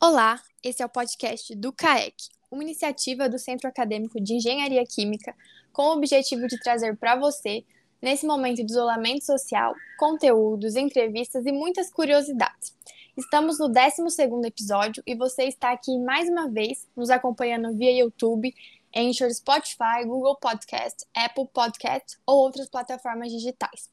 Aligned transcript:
Olá, 0.00 0.40
esse 0.62 0.80
é 0.80 0.86
o 0.86 0.88
podcast 0.88 1.52
do 1.56 1.72
CAEC, 1.72 2.14
uma 2.52 2.62
iniciativa 2.62 3.28
do 3.28 3.36
Centro 3.36 3.68
Acadêmico 3.68 4.20
de 4.20 4.34
Engenharia 4.34 4.86
Química 4.86 5.34
com 5.72 5.88
o 5.88 5.92
objetivo 5.94 6.46
de 6.46 6.56
trazer 6.60 6.96
para 6.96 7.16
você, 7.16 7.64
nesse 8.00 8.24
momento 8.24 8.64
de 8.64 8.70
isolamento 8.70 9.26
social, 9.26 9.74
conteúdos, 9.98 10.76
entrevistas 10.76 11.44
e 11.46 11.50
muitas 11.50 11.90
curiosidades. 11.90 12.76
Estamos 13.16 13.58
no 13.58 13.68
12º 13.68 14.46
episódio 14.46 15.02
e 15.04 15.16
você 15.16 15.46
está 15.46 15.72
aqui 15.72 15.98
mais 15.98 16.28
uma 16.28 16.48
vez 16.48 16.86
nos 16.94 17.10
acompanhando 17.10 17.76
via 17.76 17.90
YouTube, 17.90 18.54
Anchor, 18.94 19.34
Spotify, 19.34 20.04
Google 20.06 20.36
Podcast, 20.36 21.04
Apple 21.12 21.48
Podcast 21.52 22.16
ou 22.24 22.38
outras 22.38 22.68
plataformas 22.68 23.32
digitais. 23.32 23.90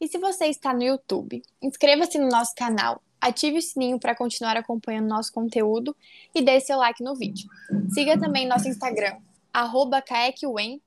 E 0.00 0.08
se 0.08 0.16
você 0.16 0.46
está 0.46 0.72
no 0.72 0.82
YouTube, 0.82 1.42
inscreva-se 1.60 2.18
no 2.18 2.28
nosso 2.28 2.54
canal, 2.54 3.02
ative 3.24 3.58
o 3.58 3.62
sininho 3.62 3.98
para 3.98 4.14
continuar 4.14 4.54
acompanhando 4.54 5.08
nosso 5.08 5.32
conteúdo 5.32 5.96
e 6.34 6.42
dê 6.42 6.60
seu 6.60 6.76
like 6.76 7.02
no 7.02 7.14
vídeo. 7.14 7.48
Siga 7.88 8.20
também 8.20 8.46
nosso 8.46 8.68
Instagram, 8.68 9.16
arroba 9.50 10.04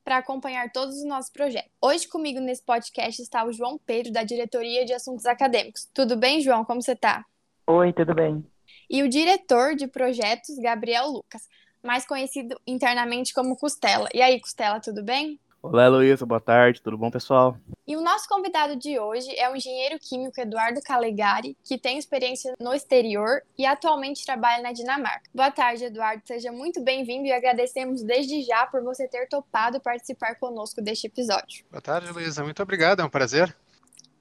para 0.04 0.18
acompanhar 0.18 0.72
todos 0.72 0.98
os 0.98 1.04
nossos 1.04 1.32
projetos. 1.32 1.72
Hoje 1.82 2.08
comigo 2.08 2.40
nesse 2.40 2.62
podcast 2.62 3.20
está 3.20 3.44
o 3.44 3.52
João 3.52 3.80
Pedro, 3.84 4.12
da 4.12 4.22
Diretoria 4.22 4.86
de 4.86 4.94
Assuntos 4.94 5.26
Acadêmicos. 5.26 5.90
Tudo 5.92 6.16
bem, 6.16 6.40
João? 6.40 6.64
Como 6.64 6.80
você 6.80 6.92
está? 6.92 7.26
Oi, 7.66 7.92
tudo 7.92 8.14
bem. 8.14 8.46
E 8.88 9.02
o 9.02 9.10
diretor 9.10 9.76
de 9.76 9.88
projetos, 9.88 10.58
Gabriel 10.60 11.08
Lucas, 11.08 11.50
mais 11.84 12.06
conhecido 12.06 12.60
internamente 12.68 13.34
como 13.34 13.58
Costela. 13.58 14.08
E 14.14 14.22
aí, 14.22 14.40
Costela, 14.40 14.80
tudo 14.80 15.04
bem? 15.04 15.40
Olá, 15.70 15.84
Heloísa, 15.84 16.26
boa 16.26 16.40
tarde, 16.40 16.82
tudo 16.82 16.98
bom, 16.98 17.12
pessoal? 17.12 17.58
E 17.86 17.98
o 17.98 18.02
nosso 18.02 18.26
convidado 18.30 18.78
de 18.78 18.98
hoje 18.98 19.38
é 19.38 19.52
o 19.52 19.56
engenheiro 19.56 20.00
químico 20.00 20.40
Eduardo 20.40 20.80
Calegari, 20.82 21.58
que 21.62 21.78
tem 21.78 21.98
experiência 21.98 22.54
no 22.58 22.74
exterior 22.74 23.42
e 23.58 23.66
atualmente 23.66 24.26
trabalha 24.26 24.64
na 24.64 24.72
Dinamarca. 24.72 25.30
Boa 25.36 25.52
tarde, 25.52 25.84
Eduardo, 25.84 26.24
seja 26.26 26.54
muito 26.54 26.82
bem-vindo 26.82 27.28
e 27.28 27.34
agradecemos 27.34 28.02
desde 28.02 28.44
já 28.44 28.66
por 28.66 28.82
você 28.82 29.10
ter 29.10 29.28
topado 29.28 29.82
participar 29.82 30.36
conosco 30.36 30.82
deste 30.82 31.08
episódio. 31.08 31.66
Boa 31.70 31.82
tarde, 31.82 32.08
Heloísa, 32.08 32.46
muito 32.46 32.64
obrigado, 32.64 33.02
é 33.02 33.06
um 33.06 33.10
prazer. 33.10 33.54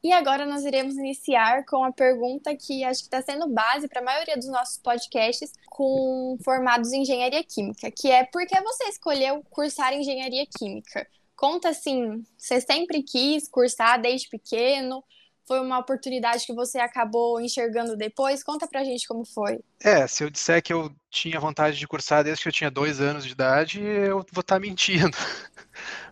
E 0.03 0.13
agora 0.13 0.45
nós 0.47 0.65
iremos 0.65 0.97
iniciar 0.97 1.65
com 1.65 1.85
a 1.85 1.93
pergunta 1.93 2.57
que 2.57 2.83
acho 2.83 3.09
que 3.09 3.17
está 3.17 3.23
sendo 3.23 3.49
base 3.49 3.87
para 3.87 4.01
a 4.01 4.05
maioria 4.05 4.37
dos 4.37 4.49
nossos 4.49 4.79
podcasts 4.79 5.53
com 5.71 6.37
formados 6.45 6.93
em 6.93 7.03
engenharia 7.03 7.45
química, 7.45 7.89
que 7.91 8.11
é 8.11 8.25
por 8.25 8.45
que 8.47 8.61
você 8.61 8.85
escolheu 8.89 9.45
cursar 9.49 9.93
engenharia 9.93 10.45
química? 10.59 11.07
Conta 11.37 11.69
assim, 11.69 12.25
você 12.37 12.61
sempre 12.61 13.03
quis 13.03 13.47
cursar 13.49 14.01
desde 14.01 14.29
pequeno? 14.29 15.05
Foi 15.47 15.61
uma 15.61 15.79
oportunidade 15.79 16.45
que 16.45 16.55
você 16.55 16.79
acabou 16.79 17.41
enxergando 17.41 17.97
depois? 17.97 18.43
Conta 18.43 18.67
pra 18.67 18.83
gente 18.83 19.07
como 19.07 19.25
foi. 19.25 19.61
É, 19.81 20.07
se 20.07 20.25
eu 20.25 20.31
disser 20.31 20.61
que 20.61 20.73
eu 20.73 20.91
tinha 21.09 21.39
vontade 21.39 21.79
de 21.79 21.87
cursar 21.87 22.25
desde 22.25 22.43
que 22.43 22.49
eu 22.49 22.53
tinha 22.53 22.71
dois 22.71 23.01
anos 23.01 23.25
de 23.25 23.31
idade, 23.31 23.81
eu 23.81 24.25
vou 24.33 24.41
estar 24.41 24.57
tá 24.57 24.59
mentindo. 24.61 25.17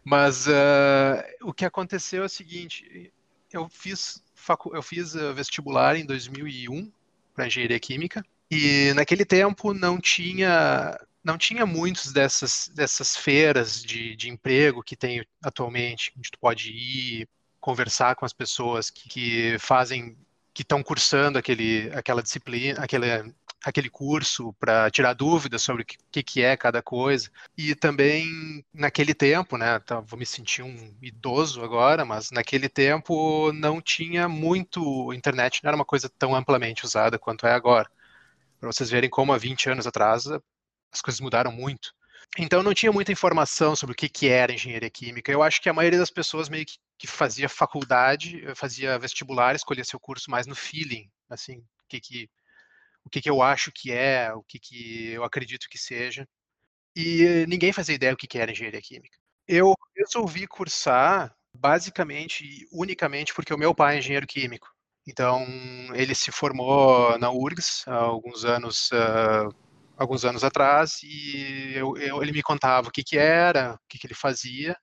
Mas 0.04 0.46
uh, 0.46 1.24
o 1.42 1.52
que 1.52 1.64
aconteceu 1.64 2.22
é 2.22 2.26
o 2.26 2.28
seguinte: 2.28 3.12
eu 3.52 3.68
fiz, 3.68 4.22
eu 4.72 4.82
fiz 4.82 5.16
ah, 5.16 5.32
vestibular 5.32 5.96
em 5.96 6.04
2001 6.04 6.92
para 7.34 7.46
engenharia 7.46 7.80
química 7.80 8.24
e 8.50 8.92
naquele 8.94 9.24
tempo 9.24 9.72
não 9.72 9.98
tinha 9.98 10.96
não 11.24 11.38
tinha 11.38 11.64
muitos 11.64 12.12
dessas, 12.12 12.70
dessas 12.74 13.16
feiras 13.16 13.82
de, 13.82 14.14
de 14.14 14.28
emprego 14.28 14.82
que 14.82 14.94
tem 14.94 15.26
atualmente, 15.42 16.12
onde 16.16 16.30
tu 16.30 16.38
pode 16.38 16.70
ir 16.70 17.28
conversar 17.58 18.14
com 18.14 18.26
as 18.26 18.32
pessoas 18.34 18.90
que, 18.90 19.08
que 19.08 19.56
fazem, 19.58 20.18
que 20.52 20.60
estão 20.60 20.82
cursando 20.82 21.38
aquele, 21.38 21.90
aquela 21.94 22.22
disciplina, 22.22 22.84
aquele, 22.84 23.06
aquele 23.64 23.88
curso 23.88 24.52
para 24.60 24.90
tirar 24.90 25.14
dúvidas 25.14 25.62
sobre 25.62 25.82
o 25.82 25.86
que, 25.86 26.22
que 26.22 26.42
é 26.42 26.58
cada 26.58 26.82
coisa. 26.82 27.30
E 27.56 27.74
também 27.74 28.62
naquele 28.72 29.14
tempo, 29.14 29.56
né, 29.56 29.78
tá, 29.78 30.00
vou 30.00 30.18
me 30.18 30.26
sentir 30.26 30.62
um 30.62 30.94
idoso 31.00 31.64
agora, 31.64 32.04
mas 32.04 32.30
naquele 32.30 32.68
tempo 32.68 33.50
não 33.52 33.80
tinha 33.80 34.28
muito 34.28 35.10
internet, 35.14 35.64
não 35.64 35.68
era 35.68 35.76
uma 35.76 35.86
coisa 35.86 36.10
tão 36.18 36.34
amplamente 36.36 36.84
usada 36.84 37.18
quanto 37.18 37.46
é 37.46 37.52
agora. 37.54 37.90
Para 38.60 38.70
vocês 38.70 38.90
verem 38.90 39.08
como 39.08 39.32
há 39.32 39.38
20 39.38 39.70
anos 39.70 39.86
atrás 39.86 40.26
as 40.94 41.02
coisas 41.02 41.20
mudaram 41.20 41.52
muito. 41.52 41.92
Então 42.38 42.62
não 42.62 42.74
tinha 42.74 42.92
muita 42.92 43.12
informação 43.12 43.76
sobre 43.76 43.92
o 43.92 43.96
que, 43.96 44.08
que 44.08 44.28
era 44.28 44.52
engenharia 44.52 44.90
química. 44.90 45.30
Eu 45.30 45.42
acho 45.42 45.60
que 45.60 45.68
a 45.68 45.72
maioria 45.72 45.98
das 45.98 46.10
pessoas 46.10 46.48
meio 46.48 46.66
que, 46.66 46.76
que 46.98 47.06
fazia 47.06 47.48
faculdade, 47.48 48.42
fazia 48.56 48.98
vestibular, 48.98 49.54
escolhia 49.54 49.84
seu 49.84 50.00
curso 50.00 50.30
mais 50.30 50.46
no 50.46 50.54
feeling, 50.54 51.10
assim, 51.28 51.58
o 51.58 51.88
que 51.88 52.00
que 52.00 52.30
o 53.04 53.10
que, 53.10 53.20
que 53.20 53.28
eu 53.30 53.42
acho 53.42 53.70
que 53.70 53.92
é, 53.92 54.32
o 54.32 54.42
que, 54.42 54.58
que 54.58 55.10
eu 55.10 55.24
acredito 55.24 55.68
que 55.68 55.76
seja. 55.78 56.26
E 56.96 57.44
ninguém 57.46 57.72
fazia 57.72 57.94
ideia 57.94 58.12
do 58.12 58.16
que, 58.16 58.26
que 58.26 58.38
era 58.38 58.50
engenharia 58.50 58.80
química. 58.80 59.18
Eu 59.46 59.74
resolvi 59.94 60.46
cursar 60.46 61.34
basicamente, 61.52 62.66
unicamente 62.72 63.34
porque 63.34 63.52
o 63.52 63.58
meu 63.58 63.74
pai 63.74 63.96
é 63.96 63.98
engenheiro 63.98 64.26
químico. 64.26 64.68
Então, 65.06 65.44
ele 65.94 66.14
se 66.14 66.32
formou 66.32 67.18
na 67.18 67.30
URGS 67.30 67.84
há 67.86 67.96
alguns 67.96 68.44
anos 68.44 68.90
uh, 68.90 69.54
alguns 69.96 70.24
anos 70.24 70.44
atrás 70.44 71.00
e 71.02 71.72
eu, 71.74 71.96
eu, 71.96 72.22
ele 72.22 72.32
me 72.32 72.42
contava 72.42 72.88
o 72.88 72.90
que, 72.90 73.02
que 73.02 73.16
era, 73.16 73.74
o 73.74 73.78
que, 73.88 73.98
que 73.98 74.06
ele 74.06 74.14
fazia. 74.14 74.76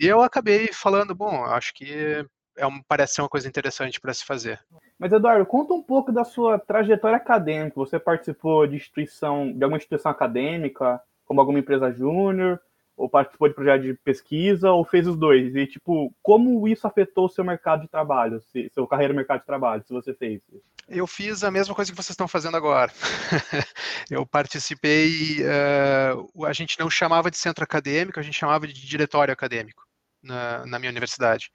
E 0.00 0.06
eu 0.06 0.22
acabei 0.22 0.72
falando, 0.72 1.14
bom, 1.14 1.44
acho 1.44 1.72
que 1.74 2.24
é 2.56 2.66
um, 2.66 2.82
parece 2.86 3.14
ser 3.14 3.22
uma 3.22 3.28
coisa 3.28 3.48
interessante 3.48 4.00
para 4.00 4.12
se 4.12 4.24
fazer. 4.24 4.60
Mas 4.98 5.12
Eduardo, 5.12 5.46
conta 5.46 5.72
um 5.72 5.82
pouco 5.82 6.12
da 6.12 6.24
sua 6.24 6.58
trajetória 6.58 7.16
acadêmica. 7.16 7.76
Você 7.76 7.98
participou 7.98 8.66
de 8.66 8.76
instituição, 8.76 9.52
de 9.52 9.62
alguma 9.62 9.76
instituição 9.78 10.10
acadêmica, 10.10 11.00
como 11.24 11.40
alguma 11.40 11.58
empresa 11.58 11.92
júnior? 11.92 12.60
Ou 12.98 13.08
participou 13.08 13.48
de 13.48 13.54
projeto 13.54 13.82
de 13.82 13.94
pesquisa, 13.94 14.72
ou 14.72 14.84
fez 14.84 15.06
os 15.06 15.16
dois? 15.16 15.54
E, 15.54 15.66
tipo, 15.66 16.12
como 16.20 16.66
isso 16.66 16.86
afetou 16.86 17.26
o 17.26 17.28
seu 17.28 17.44
mercado 17.44 17.82
de 17.82 17.88
trabalho, 17.88 18.42
se, 18.50 18.68
seu 18.74 18.86
carreira 18.88 19.12
no 19.12 19.16
mercado 19.16 19.40
de 19.40 19.46
trabalho, 19.46 19.84
se 19.86 19.92
você 19.92 20.12
fez? 20.12 20.42
Eu 20.88 21.06
fiz 21.06 21.44
a 21.44 21.50
mesma 21.50 21.74
coisa 21.74 21.92
que 21.92 21.96
vocês 21.96 22.10
estão 22.10 22.26
fazendo 22.26 22.56
agora. 22.56 22.90
eu 24.10 24.26
participei, 24.26 25.38
uh, 25.42 26.44
a 26.44 26.52
gente 26.52 26.78
não 26.78 26.90
chamava 26.90 27.30
de 27.30 27.38
centro 27.38 27.62
acadêmico, 27.62 28.18
a 28.18 28.22
gente 28.22 28.36
chamava 28.36 28.66
de 28.66 28.74
diretório 28.74 29.32
acadêmico 29.32 29.86
na, 30.20 30.66
na 30.66 30.78
minha 30.78 30.90
universidade. 30.90 31.52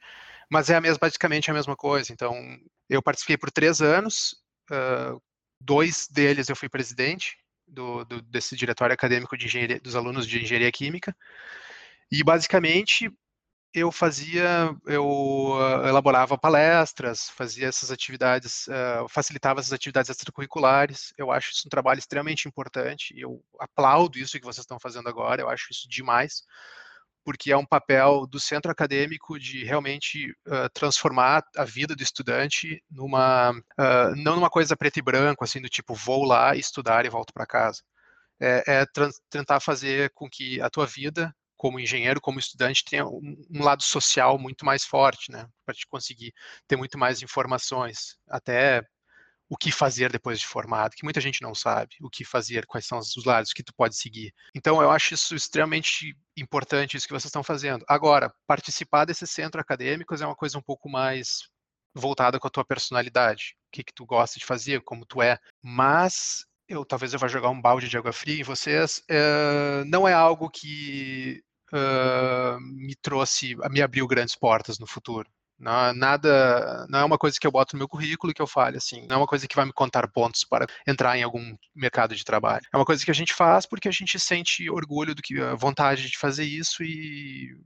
Mas 0.49 0.69
é 0.69 0.75
a 0.75 0.81
mesma, 0.81 0.99
basicamente 1.01 1.51
a 1.51 1.53
mesma 1.53 1.75
coisa. 1.75 2.13
Então, 2.13 2.35
eu 2.89 3.01
participei 3.01 3.37
por 3.37 3.51
três 3.51 3.81
anos, 3.81 4.35
uh, 4.71 5.21
dois 5.59 6.07
deles 6.09 6.47
eu 6.47 6.55
fui 6.55 6.69
presidente, 6.69 7.37
do, 7.67 8.03
do, 8.05 8.21
desse 8.21 8.55
diretório 8.55 8.93
acadêmico 8.93 9.37
de 9.37 9.79
dos 9.79 9.95
alunos 9.95 10.27
de 10.27 10.41
engenharia 10.41 10.71
química. 10.71 11.15
E 12.11 12.23
basicamente 12.23 13.11
eu 13.73 13.91
fazia, 13.91 14.75
eu 14.85 15.05
uh, 15.05 15.87
elaborava 15.87 16.37
palestras, 16.37 17.29
fazia 17.29 17.67
essas 17.67 17.89
atividades, 17.89 18.67
uh, 18.67 19.09
facilitava 19.09 19.59
essas 19.59 19.73
atividades 19.73 20.11
extracurriculares. 20.11 21.11
Eu 21.17 21.31
acho 21.31 21.51
isso 21.51 21.63
um 21.65 21.69
trabalho 21.69 21.97
extremamente 21.97 22.47
importante. 22.47 23.15
Eu 23.17 23.43
aplaudo 23.59 24.19
isso 24.19 24.39
que 24.39 24.45
vocês 24.45 24.63
estão 24.63 24.79
fazendo 24.79 25.09
agora. 25.09 25.41
Eu 25.41 25.49
acho 25.49 25.67
isso 25.71 25.89
demais 25.89 26.43
porque 27.23 27.51
é 27.51 27.57
um 27.57 27.65
papel 27.65 28.27
do 28.27 28.39
centro 28.39 28.71
acadêmico 28.71 29.39
de 29.39 29.63
realmente 29.63 30.31
uh, 30.47 30.69
transformar 30.73 31.43
a 31.57 31.63
vida 31.63 31.95
do 31.95 32.03
estudante 32.03 32.83
numa 32.89 33.51
uh, 33.51 34.15
não 34.15 34.35
numa 34.35 34.49
coisa 34.49 34.75
preto 34.75 34.97
e 34.97 35.01
branco 35.01 35.43
assim 35.43 35.61
do 35.61 35.69
tipo 35.69 35.93
vou 35.93 36.23
lá 36.23 36.55
estudar 36.55 37.05
e 37.05 37.09
volto 37.09 37.33
para 37.33 37.45
casa 37.45 37.81
é, 38.39 38.63
é 38.81 38.85
tentar 39.29 39.59
fazer 39.59 40.11
com 40.13 40.29
que 40.29 40.61
a 40.61 40.69
tua 40.69 40.85
vida 40.85 41.33
como 41.55 41.79
engenheiro 41.79 42.19
como 42.19 42.39
estudante 42.39 42.83
tenha 42.83 43.05
um, 43.05 43.35
um 43.49 43.63
lado 43.63 43.83
social 43.83 44.37
muito 44.37 44.65
mais 44.65 44.83
forte 44.83 45.31
né 45.31 45.47
para 45.65 45.73
te 45.73 45.87
conseguir 45.87 46.33
ter 46.67 46.75
muito 46.75 46.97
mais 46.97 47.21
informações 47.21 48.17
até 48.27 48.81
o 49.49 49.57
que 49.57 49.71
fazer 49.71 50.11
depois 50.11 50.39
de 50.39 50.47
formado, 50.47 50.95
que 50.95 51.03
muita 51.03 51.21
gente 51.21 51.41
não 51.41 51.53
sabe 51.53 51.95
o 52.01 52.09
que 52.09 52.25
fazer, 52.25 52.65
quais 52.65 52.85
são 52.85 52.97
os 52.97 53.25
lados 53.25 53.53
que 53.53 53.63
tu 53.63 53.73
pode 53.73 53.95
seguir. 53.95 54.33
Então 54.55 54.81
eu 54.81 54.89
acho 54.89 55.13
isso 55.13 55.35
extremamente 55.35 56.15
importante 56.35 56.97
isso 56.97 57.07
que 57.07 57.13
vocês 57.13 57.25
estão 57.25 57.43
fazendo. 57.43 57.85
Agora, 57.87 58.33
participar 58.47 59.05
desses 59.05 59.29
centros 59.29 59.61
acadêmicos 59.61 60.21
é 60.21 60.25
uma 60.25 60.35
coisa 60.35 60.57
um 60.57 60.61
pouco 60.61 60.89
mais 60.89 61.49
voltada 61.93 62.39
com 62.39 62.47
a 62.47 62.51
tua 62.51 62.65
personalidade, 62.65 63.55
o 63.67 63.71
que 63.71 63.83
que 63.83 63.93
tu 63.93 64.05
gosta 64.05 64.39
de 64.39 64.45
fazer, 64.45 64.81
como 64.81 65.05
tu 65.05 65.21
é, 65.21 65.37
mas 65.61 66.45
eu 66.67 66.83
talvez 66.83 67.13
eu 67.13 67.19
vá 67.19 67.27
jogar 67.27 67.49
um 67.49 67.61
balde 67.61 67.87
de 67.87 67.97
água 67.97 68.11
fria 68.11 68.39
em 68.39 68.43
vocês, 68.43 69.03
é, 69.07 69.83
não 69.85 70.07
é 70.07 70.13
algo 70.13 70.49
que 70.49 71.43
uh, 71.71 72.59
me 72.59 72.95
trouxe, 72.95 73.55
me 73.69 73.81
abriu 73.81 74.07
grandes 74.07 74.35
portas 74.35 74.79
no 74.79 74.87
futuro. 74.87 75.29
Não, 75.63 75.93
nada, 75.93 76.85
não 76.89 76.99
é 76.99 77.05
uma 77.05 77.17
coisa 77.17 77.37
que 77.39 77.47
eu 77.47 77.51
boto 77.51 77.75
no 77.75 77.79
meu 77.79 77.87
currículo 77.87 78.33
que 78.33 78.41
eu 78.41 78.47
fale 78.47 78.77
assim. 78.77 79.07
Não 79.07 79.15
é 79.15 79.19
uma 79.19 79.27
coisa 79.27 79.47
que 79.47 79.55
vai 79.55 79.65
me 79.65 79.71
contar 79.71 80.07
pontos 80.11 80.43
para 80.43 80.67
entrar 80.85 81.17
em 81.17 81.23
algum 81.23 81.55
mercado 81.73 82.13
de 82.13 82.25
trabalho. 82.25 82.65
É 82.73 82.77
uma 82.77 82.85
coisa 82.85 83.03
que 83.03 83.11
a 83.11 83.13
gente 83.13 83.33
faz 83.33 83.65
porque 83.65 83.87
a 83.87 83.91
gente 83.91 84.19
sente 84.19 84.69
orgulho 84.69 85.15
do 85.15 85.21
que 85.21 85.39
a 85.39 85.55
vontade 85.55 86.09
de 86.09 86.17
fazer 86.17 86.43
isso 86.43 86.83
e 86.83 87.57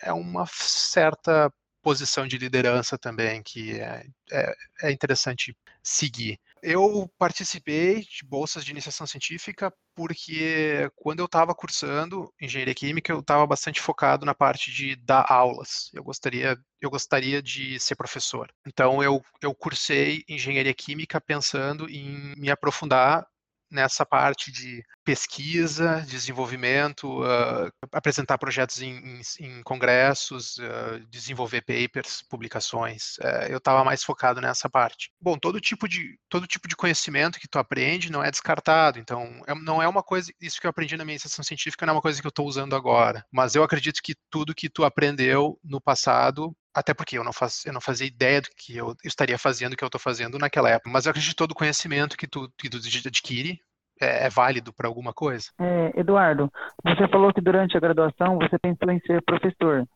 é 0.00 0.12
uma 0.12 0.46
certa 0.46 1.52
posição 1.82 2.26
de 2.26 2.38
liderança 2.38 2.96
também 2.96 3.42
que 3.42 3.78
é, 3.80 4.06
é, 4.30 4.54
é 4.84 4.92
interessante 4.92 5.54
seguir. 5.82 6.38
Eu 6.62 7.10
participei 7.18 8.02
de 8.02 8.24
bolsas 8.24 8.64
de 8.64 8.70
iniciação 8.70 9.06
científica 9.06 9.72
porque 9.94 10.88
quando 10.94 11.18
eu 11.18 11.26
estava 11.26 11.54
cursando 11.54 12.32
engenharia 12.40 12.74
química, 12.74 13.12
eu 13.12 13.18
estava 13.20 13.46
bastante 13.46 13.80
focado 13.80 14.24
na 14.24 14.34
parte 14.34 14.70
de 14.70 14.94
dar 14.96 15.26
aulas. 15.28 15.90
Eu 15.92 16.04
gostaria, 16.04 16.56
eu 16.80 16.88
gostaria 16.88 17.42
de 17.42 17.80
ser 17.80 17.96
professor. 17.96 18.48
Então 18.66 19.02
eu, 19.02 19.20
eu 19.42 19.52
cursei 19.54 20.24
engenharia 20.28 20.72
química 20.72 21.20
pensando 21.20 21.88
em 21.90 22.34
me 22.36 22.48
aprofundar 22.50 23.26
nessa 23.72 24.04
parte 24.04 24.52
de 24.52 24.84
pesquisa, 25.04 26.04
desenvolvimento, 26.06 27.22
uh, 27.22 27.72
apresentar 27.90 28.38
projetos 28.38 28.80
em, 28.82 28.92
em, 28.94 29.20
em 29.40 29.62
congressos, 29.62 30.58
uh, 30.58 31.04
desenvolver 31.08 31.62
papers, 31.62 32.22
publicações. 32.28 33.16
Uh, 33.18 33.48
eu 33.48 33.58
estava 33.58 33.82
mais 33.82 34.04
focado 34.04 34.40
nessa 34.40 34.68
parte. 34.68 35.10
Bom, 35.20 35.36
todo 35.36 35.60
tipo 35.60 35.88
de 35.88 36.18
todo 36.28 36.46
tipo 36.46 36.68
de 36.68 36.76
conhecimento 36.76 37.40
que 37.40 37.48
tu 37.48 37.58
aprende 37.58 38.12
não 38.12 38.22
é 38.22 38.30
descartado. 38.30 38.98
Então, 38.98 39.42
é, 39.46 39.54
não 39.54 39.82
é 39.82 39.88
uma 39.88 40.02
coisa 40.02 40.30
isso 40.40 40.60
que 40.60 40.66
eu 40.66 40.70
aprendi 40.70 40.96
na 40.96 41.04
minha 41.04 41.14
iniciação 41.14 41.44
científica 41.44 41.86
não 41.86 41.92
é 41.92 41.96
uma 41.96 42.02
coisa 42.02 42.20
que 42.20 42.26
eu 42.26 42.30
estou 42.30 42.46
usando 42.46 42.76
agora. 42.76 43.24
Mas 43.32 43.54
eu 43.54 43.62
acredito 43.64 44.00
que 44.02 44.14
tudo 44.30 44.54
que 44.54 44.68
tu 44.68 44.84
aprendeu 44.84 45.58
no 45.64 45.80
passado 45.80 46.54
até 46.74 46.94
porque 46.94 47.18
eu 47.18 47.24
não, 47.24 47.32
faz, 47.32 47.64
eu 47.66 47.72
não 47.72 47.80
fazia 47.80 48.06
ideia 48.06 48.40
do 48.40 48.48
que 48.56 48.76
eu 48.76 48.96
estaria 49.04 49.38
fazendo 49.38 49.74
o 49.74 49.76
que 49.76 49.84
eu 49.84 49.88
estou 49.88 50.00
fazendo 50.00 50.38
naquela 50.38 50.70
época. 50.70 50.90
Mas 50.90 51.04
eu 51.04 51.10
acredito 51.10 51.30
que 51.30 51.36
todo 51.36 51.52
o 51.52 51.56
conhecimento 51.56 52.16
que 52.16 52.26
tu, 52.26 52.50
que 52.56 52.68
tu 52.68 52.78
adquire 52.78 53.60
é, 54.00 54.26
é 54.26 54.30
válido 54.30 54.72
para 54.72 54.88
alguma 54.88 55.12
coisa. 55.12 55.48
É, 55.60 56.00
Eduardo, 56.00 56.50
você 56.82 57.06
falou 57.08 57.32
que 57.32 57.40
durante 57.40 57.76
a 57.76 57.80
graduação 57.80 58.38
você 58.38 58.58
pensou 58.58 58.90
em 58.90 59.00
ser 59.00 59.22
professor. 59.22 59.86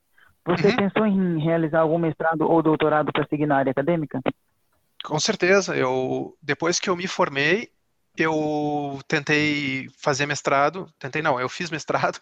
Você 0.44 0.68
uhum. 0.68 0.76
pensou 0.76 1.06
em 1.06 1.40
realizar 1.42 1.80
algum 1.80 1.98
mestrado 1.98 2.42
ou 2.42 2.62
doutorado 2.62 3.10
para 3.12 3.26
seguir 3.26 3.46
na 3.46 3.56
área 3.56 3.70
acadêmica? 3.70 4.20
Com 5.02 5.18
certeza. 5.18 5.74
Eu 5.74 6.36
depois 6.42 6.78
que 6.78 6.90
eu 6.90 6.96
me 6.96 7.08
formei, 7.08 7.70
eu 8.16 9.00
tentei 9.08 9.88
fazer 9.98 10.26
mestrado. 10.26 10.86
Tentei 10.98 11.22
não, 11.22 11.40
eu 11.40 11.48
fiz 11.48 11.70
mestrado 11.70 12.20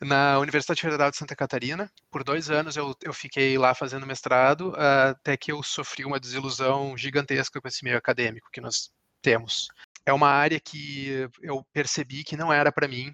na 0.00 0.38
Universidade 0.38 0.80
Federal 0.80 1.10
de 1.10 1.16
Santa 1.16 1.36
Catarina. 1.36 1.90
Por 2.10 2.22
dois 2.22 2.50
anos 2.50 2.76
eu, 2.76 2.94
eu 3.02 3.12
fiquei 3.12 3.58
lá 3.58 3.74
fazendo 3.74 4.06
mestrado, 4.06 4.72
até 4.76 5.36
que 5.36 5.52
eu 5.52 5.62
sofri 5.62 6.04
uma 6.04 6.20
desilusão 6.20 6.96
gigantesca 6.96 7.60
com 7.60 7.68
esse 7.68 7.84
meio 7.84 7.96
acadêmico 7.96 8.48
que 8.52 8.60
nós 8.60 8.90
temos. 9.22 9.68
É 10.06 10.12
uma 10.12 10.28
área 10.28 10.60
que 10.60 11.28
eu 11.42 11.64
percebi 11.72 12.24
que 12.24 12.36
não 12.36 12.52
era 12.52 12.72
para 12.72 12.88
mim 12.88 13.12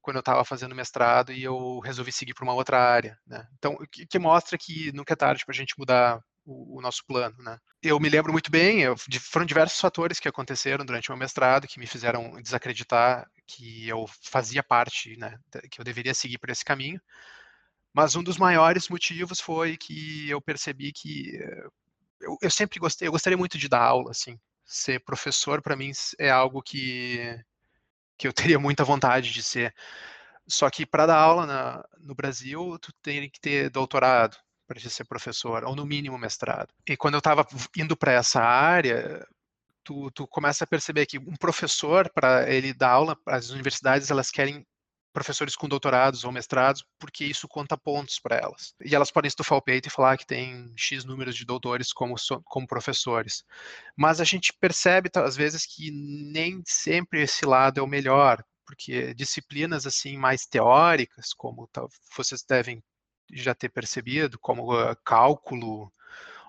quando 0.00 0.16
eu 0.16 0.20
estava 0.20 0.44
fazendo 0.44 0.74
mestrado 0.74 1.32
e 1.32 1.42
eu 1.42 1.80
resolvi 1.80 2.12
seguir 2.12 2.32
para 2.32 2.44
uma 2.44 2.54
outra 2.54 2.78
área. 2.78 3.18
Né? 3.26 3.44
Então, 3.58 3.76
que, 3.90 4.06
que, 4.06 4.18
mostra 4.20 4.56
que 4.56 4.92
nunca 4.92 5.14
é 5.14 5.16
tarde 5.16 5.44
para 5.44 5.52
a 5.52 5.56
gente 5.56 5.74
mudar 5.76 6.20
o, 6.46 6.80
nosso 6.80 7.04
plano. 7.04 7.36
Né? 7.38 7.58
Eu 7.82 7.98
me 7.98 8.08
lembro 8.08 8.32
muito 8.32 8.50
bem, 8.50 8.82
eu, 8.82 8.96
foram 9.20 9.44
diversos 9.44 9.80
fatores 9.80 10.20
que 10.20 10.28
aconteceram 10.28 10.84
durante 10.84 11.08
o 11.08 11.12
meu 11.12 11.18
mestrado 11.18 11.66
que 11.66 11.80
me 11.80 11.86
fizeram 11.86 12.40
desacreditar 12.40 13.28
que 13.46 13.88
eu 13.88 14.06
fazia 14.22 14.62
parte, 14.62 15.16
né, 15.16 15.38
que 15.70 15.80
eu 15.80 15.84
deveria 15.84 16.14
seguir 16.14 16.38
por 16.38 16.50
esse 16.50 16.64
caminho. 16.64 17.00
Mas 17.92 18.14
um 18.14 18.22
dos 18.22 18.36
maiores 18.36 18.88
motivos 18.88 19.40
foi 19.40 19.76
que 19.76 20.28
eu 20.28 20.40
percebi 20.40 20.92
que 20.92 21.36
eh, 21.36 21.66
eu, 22.20 22.36
eu 22.42 22.50
sempre 22.50 22.78
gostei, 22.78 23.08
eu 23.08 23.12
gostaria 23.12 23.38
muito 23.38 23.56
de 23.58 23.68
dar 23.68 23.82
aula, 23.82 24.10
assim. 24.10 24.38
Ser 24.64 25.00
professor 25.00 25.62
para 25.62 25.76
mim 25.76 25.92
é 26.18 26.30
algo 26.30 26.62
que 26.62 27.38
que 28.18 28.26
eu 28.28 28.32
teria 28.32 28.58
muita 28.58 28.84
vontade 28.84 29.32
de 29.32 29.42
ser. 29.42 29.74
Só 30.48 30.70
que 30.70 30.86
para 30.86 31.06
dar 31.06 31.18
aula 31.18 31.46
na, 31.46 31.84
no 31.98 32.14
Brasil, 32.14 32.78
tu 32.80 32.92
tem 33.02 33.28
que 33.30 33.40
ter 33.40 33.70
doutorado 33.70 34.36
para 34.66 34.80
ser 34.80 35.04
professor, 35.04 35.64
ou 35.64 35.76
no 35.76 35.86
mínimo 35.86 36.18
mestrado. 36.18 36.72
E 36.86 36.96
quando 36.96 37.14
eu 37.14 37.18
estava 37.18 37.46
indo 37.76 37.96
para 37.96 38.12
essa 38.12 38.40
área, 38.40 39.26
tu, 39.84 40.10
tu 40.10 40.26
começa 40.26 40.64
a 40.64 40.66
perceber 40.66 41.06
que 41.06 41.18
um 41.18 41.36
professor, 41.36 42.10
para 42.12 42.50
ele 42.50 42.74
dar 42.74 42.90
aula, 42.90 43.16
as 43.26 43.50
universidades 43.50 44.10
elas 44.10 44.30
querem 44.30 44.66
professores 45.16 45.56
com 45.56 45.66
doutorados 45.66 46.24
ou 46.24 46.32
mestrados, 46.32 46.84
porque 46.98 47.24
isso 47.24 47.48
conta 47.48 47.74
pontos 47.74 48.18
para 48.18 48.36
elas. 48.36 48.74
E 48.84 48.94
elas 48.94 49.10
podem 49.10 49.28
estufar 49.28 49.56
o 49.56 49.62
peito 49.62 49.88
e 49.88 49.90
falar 49.90 50.18
que 50.18 50.26
tem 50.26 50.70
X 50.76 51.06
números 51.06 51.34
de 51.34 51.46
doutores 51.46 51.90
como, 51.90 52.14
como 52.44 52.66
professores. 52.66 53.42
Mas 53.96 54.20
a 54.20 54.24
gente 54.24 54.52
percebe, 54.60 55.08
às 55.14 55.34
vezes, 55.34 55.64
que 55.64 55.90
nem 55.90 56.62
sempre 56.66 57.22
esse 57.22 57.46
lado 57.46 57.80
é 57.80 57.82
o 57.82 57.86
melhor, 57.86 58.44
porque 58.66 59.14
disciplinas 59.14 59.86
assim 59.86 60.18
mais 60.18 60.44
teóricas, 60.44 61.32
como 61.32 61.66
vocês 62.14 62.44
devem 62.46 62.82
já 63.32 63.54
ter 63.54 63.68
percebido, 63.68 64.38
como 64.38 64.72
uh, 64.72 64.96
cálculo, 65.04 65.90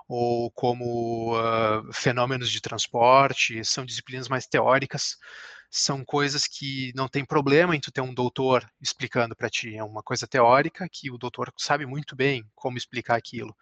ou 0.08 0.50
como 0.52 1.36
uh, 1.38 1.94
fenômenos 1.94 2.50
de 2.50 2.62
transporte, 2.62 3.64
são 3.66 3.86
disciplinas 3.86 4.30
mais 4.30 4.48
teóricas, 4.48 5.18
são 5.70 6.04
coisas 6.06 6.48
que 6.48 6.94
não 6.96 7.08
tem 7.10 7.26
problema 7.26 7.76
em 7.76 7.80
tu 7.80 7.92
ter 7.92 8.02
um 8.02 8.14
doutor 8.14 8.70
explicando 8.82 9.36
para 9.36 9.50
ti, 9.50 9.76
é 9.76 9.84
uma 9.84 10.02
coisa 10.02 10.26
teórica 10.26 10.88
que 10.90 11.12
o 11.12 11.18
doutor 11.18 11.54
sabe 11.58 11.86
muito 11.86 12.16
bem 12.16 12.44
como 12.56 12.78
explicar 12.78 13.18
aquilo. 13.18 13.56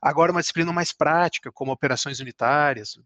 Agora, 0.00 0.32
uma 0.32 0.40
disciplina 0.40 0.72
mais 0.72 0.92
prática, 0.92 1.50
como 1.52 1.72
operações 1.72 2.20
unitárias, 2.20 2.98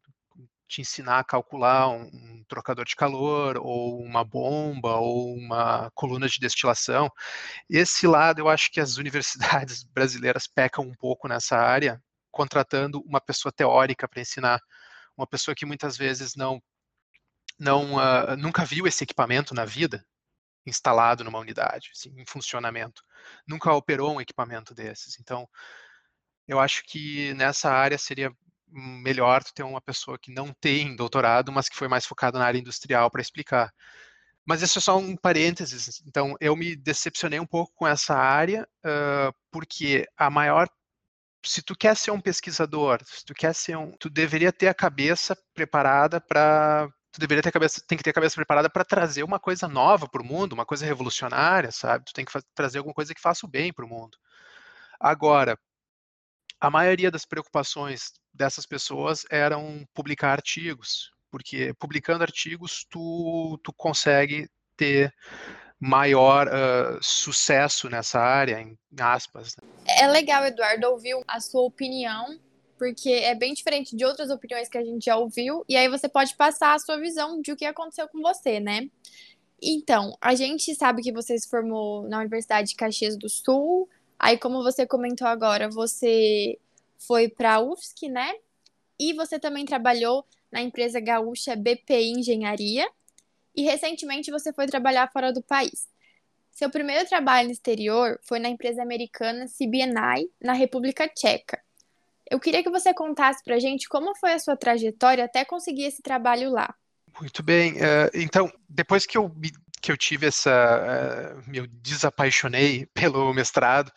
te 0.68 0.80
ensinar 0.80 1.20
a 1.20 1.24
calcular 1.24 1.88
um, 1.88 2.02
um, 2.12 2.44
trocador 2.48 2.84
de 2.84 2.96
calor, 2.96 3.56
ou 3.58 4.00
uma 4.02 4.24
bomba, 4.24 4.96
ou 4.96 5.34
uma 5.34 5.90
coluna 5.94 6.28
de 6.28 6.38
destilação. 6.40 7.10
Esse 7.70 8.06
lado 8.06 8.40
eu 8.40 8.48
acho 8.48 8.70
que 8.70 8.80
as 8.80 8.96
universidades 8.96 9.84
brasileiras 9.92 10.46
pecam 10.46 10.84
um 10.84 10.94
pouco 10.94 11.28
nessa 11.28 11.56
área, 11.56 12.02
contratando 12.30 13.00
uma 13.06 13.20
pessoa 13.20 13.52
teórica 13.52 14.08
para 14.08 14.20
ensinar, 14.20 14.60
uma 15.16 15.26
pessoa 15.26 15.54
que 15.54 15.66
muitas 15.66 15.96
vezes 15.96 16.34
não, 16.36 16.60
não 17.58 17.94
uh, 17.94 18.36
nunca 18.38 18.64
viu 18.64 18.86
esse 18.86 19.04
equipamento 19.04 19.54
na 19.54 19.64
vida 19.64 20.04
instalado 20.66 21.22
numa 21.24 21.38
unidade, 21.38 21.90
assim, 21.94 22.12
em 22.20 22.26
funcionamento, 22.26 23.02
nunca 23.46 23.72
operou 23.72 24.14
um 24.16 24.20
equipamento 24.20 24.74
desses. 24.74 25.18
Então, 25.20 25.48
eu 26.46 26.58
acho 26.60 26.82
que 26.84 27.32
nessa 27.34 27.70
área 27.70 27.98
seria 27.98 28.32
melhor 28.68 29.42
ter 29.44 29.62
uma 29.62 29.80
pessoa 29.80 30.18
que 30.18 30.32
não 30.32 30.52
tem 30.60 30.96
doutorado, 30.96 31.52
mas 31.52 31.68
que 31.68 31.76
foi 31.76 31.88
mais 31.88 32.06
focada 32.06 32.38
na 32.38 32.46
área 32.46 32.58
industrial 32.58 33.10
para 33.10 33.22
explicar. 33.22 33.72
Mas 34.44 34.62
isso 34.62 34.78
é 34.78 34.82
só 34.82 34.96
um 34.96 35.16
parênteses. 35.16 36.02
Então, 36.06 36.36
eu 36.40 36.54
me 36.56 36.76
decepcionei 36.76 37.40
um 37.40 37.46
pouco 37.46 37.72
com 37.74 37.86
essa 37.86 38.14
área, 38.14 38.66
uh, 38.84 39.34
porque 39.50 40.06
a 40.16 40.30
maior 40.30 40.68
se 41.44 41.62
tu 41.62 41.76
quer 41.76 41.96
ser 41.96 42.10
um 42.10 42.20
pesquisador, 42.20 43.00
se 43.04 43.24
tu 43.24 43.34
quer 43.34 43.54
ser 43.54 43.76
um, 43.76 43.92
tu 43.98 44.10
deveria 44.10 44.52
ter 44.52 44.68
a 44.68 44.74
cabeça 44.74 45.36
preparada 45.54 46.20
para 46.20 46.88
tu 47.12 47.20
deveria 47.20 47.42
ter 47.42 47.48
a 47.48 47.52
cabeça, 47.52 47.82
tem 47.86 47.96
que 47.96 48.04
ter 48.04 48.10
a 48.10 48.14
cabeça 48.14 48.34
preparada 48.34 48.68
para 48.68 48.84
trazer 48.84 49.22
uma 49.22 49.40
coisa 49.40 49.66
nova 49.68 50.08
para 50.08 50.20
o 50.20 50.24
mundo, 50.24 50.52
uma 50.52 50.66
coisa 50.66 50.84
revolucionária, 50.84 51.70
sabe? 51.72 52.04
Tu 52.04 52.12
tem 52.12 52.24
que 52.24 52.32
trazer 52.54 52.78
alguma 52.78 52.94
coisa 52.94 53.14
que 53.14 53.20
faça 53.20 53.46
o 53.46 53.48
bem 53.48 53.72
para 53.72 53.86
o 53.86 53.88
mundo. 53.88 54.18
Agora, 55.00 55.58
a 56.60 56.70
maioria 56.70 57.10
das 57.10 57.24
preocupações 57.24 58.12
dessas 58.32 58.66
pessoas 58.66 59.24
eram 59.30 59.86
publicar 59.94 60.32
artigos, 60.32 61.10
porque 61.30 61.74
publicando 61.78 62.22
artigos 62.22 62.86
tu, 62.88 63.58
tu 63.62 63.72
consegue 63.72 64.48
ter 64.76 65.12
maior 65.78 66.48
uh, 66.48 66.98
sucesso 67.02 67.88
nessa 67.88 68.18
área, 68.18 68.60
em 68.60 68.76
aspas. 68.98 69.54
Né? 69.56 69.68
É 69.86 70.06
legal, 70.06 70.44
Eduardo, 70.44 70.88
ouvir 70.88 71.14
a 71.28 71.40
sua 71.40 71.62
opinião, 71.62 72.38
porque 72.78 73.10
é 73.10 73.34
bem 73.34 73.52
diferente 73.52 73.94
de 73.94 74.04
outras 74.04 74.30
opiniões 74.30 74.68
que 74.68 74.78
a 74.78 74.84
gente 74.84 75.04
já 75.04 75.16
ouviu, 75.16 75.64
e 75.68 75.76
aí 75.76 75.88
você 75.88 76.08
pode 76.08 76.34
passar 76.36 76.74
a 76.74 76.78
sua 76.78 76.98
visão 76.98 77.40
de 77.40 77.52
o 77.52 77.56
que 77.56 77.64
aconteceu 77.64 78.08
com 78.08 78.20
você, 78.20 78.60
né? 78.60 78.88
Então, 79.62 80.16
a 80.20 80.34
gente 80.34 80.74
sabe 80.74 81.02
que 81.02 81.12
você 81.12 81.38
se 81.38 81.48
formou 81.48 82.06
na 82.08 82.18
Universidade 82.18 82.68
de 82.68 82.76
Caxias 82.76 83.16
do 83.16 83.28
Sul, 83.28 83.88
aí 84.18 84.38
como 84.38 84.62
você 84.62 84.86
comentou 84.86 85.26
agora, 85.26 85.68
você 85.68 86.58
foi 86.98 87.28
para 87.28 87.54
a 87.54 87.60
UFSC, 87.60 88.08
né? 88.08 88.34
E 88.98 89.12
você 89.12 89.38
também 89.38 89.64
trabalhou 89.64 90.24
na 90.50 90.62
empresa 90.62 91.00
gaúcha 91.00 91.54
BPI 91.54 92.12
Engenharia, 92.12 92.88
e 93.54 93.62
recentemente 93.62 94.30
você 94.30 94.52
foi 94.52 94.66
trabalhar 94.66 95.10
fora 95.10 95.32
do 95.32 95.42
país. 95.42 95.88
Seu 96.50 96.70
primeiro 96.70 97.08
trabalho 97.08 97.48
no 97.48 97.52
exterior 97.52 98.18
foi 98.22 98.38
na 98.38 98.48
empresa 98.48 98.82
americana 98.82 99.46
CBNI, 99.46 100.30
na 100.40 100.52
República 100.52 101.08
Tcheca. 101.08 101.60
Eu 102.30 102.40
queria 102.40 102.62
que 102.62 102.70
você 102.70 102.92
contasse 102.92 103.42
para 103.42 103.56
a 103.56 103.58
gente 103.58 103.88
como 103.88 104.14
foi 104.16 104.32
a 104.32 104.38
sua 104.38 104.56
trajetória 104.56 105.24
até 105.24 105.44
conseguir 105.44 105.84
esse 105.84 106.02
trabalho 106.02 106.50
lá. 106.50 106.74
Muito 107.20 107.42
bem. 107.42 107.74
Uh, 107.74 108.10
então, 108.14 108.52
depois 108.68 109.06
que 109.06 109.16
eu, 109.16 109.30
que 109.86 109.92
eu 109.92 109.96
tive 109.96 110.26
essa. 110.26 110.50
Uh, 111.46 111.48
me 111.50 111.64
desapaixonei 111.68 112.86
pelo 112.92 113.32
mestrado, 113.32 113.92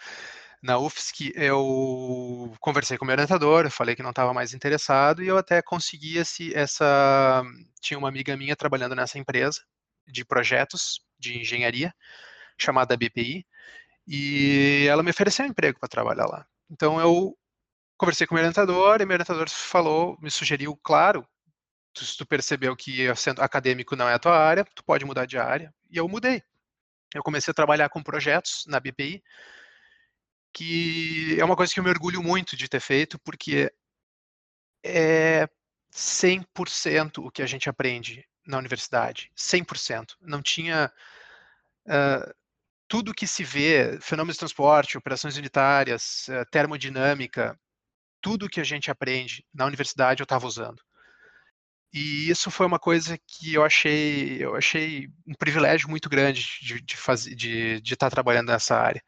na 0.62 0.78
UFSC, 0.78 1.34
eu 1.36 2.54
conversei 2.60 2.96
com 2.98 3.06
o 3.06 3.08
meu 3.08 3.14
orientador, 3.16 3.70
falei 3.72 3.96
que 3.96 4.04
não 4.04 4.12
estava 4.12 4.32
mais 4.34 4.54
interessado 4.54 5.24
e 5.24 5.28
eu 5.28 5.38
até 5.38 5.64
consegui 5.64 6.18
esse, 6.18 6.54
essa. 6.56 7.44
Tinha 7.82 7.98
uma 7.98 8.08
amiga 8.08 8.38
minha 8.38 8.56
trabalhando 8.56 8.96
nessa 8.96 9.18
empresa 9.18 9.62
de 10.08 10.24
projetos 10.24 11.02
de 11.18 11.40
engenharia, 11.40 11.94
chamada 12.60 12.96
BPI, 12.96 13.46
e 14.08 14.86
ela 14.88 15.02
me 15.02 15.12
ofereceu 15.12 15.46
um 15.46 15.50
emprego 15.50 15.80
para 15.80 15.90
trabalhar 15.90 16.28
lá. 16.28 16.46
Então 16.70 17.00
eu 17.00 17.36
conversei 17.98 18.28
com 18.28 18.36
o 18.36 18.36
meu 18.36 18.44
orientador 18.44 19.02
e 19.02 19.06
meu 19.06 19.16
orientador 19.16 19.50
falou, 19.50 20.18
me 20.22 20.30
sugeriu, 20.30 20.78
claro, 20.84 21.28
se 21.96 22.18
tu 22.18 22.26
percebeu 22.26 22.76
que 22.76 23.08
acadêmico 23.38 23.96
não 23.96 24.08
é 24.08 24.14
a 24.14 24.20
tua 24.20 24.38
área, 24.38 24.66
tu 24.76 24.84
pode 24.84 25.06
mudar 25.06 25.26
de 25.26 25.38
área. 25.38 25.74
E 25.90 25.98
eu 25.98 26.08
mudei. 26.08 26.44
Eu 27.14 27.24
comecei 27.24 27.52
a 27.52 27.56
trabalhar 27.56 27.90
com 27.90 28.04
projetos 28.04 28.66
na 28.68 28.80
BPI, 28.80 29.24
que 30.54 31.40
é 31.40 31.44
uma 31.44 31.56
coisa 31.56 31.74
que 31.74 31.80
eu 31.80 31.84
me 31.84 31.90
orgulho 31.90 32.22
muito 32.22 32.56
de 32.56 32.68
ter 32.68 32.80
feito, 32.80 33.18
porque 33.20 33.72
é 34.84 35.48
100% 35.94 37.26
o 37.26 37.32
que 37.32 37.42
a 37.42 37.48
gente 37.48 37.70
aprende 37.70 38.28
na 38.46 38.58
universidade. 38.58 39.32
100%. 39.36 40.16
Não 40.22 40.42
tinha. 40.42 40.92
Uh, 41.86 42.34
tudo 42.88 43.14
que 43.14 43.28
se 43.28 43.44
vê, 43.44 44.00
fenômenos 44.02 44.36
de 44.36 44.40
transporte, 44.40 44.98
operações 44.98 45.38
unitárias, 45.38 46.28
uh, 46.28 46.46
termodinâmica, 46.52 47.60
tudo 48.22 48.50
que 48.50 48.60
a 48.60 48.64
gente 48.64 48.90
aprende 48.92 49.46
na 49.54 49.66
universidade 49.66 50.22
eu 50.22 50.26
estava 50.26 50.48
usando. 50.48 50.82
E 51.92 52.30
isso 52.30 52.52
foi 52.52 52.66
uma 52.66 52.80
coisa 52.80 53.18
que 53.18 53.54
eu 53.54 53.64
achei, 53.64 54.38
eu 54.44 54.56
achei 54.56 55.10
um 55.28 55.34
privilégio 55.34 55.90
muito 55.90 56.08
grande 56.08 56.46
de, 56.62 56.82
de 56.82 56.98
fazer, 56.98 57.34
de, 57.34 57.82
de 57.82 57.94
estar 57.94 58.10
trabalhando 58.10 58.48
nessa 58.48 58.76
área. 58.76 59.02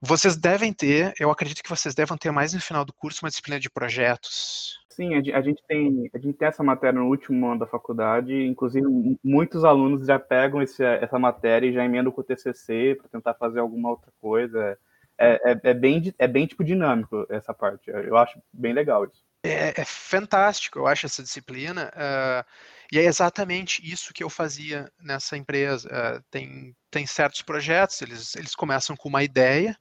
Vocês 0.00 0.36
devem 0.36 0.72
ter, 0.72 1.14
eu 1.18 1.30
acredito 1.30 1.62
que 1.62 1.70
vocês 1.70 1.94
devem 1.94 2.16
ter 2.18 2.30
mais 2.32 2.52
no 2.52 2.60
final 2.60 2.84
do 2.84 2.92
curso 2.92 3.24
uma 3.24 3.30
disciplina 3.30 3.60
de 3.60 3.70
projetos. 3.70 4.82
Sim, 4.90 5.14
a 5.14 5.40
gente 5.40 5.62
tem, 5.66 6.10
a 6.12 6.18
gente 6.18 6.36
tem 6.36 6.48
essa 6.48 6.62
matéria 6.62 6.98
no 6.98 7.08
último 7.08 7.46
ano 7.46 7.60
da 7.60 7.66
faculdade, 7.66 8.34
inclusive 8.34 8.86
muitos 9.24 9.64
alunos 9.64 10.06
já 10.06 10.18
pegam 10.18 10.60
esse, 10.60 10.84
essa 10.84 11.18
matéria 11.18 11.66
e 11.66 11.72
já 11.72 11.84
emendam 11.84 12.12
com 12.12 12.20
o 12.20 12.24
TCC 12.24 12.96
para 13.00 13.08
tentar 13.08 13.34
fazer 13.34 13.60
alguma 13.60 13.88
outra 13.88 14.12
coisa. 14.20 14.76
É, 15.16 15.52
é, 15.52 15.70
é, 15.70 15.74
bem, 15.74 16.12
é 16.18 16.28
bem 16.28 16.46
tipo 16.46 16.62
dinâmico 16.62 17.24
essa 17.30 17.54
parte. 17.54 17.90
Eu 17.90 18.16
acho 18.16 18.38
bem 18.52 18.74
legal 18.74 19.04
isso. 19.04 19.24
É, 19.42 19.80
é 19.80 19.84
fantástico, 19.84 20.78
eu 20.78 20.86
acho, 20.86 21.06
essa 21.06 21.22
disciplina. 21.22 21.92
Uh, 21.96 22.44
e 22.92 22.98
é 22.98 23.04
exatamente 23.04 23.82
isso 23.84 24.12
que 24.14 24.22
eu 24.22 24.30
fazia 24.30 24.90
nessa 25.00 25.36
empresa. 25.36 25.88
Uh, 25.88 26.22
tem, 26.30 26.76
tem 26.90 27.06
certos 27.06 27.42
projetos, 27.42 28.00
eles, 28.02 28.36
eles 28.36 28.54
começam 28.54 28.96
com 28.96 29.08
uma 29.08 29.24
ideia, 29.24 29.76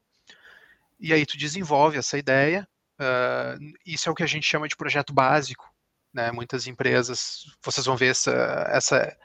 e 1.00 1.14
aí 1.14 1.26
tu 1.26 1.38
desenvolve 1.38 1.98
essa 1.98 2.18
ideia. 2.18 2.68
Uh, 3.00 3.74
isso 3.86 4.10
é 4.10 4.12
o 4.12 4.16
que 4.16 4.24
a 4.24 4.28
gente 4.28 4.48
chama 4.48 4.68
de 4.68 4.76
projeto 4.76 5.14
básico. 5.14 5.70
Né? 6.14 6.32
Muitas 6.32 6.68
empresas, 6.68 7.46
vocês 7.64 7.86
vão 7.86 7.96
ver 7.96 8.12
essa, 8.12 8.68
essa 8.70 9.18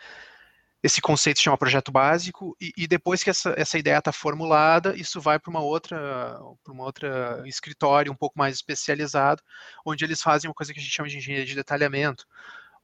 esse 0.83 1.01
conceito 1.01 1.39
se 1.39 1.45
chama 1.45 1.59
projeto 1.59 1.91
básico 1.91 2.57
e, 2.61 2.73
e 2.77 2.87
depois 2.87 3.23
que 3.23 3.31
essa, 3.31 3.55
essa 3.57 3.79
ideia 3.79 3.99
está 3.99 4.13
formulada, 4.13 4.95
isso 4.97 5.21
vai 5.21 5.39
para 5.39 5.51
uma 5.51 5.61
outra 5.61 6.39
para 6.63 6.73
uma 6.73 6.85
outra 6.85 7.43
escritório 7.47 8.13
um 8.13 8.17
pouco 8.17 8.39
mais 8.39 8.55
especializado, 8.55 9.43
onde 9.85 10.05
eles 10.05 10.23
fazem 10.23 10.49
uma 10.49 10.55
coisa 10.55 10.73
que 10.73 10.79
a 10.79 10.83
gente 10.83 10.93
chama 10.93 11.09
de 11.09 11.17
engenharia 11.17 11.47
de 11.47 11.55
detalhamento, 11.55 12.27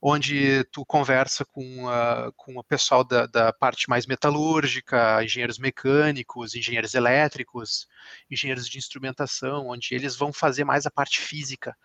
onde 0.00 0.64
tu 0.64 0.84
conversa 0.84 1.44
com, 1.44 1.88
a, 1.88 2.32
com 2.36 2.56
o 2.58 2.64
pessoal 2.64 3.04
da, 3.04 3.26
da 3.26 3.52
parte 3.52 3.88
mais 3.88 4.04
metalúrgica, 4.04 5.22
engenheiros 5.22 5.58
mecânicos, 5.58 6.56
engenheiros 6.56 6.94
elétricos, 6.94 7.86
engenheiros 8.28 8.68
de 8.68 8.78
instrumentação, 8.78 9.68
onde 9.68 9.94
eles 9.94 10.16
vão 10.16 10.32
fazer 10.32 10.64
mais 10.64 10.86
a 10.86 10.90
parte 10.90 11.20
física, 11.20 11.76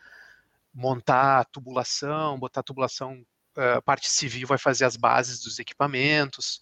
montar 0.74 1.46
tubulação, 1.46 2.40
botar 2.40 2.64
tubulação 2.64 3.24
a 3.58 3.82
parte 3.82 4.10
civil 4.10 4.48
vai 4.48 4.58
fazer 4.58 4.86
as 4.86 4.96
bases 4.96 5.42
dos 5.42 5.60
equipamentos. 5.60 6.62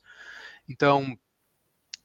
Então, 0.67 1.17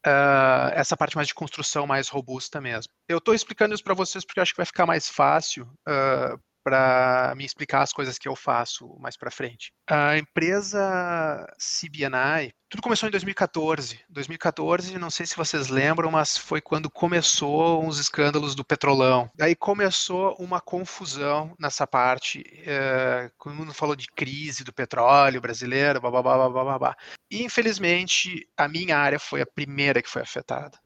uh, 0.07 0.71
essa 0.75 0.97
parte 0.97 1.17
mais 1.17 1.29
de 1.29 1.35
construção 1.35 1.87
mais 1.87 2.09
robusta 2.09 2.61
mesmo. 2.61 2.93
Eu 3.09 3.19
estou 3.19 3.35
explicando 3.35 3.75
isso 3.75 3.85
para 3.85 3.95
vocês 3.95 4.25
porque 4.25 4.41
acho 4.41 4.53
que 4.53 4.59
vai 4.59 4.67
ficar 4.67 4.87
mais 4.87 5.09
fácil 5.09 5.65
uh, 5.89 6.41
para 6.71 7.35
me 7.37 7.45
explicar 7.45 7.83
as 7.83 7.93
coisas 7.93 8.17
que 8.17 8.29
eu 8.29 8.37
faço 8.37 8.97
mais 9.01 9.17
para 9.17 9.31
frente. 9.31 9.73
A 9.89 10.17
empresa 10.17 11.45
CBNI, 11.59 12.53
tudo 12.69 12.81
começou 12.81 13.09
em 13.09 13.11
2014. 13.11 13.99
2014, 14.09 14.97
não 14.97 15.11
sei 15.11 15.27
se 15.27 15.37
vocês 15.37 15.67
lembram, 15.67 16.13
mas 16.13 16.39
foi 16.39 16.61
quando 16.61 16.89
começou 16.89 17.85
uns 17.85 17.99
escândalos 17.99 18.55
do 18.55 18.65
petrolão. 18.65 19.29
Aí 19.41 19.57
começou 19.57 20.37
uma 20.39 20.61
confusão 20.61 21.57
nessa 21.59 21.89
parte, 21.89 22.45
é, 22.65 23.29
todo 23.43 23.57
mundo 23.57 23.75
falou 23.75 23.97
de 23.97 24.07
crise 24.07 24.63
do 24.63 24.73
petróleo 24.73 25.41
brasileiro, 25.41 26.01
babá, 26.01 26.23
babá. 26.23 26.97
E 27.29 27.43
infelizmente 27.43 28.49
a 28.57 28.69
minha 28.69 28.97
área 28.97 29.19
foi 29.19 29.43
a 29.43 29.47
primeira 29.47 30.01
que 30.01 30.09
foi 30.09 30.23
afetada 30.23 30.79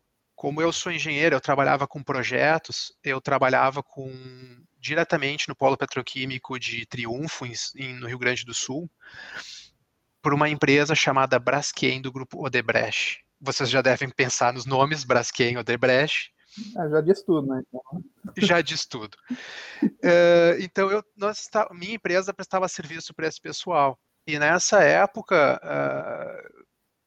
como 0.45 0.61
eu 0.61 0.71
sou 0.71 0.93
engenheiro, 0.93 1.35
eu 1.35 1.41
trabalhava 1.41 1.87
com 1.87 2.03
projetos, 2.03 2.93
eu 3.03 3.19
trabalhava 3.19 3.83
com 3.83 4.13
diretamente 4.79 5.49
no 5.49 5.57
polo 5.57 5.75
petroquímico 5.75 6.59
de 6.59 6.85
Triunfo, 6.85 7.47
em, 7.47 7.95
no 7.95 8.07
Rio 8.07 8.19
Grande 8.19 8.45
do 8.45 8.53
Sul, 8.53 8.87
por 10.21 10.35
uma 10.35 10.47
empresa 10.47 10.95
chamada 10.95 11.39
Braskem, 11.39 12.03
do 12.03 12.13
grupo 12.13 12.45
Odebrecht. 12.45 13.25
Vocês 13.41 13.71
já 13.71 13.81
devem 13.81 14.11
pensar 14.11 14.53
nos 14.53 14.67
nomes, 14.67 15.03
Braskem, 15.03 15.57
Odebrecht. 15.57 16.31
Ah, 16.77 16.91
já 16.91 17.01
diz 17.01 17.23
tudo, 17.23 17.47
né? 17.47 17.63
Então... 17.67 18.05
Já 18.37 18.61
diz 18.61 18.85
tudo. 18.85 19.17
uh, 19.83 20.61
então, 20.61 20.91
eu, 20.91 21.03
nós, 21.17 21.49
minha 21.73 21.95
empresa 21.95 22.35
prestava 22.35 22.69
serviço 22.69 23.15
para 23.15 23.27
esse 23.27 23.41
pessoal. 23.41 23.99
E 24.27 24.39
nessa 24.39 24.83
época, 24.83 25.59
uh, 25.65 26.65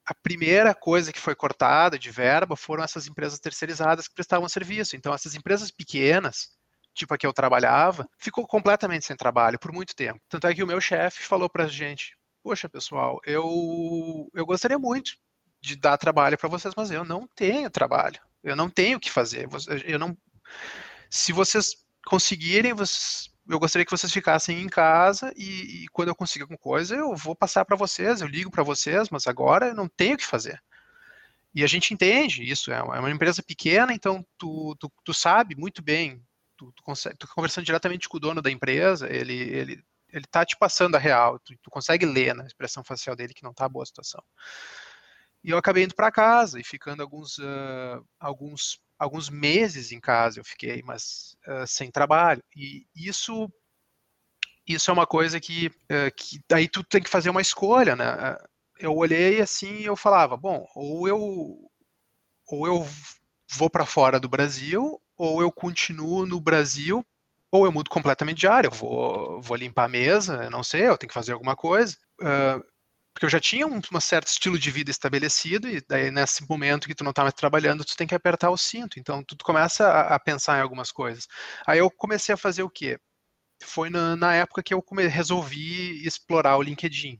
a 0.07 0.15
primeira 0.15 0.73
coisa 0.73 1.11
que 1.11 1.19
foi 1.19 1.35
cortada 1.35 1.99
de 1.99 2.09
verba 2.09 2.55
foram 2.55 2.81
essas 2.81 3.07
empresas 3.07 3.39
terceirizadas 3.39 4.07
que 4.07 4.15
prestavam 4.15 4.47
serviço. 4.47 4.95
Então, 4.95 5.13
essas 5.13 5.35
empresas 5.35 5.69
pequenas, 5.69 6.47
tipo 6.93 7.13
a 7.13 7.17
que 7.17 7.27
eu 7.27 7.33
trabalhava, 7.33 8.07
ficou 8.17 8.47
completamente 8.47 9.05
sem 9.05 9.17
trabalho 9.17 9.59
por 9.59 9.73
muito 9.73 9.93
tempo. 9.93 10.21
Tanto 10.29 10.47
é 10.47 10.55
que 10.55 10.63
o 10.63 10.67
meu 10.67 10.79
chefe 10.79 11.23
falou 11.23 11.49
para 11.49 11.65
a 11.65 11.67
gente: 11.67 12.15
Poxa, 12.41 12.69
pessoal, 12.69 13.19
eu, 13.25 14.29
eu 14.33 14.45
gostaria 14.45 14.79
muito 14.79 15.11
de 15.59 15.75
dar 15.75 15.97
trabalho 15.97 16.37
para 16.37 16.47
vocês, 16.47 16.73
mas 16.77 16.89
eu 16.89 17.03
não 17.03 17.27
tenho 17.35 17.69
trabalho. 17.69 18.21
Eu 18.41 18.55
não 18.55 18.69
tenho 18.69 18.97
o 18.97 19.01
que 19.01 19.11
fazer. 19.11 19.49
Eu 19.83 19.99
não. 19.99 20.17
Se 21.09 21.33
vocês 21.33 21.75
conseguirem, 22.05 22.73
vocês 22.73 23.29
eu 23.49 23.59
gostaria 23.59 23.85
que 23.85 23.91
vocês 23.91 24.11
ficassem 24.11 24.61
em 24.61 24.67
casa 24.67 25.33
e, 25.35 25.83
e 25.83 25.87
quando 25.89 26.09
eu 26.09 26.15
conseguir 26.15 26.43
alguma 26.43 26.57
coisa, 26.57 26.95
eu 26.95 27.15
vou 27.15 27.35
passar 27.35 27.63
para 27.65 27.75
vocês, 27.75 28.21
eu 28.21 28.27
ligo 28.27 28.51
para 28.51 28.63
vocês, 28.63 29.09
mas 29.09 29.27
agora 29.27 29.67
eu 29.67 29.75
não 29.75 29.87
tenho 29.87 30.15
o 30.15 30.17
que 30.17 30.25
fazer. 30.25 30.61
E 31.53 31.63
a 31.63 31.67
gente 31.67 31.93
entende 31.93 32.43
isso, 32.43 32.71
é 32.71 32.81
uma 32.81 33.09
é 33.09 33.11
empresa 33.11 33.41
pequena, 33.41 33.93
então 33.93 34.25
tu, 34.37 34.75
tu, 34.79 34.91
tu 35.03 35.13
sabe 35.13 35.55
muito 35.55 35.81
bem, 35.81 36.21
tu, 36.55 36.71
tu, 36.73 36.83
consegue, 36.83 37.15
tu 37.17 37.27
conversando 37.33 37.65
diretamente 37.65 38.07
com 38.07 38.17
o 38.17 38.19
dono 38.19 38.41
da 38.41 38.51
empresa, 38.51 39.11
ele, 39.11 39.33
ele, 39.33 39.83
ele 40.09 40.25
tá 40.29 40.45
te 40.45 40.57
passando 40.57 40.95
a 40.95 40.99
real, 40.99 41.39
tu, 41.39 41.55
tu 41.61 41.69
consegue 41.71 42.05
ler 42.05 42.35
na 42.35 42.45
expressão 42.45 42.83
facial 42.83 43.15
dele 43.15 43.33
que 43.33 43.43
não 43.43 43.53
tá 43.53 43.67
boa 43.67 43.83
a 43.83 43.87
situação. 43.87 44.23
E 45.47 45.49
eu 45.49 45.57
acabei 45.57 45.85
indo 45.85 45.95
para 45.95 46.11
casa 46.11 46.59
e 46.59 46.63
ficando 46.63 47.01
alguns, 47.01 47.37
uh, 47.37 48.05
alguns 48.19 48.77
alguns 48.99 49.29
meses 49.29 49.93
em 49.93 49.99
casa 49.99 50.41
eu 50.41 50.43
fiquei, 50.43 50.81
mas 50.83 51.37
uh, 51.47 51.65
sem 51.65 51.89
trabalho. 51.89 52.43
E 52.53 52.85
isso 52.93 53.49
isso 54.67 54.91
é 54.91 54.93
uma 54.93 55.07
coisa 55.07 55.39
que, 55.39 55.67
uh, 55.67 56.13
que 56.17 56.41
aí 56.51 56.67
tu 56.67 56.83
tem 56.83 57.01
que 57.01 57.09
fazer 57.09 57.29
uma 57.29 57.39
escolha, 57.39 57.95
né? 57.95 58.35
Eu 58.77 58.93
olhei 58.93 59.39
assim 59.39 59.77
e 59.77 59.85
eu 59.85 59.95
falava, 59.95 60.35
bom, 60.35 60.67
ou 60.75 61.07
eu 61.07 61.17
ou 62.49 62.67
eu 62.67 62.85
vou 63.49 63.69
para 63.69 63.85
fora 63.85 64.19
do 64.19 64.27
Brasil, 64.27 65.01
ou 65.17 65.41
eu 65.41 65.49
continuo 65.49 66.25
no 66.25 66.41
Brasil, 66.41 67.05
ou 67.49 67.65
eu 67.65 67.71
mudo 67.71 67.89
completamente 67.89 68.39
de 68.39 68.47
área, 68.47 68.67
eu 68.67 68.71
vou, 68.71 69.41
vou 69.41 69.55
limpar 69.55 69.85
a 69.85 69.89
mesa, 69.89 70.49
não 70.49 70.61
sei, 70.61 70.89
eu 70.89 70.97
tenho 70.97 71.07
que 71.07 71.13
fazer 71.13 71.31
alguma 71.31 71.55
coisa. 71.55 71.95
Uh, 72.21 72.61
porque 73.17 73.25
eu 73.25 73.31
já 73.31 73.39
tinha 73.39 73.65
um, 73.65 73.81
um 73.91 73.99
certo 73.99 74.27
estilo 74.27 74.59
de 74.59 74.69
vida 74.69 74.91
estabelecido, 74.91 75.67
e 75.67 75.81
daí 75.89 76.11
nesse 76.11 76.47
momento 76.47 76.87
que 76.87 76.93
tu 76.93 77.03
não 77.03 77.09
está 77.09 77.23
mais 77.23 77.33
trabalhando, 77.33 77.83
tu 77.83 77.97
tem 77.97 78.05
que 78.05 78.13
apertar 78.13 78.51
o 78.51 78.57
cinto. 78.57 78.99
Então, 78.99 79.23
tu 79.23 79.35
começa 79.43 79.87
a, 79.87 80.13
a, 80.13 80.19
pensar 80.19 80.59
em 80.59 80.61
algumas 80.61 80.91
coisas. 80.91 81.27
Aí 81.65 81.79
eu 81.79 81.89
comecei 81.89 82.35
a 82.35 82.37
fazer 82.37 82.61
o 82.61 82.69
quê? 82.69 82.99
Foi 83.63 83.89
na, 83.89 84.15
na 84.15 84.35
época 84.35 84.61
que 84.61 84.71
eu 84.71 84.83
come, 84.83 85.07
resolvi 85.07 86.05
explorar 86.05 86.57
o 86.57 86.61
LinkedIn, 86.61 87.19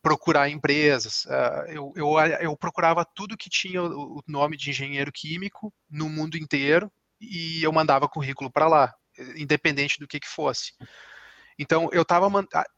procurar 0.00 0.48
empresas. 0.48 1.26
Uh, 1.26 1.68
eu, 1.68 1.92
eu, 1.94 2.18
eu, 2.40 2.56
procurava 2.56 3.04
tudo 3.04 3.36
que 3.36 3.50
tinha 3.50 3.82
o, 3.82 4.20
o 4.20 4.22
nome 4.26 4.56
de 4.56 4.70
engenheiro 4.70 5.12
químico 5.12 5.74
no 5.90 6.08
mundo 6.08 6.38
inteiro 6.38 6.90
e 7.20 7.62
eu 7.62 7.70
mandava 7.70 8.08
currículo 8.08 8.50
para 8.50 8.66
lá, 8.66 8.94
independente 9.36 10.00
do 10.00 10.08
que, 10.08 10.18
que 10.18 10.28
fosse. 10.28 10.72
Então 11.58 11.88
eu 11.92 12.02
estava 12.02 12.28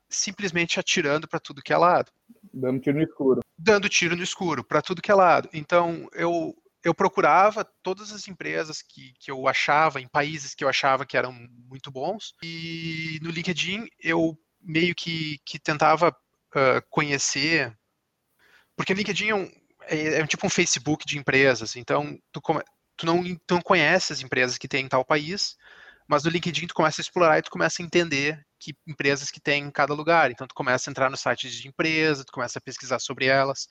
simplesmente 0.08 0.78
atirando 0.78 1.28
para 1.28 1.40
tudo 1.40 1.62
que 1.62 1.72
é 1.72 1.76
lado. 1.76 2.10
Dando 2.52 2.80
tiro 2.80 2.96
no 2.98 3.04
escuro. 3.04 3.40
Dando 3.56 3.88
tiro 3.88 4.16
no 4.16 4.22
escuro, 4.22 4.64
para 4.64 4.82
tudo 4.82 5.02
que 5.02 5.10
é 5.10 5.14
lado. 5.14 5.48
Então 5.52 6.08
eu, 6.12 6.54
eu 6.82 6.94
procurava 6.94 7.64
todas 7.82 8.12
as 8.12 8.28
empresas 8.28 8.82
que, 8.82 9.12
que 9.18 9.30
eu 9.30 9.48
achava, 9.48 10.00
em 10.00 10.08
países 10.08 10.54
que 10.54 10.64
eu 10.64 10.68
achava 10.68 11.04
que 11.04 11.16
eram 11.16 11.32
muito 11.68 11.90
bons, 11.90 12.34
e 12.42 13.18
no 13.22 13.30
LinkedIn 13.30 13.88
eu 14.00 14.38
meio 14.60 14.94
que, 14.94 15.38
que 15.44 15.58
tentava 15.58 16.08
uh, 16.08 16.82
conhecer, 16.88 17.76
porque 18.76 18.92
o 18.92 18.96
LinkedIn 18.96 19.28
é, 19.28 19.34
um, 19.34 19.50
é, 19.82 20.20
é, 20.20 20.26
tipo 20.26 20.46
um 20.46 20.50
Facebook 20.50 21.04
de 21.06 21.18
empresas, 21.18 21.76
então 21.76 22.18
tu, 22.32 22.40
tu 22.96 23.06
não, 23.06 23.22
tu 23.46 23.54
não 23.54 23.60
conhece 23.60 24.12
as 24.12 24.22
empresas 24.22 24.58
que 24.58 24.68
tem 24.68 24.84
em 24.84 24.88
tal 24.88 25.04
país, 25.04 25.56
mas 26.08 26.24
no 26.24 26.30
LinkedIn 26.30 26.66
tu 26.66 26.74
começa 26.74 27.00
a 27.00 27.02
explorar 27.02 27.38
e 27.38 27.42
tu 27.42 27.50
começa 27.50 27.82
a 27.82 27.84
entender 27.84 28.42
que 28.58 28.74
empresas 28.86 29.30
que 29.30 29.40
tem 29.40 29.64
em 29.64 29.70
cada 29.70 29.92
lugar. 29.92 30.30
Então 30.30 30.46
tu 30.46 30.54
começa 30.54 30.88
a 30.88 30.90
entrar 30.90 31.10
nos 31.10 31.20
sites 31.20 31.52
de 31.52 31.68
empresa, 31.68 32.24
tu 32.24 32.32
começa 32.32 32.58
a 32.58 32.62
pesquisar 32.62 32.98
sobre 32.98 33.26
elas 33.26 33.68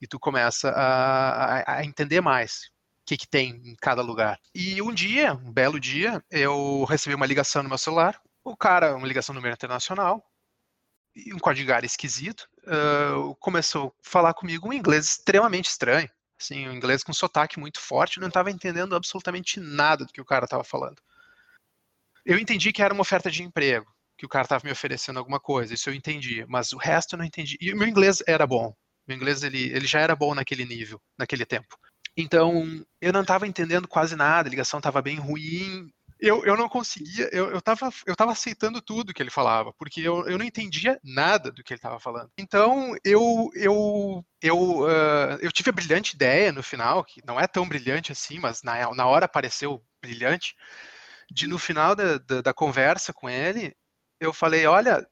e 0.00 0.06
tu 0.06 0.18
começa 0.18 0.70
a, 0.70 1.56
a, 1.56 1.76
a 1.78 1.84
entender 1.84 2.20
mais 2.20 2.70
o 3.02 3.04
que, 3.04 3.16
que 3.16 3.28
tem 3.28 3.60
em 3.64 3.74
cada 3.80 4.00
lugar. 4.00 4.38
E 4.54 4.80
um 4.80 4.94
dia, 4.94 5.34
um 5.34 5.52
belo 5.52 5.80
dia, 5.80 6.24
eu 6.30 6.84
recebi 6.84 7.14
uma 7.16 7.26
ligação 7.26 7.62
no 7.62 7.68
meu 7.68 7.78
celular. 7.78 8.18
O 8.44 8.56
cara, 8.56 8.94
uma 8.94 9.06
ligação 9.06 9.34
no 9.34 9.40
número 9.40 9.54
internacional, 9.54 10.24
um 11.34 11.38
código 11.38 11.72
esquisito, 11.84 12.48
uh, 12.64 13.34
começou 13.36 13.88
a 13.88 14.08
falar 14.08 14.34
comigo 14.34 14.68
um 14.68 14.72
inglês 14.72 15.06
extremamente 15.06 15.68
estranho. 15.68 16.08
Assim, 16.40 16.68
um 16.68 16.72
inglês 16.72 17.04
com 17.04 17.12
sotaque 17.12 17.60
muito 17.60 17.80
forte, 17.80 18.16
eu 18.16 18.20
não 18.20 18.28
estava 18.28 18.50
entendendo 18.50 18.96
absolutamente 18.96 19.60
nada 19.60 20.04
do 20.04 20.12
que 20.12 20.20
o 20.20 20.24
cara 20.24 20.44
estava 20.44 20.64
falando. 20.64 21.00
Eu 22.24 22.38
entendi 22.38 22.72
que 22.72 22.82
era 22.82 22.94
uma 22.94 23.02
oferta 23.02 23.30
de 23.30 23.42
emprego, 23.42 23.86
que 24.16 24.26
o 24.26 24.28
cara 24.28 24.44
estava 24.44 24.64
me 24.64 24.72
oferecendo 24.72 25.18
alguma 25.18 25.40
coisa, 25.40 25.74
isso 25.74 25.90
eu 25.90 25.94
entendi, 25.94 26.44
mas 26.48 26.72
o 26.72 26.78
resto 26.78 27.14
eu 27.14 27.18
não 27.18 27.24
entendi. 27.24 27.56
E 27.60 27.72
o 27.72 27.76
meu 27.76 27.88
inglês 27.88 28.22
era 28.26 28.46
bom, 28.46 28.72
meu 29.06 29.16
inglês 29.16 29.42
ele, 29.42 29.64
ele 29.72 29.86
já 29.86 30.00
era 30.00 30.14
bom 30.14 30.34
naquele 30.34 30.64
nível, 30.64 31.00
naquele 31.18 31.44
tempo. 31.44 31.76
Então, 32.16 32.84
eu 33.00 33.12
não 33.12 33.22
estava 33.22 33.46
entendendo 33.46 33.88
quase 33.88 34.14
nada, 34.14 34.48
a 34.48 34.50
ligação 34.50 34.78
estava 34.78 35.00
bem 35.00 35.16
ruim, 35.16 35.90
eu, 36.22 36.44
eu 36.44 36.56
não 36.56 36.68
conseguia, 36.68 37.28
eu, 37.32 37.46
eu, 37.50 37.60
eu 38.06 38.16
tava 38.16 38.30
aceitando 38.30 38.80
tudo 38.80 39.12
que 39.12 39.20
ele 39.20 39.28
falava, 39.28 39.72
porque 39.72 40.00
eu, 40.00 40.24
eu 40.28 40.38
não 40.38 40.44
entendia 40.44 41.00
nada 41.02 41.50
do 41.50 41.64
que 41.64 41.72
ele 41.72 41.78
estava 41.78 41.98
falando. 41.98 42.30
Então, 42.38 42.94
eu, 43.04 43.50
eu, 43.56 44.24
eu, 44.40 44.56
uh, 44.82 45.38
eu 45.40 45.50
tive 45.50 45.70
a 45.70 45.72
brilhante 45.72 46.14
ideia 46.14 46.52
no 46.52 46.62
final, 46.62 47.02
que 47.02 47.20
não 47.26 47.40
é 47.40 47.48
tão 47.48 47.68
brilhante 47.68 48.12
assim, 48.12 48.38
mas 48.38 48.62
na, 48.62 48.94
na 48.94 49.04
hora 49.04 49.26
pareceu 49.26 49.82
brilhante, 50.00 50.54
de 51.32 51.46
no 51.46 51.58
final 51.58 51.94
da, 51.96 52.18
da, 52.18 52.40
da 52.42 52.54
conversa 52.54 53.12
com 53.12 53.28
ele, 53.28 53.74
eu 54.20 54.32
falei, 54.32 54.66
olha, 54.66 55.06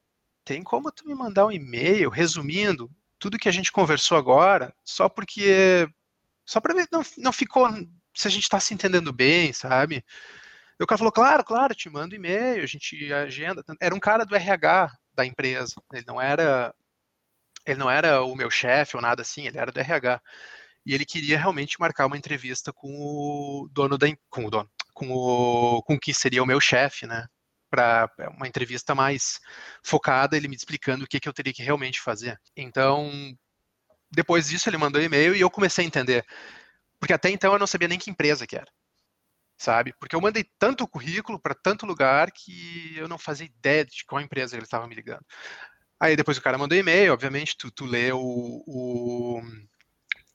tem 0.45 0.63
como 0.63 0.91
tu 0.91 1.05
me 1.07 1.15
mandar 1.15 1.45
um 1.45 1.51
e-mail 1.51 2.09
resumindo 2.09 2.89
tudo 3.19 3.37
que 3.37 3.49
a 3.49 3.51
gente 3.51 3.71
conversou 3.71 4.17
agora, 4.17 4.73
só 4.83 5.07
porque, 5.07 5.87
só 6.45 6.59
para 6.59 6.73
ver, 6.73 6.87
não, 6.91 7.01
não 7.17 7.31
ficou, 7.31 7.69
se 8.15 8.27
a 8.27 8.31
gente 8.31 8.43
está 8.43 8.59
se 8.59 8.73
entendendo 8.73 9.13
bem, 9.13 9.53
sabe? 9.53 10.03
E 10.79 10.83
o 10.83 10.87
cara 10.87 10.97
falou, 10.97 11.11
claro, 11.11 11.43
claro, 11.43 11.75
te 11.75 11.89
mando 11.89 12.15
e-mail, 12.15 12.63
a 12.63 12.65
gente 12.65 13.13
agenda. 13.13 13.63
Era 13.79 13.93
um 13.93 13.99
cara 13.99 14.25
do 14.25 14.35
RH 14.35 14.91
da 15.13 15.25
empresa, 15.25 15.75
ele 15.93 16.05
não 16.07 16.19
era 16.19 16.73
ele 17.65 17.79
não 17.79 17.89
era 17.89 18.23
o 18.23 18.35
meu 18.35 18.49
chefe 18.49 18.95
ou 18.95 19.01
nada 19.01 19.21
assim, 19.21 19.45
ele 19.45 19.59
era 19.59 19.71
do 19.71 19.79
RH. 19.79 20.19
E 20.85 20.95
ele 20.95 21.05
queria 21.05 21.37
realmente 21.37 21.79
marcar 21.79 22.07
uma 22.07 22.17
entrevista 22.17 22.73
com 22.73 22.89
o 22.89 23.69
dono 23.71 23.97
da 23.97 24.07
com 24.29 24.45
o 24.45 24.49
dono, 24.49 24.69
com 25.01 25.11
o 25.11 25.81
com 25.83 25.99
que 25.99 26.13
seria 26.13 26.43
o 26.43 26.45
meu 26.45 26.61
chefe, 26.61 27.07
né? 27.07 27.27
Para 27.69 28.09
uma 28.37 28.47
entrevista 28.47 28.93
mais 28.93 29.39
focada, 29.83 30.37
ele 30.37 30.47
me 30.47 30.55
explicando 30.55 31.05
o 31.05 31.07
que, 31.07 31.19
que 31.19 31.27
eu 31.27 31.33
teria 31.33 31.53
que 31.53 31.63
realmente 31.63 32.01
fazer. 32.01 32.39
Então, 32.55 33.09
depois 34.11 34.47
disso, 34.49 34.69
ele 34.69 34.77
mandou 34.77 35.01
e-mail 35.01 35.35
e 35.35 35.41
eu 35.41 35.49
comecei 35.49 35.83
a 35.83 35.87
entender. 35.87 36.25
Porque 36.99 37.13
até 37.13 37.29
então 37.29 37.53
eu 37.53 37.59
não 37.59 37.67
sabia 37.67 37.87
nem 37.87 37.97
que 37.99 38.11
empresa 38.11 38.45
que 38.45 38.55
era 38.55 38.67
sabe? 39.57 39.93
Porque 39.99 40.15
eu 40.15 40.21
mandei 40.21 40.43
tanto 40.57 40.87
currículo 40.87 41.39
para 41.39 41.53
tanto 41.53 41.85
lugar 41.85 42.31
que 42.31 42.95
eu 42.97 43.07
não 43.07 43.19
fazia 43.19 43.45
ideia 43.45 43.85
de 43.85 44.03
qual 44.05 44.19
empresa 44.19 44.55
ele 44.55 44.63
estava 44.63 44.87
me 44.87 44.95
ligando. 44.95 45.23
Aí 45.99 46.15
depois 46.15 46.37
o 46.37 46.41
cara 46.41 46.57
mandou 46.57 46.75
e-mail, 46.75 47.13
obviamente, 47.13 47.55
tu, 47.55 47.69
tu 47.69 47.85
leu 47.85 48.19
o, 48.19 49.39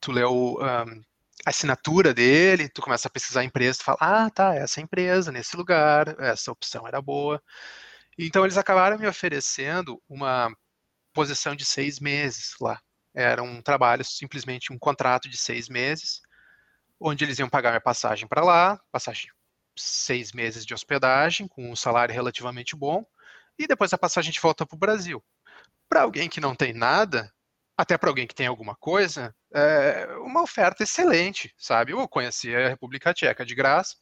tu 0.01 0.13
leu 0.13 0.31
um, 0.61 1.03
a 1.47 1.51
assinatura 1.51 2.13
dele, 2.13 2.69
tu 2.69 2.83
começa 2.83 3.07
a 3.07 3.11
pesquisar 3.11 3.41
a 3.43 3.45
empresa, 3.45 3.79
tu 3.79 3.85
fala, 3.85 3.99
ah, 4.01 4.31
tá, 4.31 4.57
essa 4.57 4.81
empresa, 4.81 5.31
nesse 5.31 5.57
lugar, 5.57 6.21
essa 6.21 6.51
opção 6.51 6.89
era 6.89 7.01
boa. 7.01 7.41
Então 8.19 8.45
eles 8.45 8.59
acabaram 8.59 8.99
me 8.99 9.07
oferecendo 9.07 10.03
uma 10.09 10.53
posição 11.13 11.55
de 11.55 11.65
seis 11.65 12.01
meses 12.01 12.57
lá. 12.61 12.81
Era 13.15 13.45
um 13.45 13.63
trabalho, 13.63 14.05
simplesmente 14.05 14.73
um 14.73 14.79
contrato 14.79 15.29
de 15.29 15.39
seis 15.39 15.69
meses, 15.69 16.21
onde 16.99 17.25
eles 17.25 17.39
iam 17.39 17.49
pagar 17.49 17.71
minha 17.71 17.81
passagem 17.81 18.27
para 18.27 18.43
lá, 18.45 18.81
passagem 18.91 19.31
seis 19.79 20.33
meses 20.33 20.67
de 20.67 20.75
hospedagem, 20.75 21.47
com 21.47 21.71
um 21.71 21.77
salário 21.77 22.13
relativamente 22.13 22.75
bom, 22.75 23.07
e 23.57 23.69
depois 23.69 23.93
a 23.93 23.99
passagem 23.99 24.33
de 24.33 24.41
volta 24.41 24.67
para 24.67 24.75
o 24.75 24.81
Brasil. 24.81 25.25
Para 25.89 26.03
alguém 26.03 26.29
que 26.29 26.41
não 26.41 26.57
tem 26.57 26.73
nada, 26.73 27.33
até 27.77 27.97
para 27.97 28.11
alguém 28.11 28.27
que 28.27 28.35
tem 28.35 28.49
alguma 28.49 28.75
coisa, 28.75 29.33
é 29.57 30.17
uma 30.19 30.43
oferta 30.43 30.83
excelente, 30.83 31.55
sabe? 31.57 31.93
Eu 31.93 32.09
conheci 32.09 32.55
a 32.55 32.69
República 32.69 33.15
Tcheca 33.15 33.45
de 33.45 33.55
graça 33.55 33.97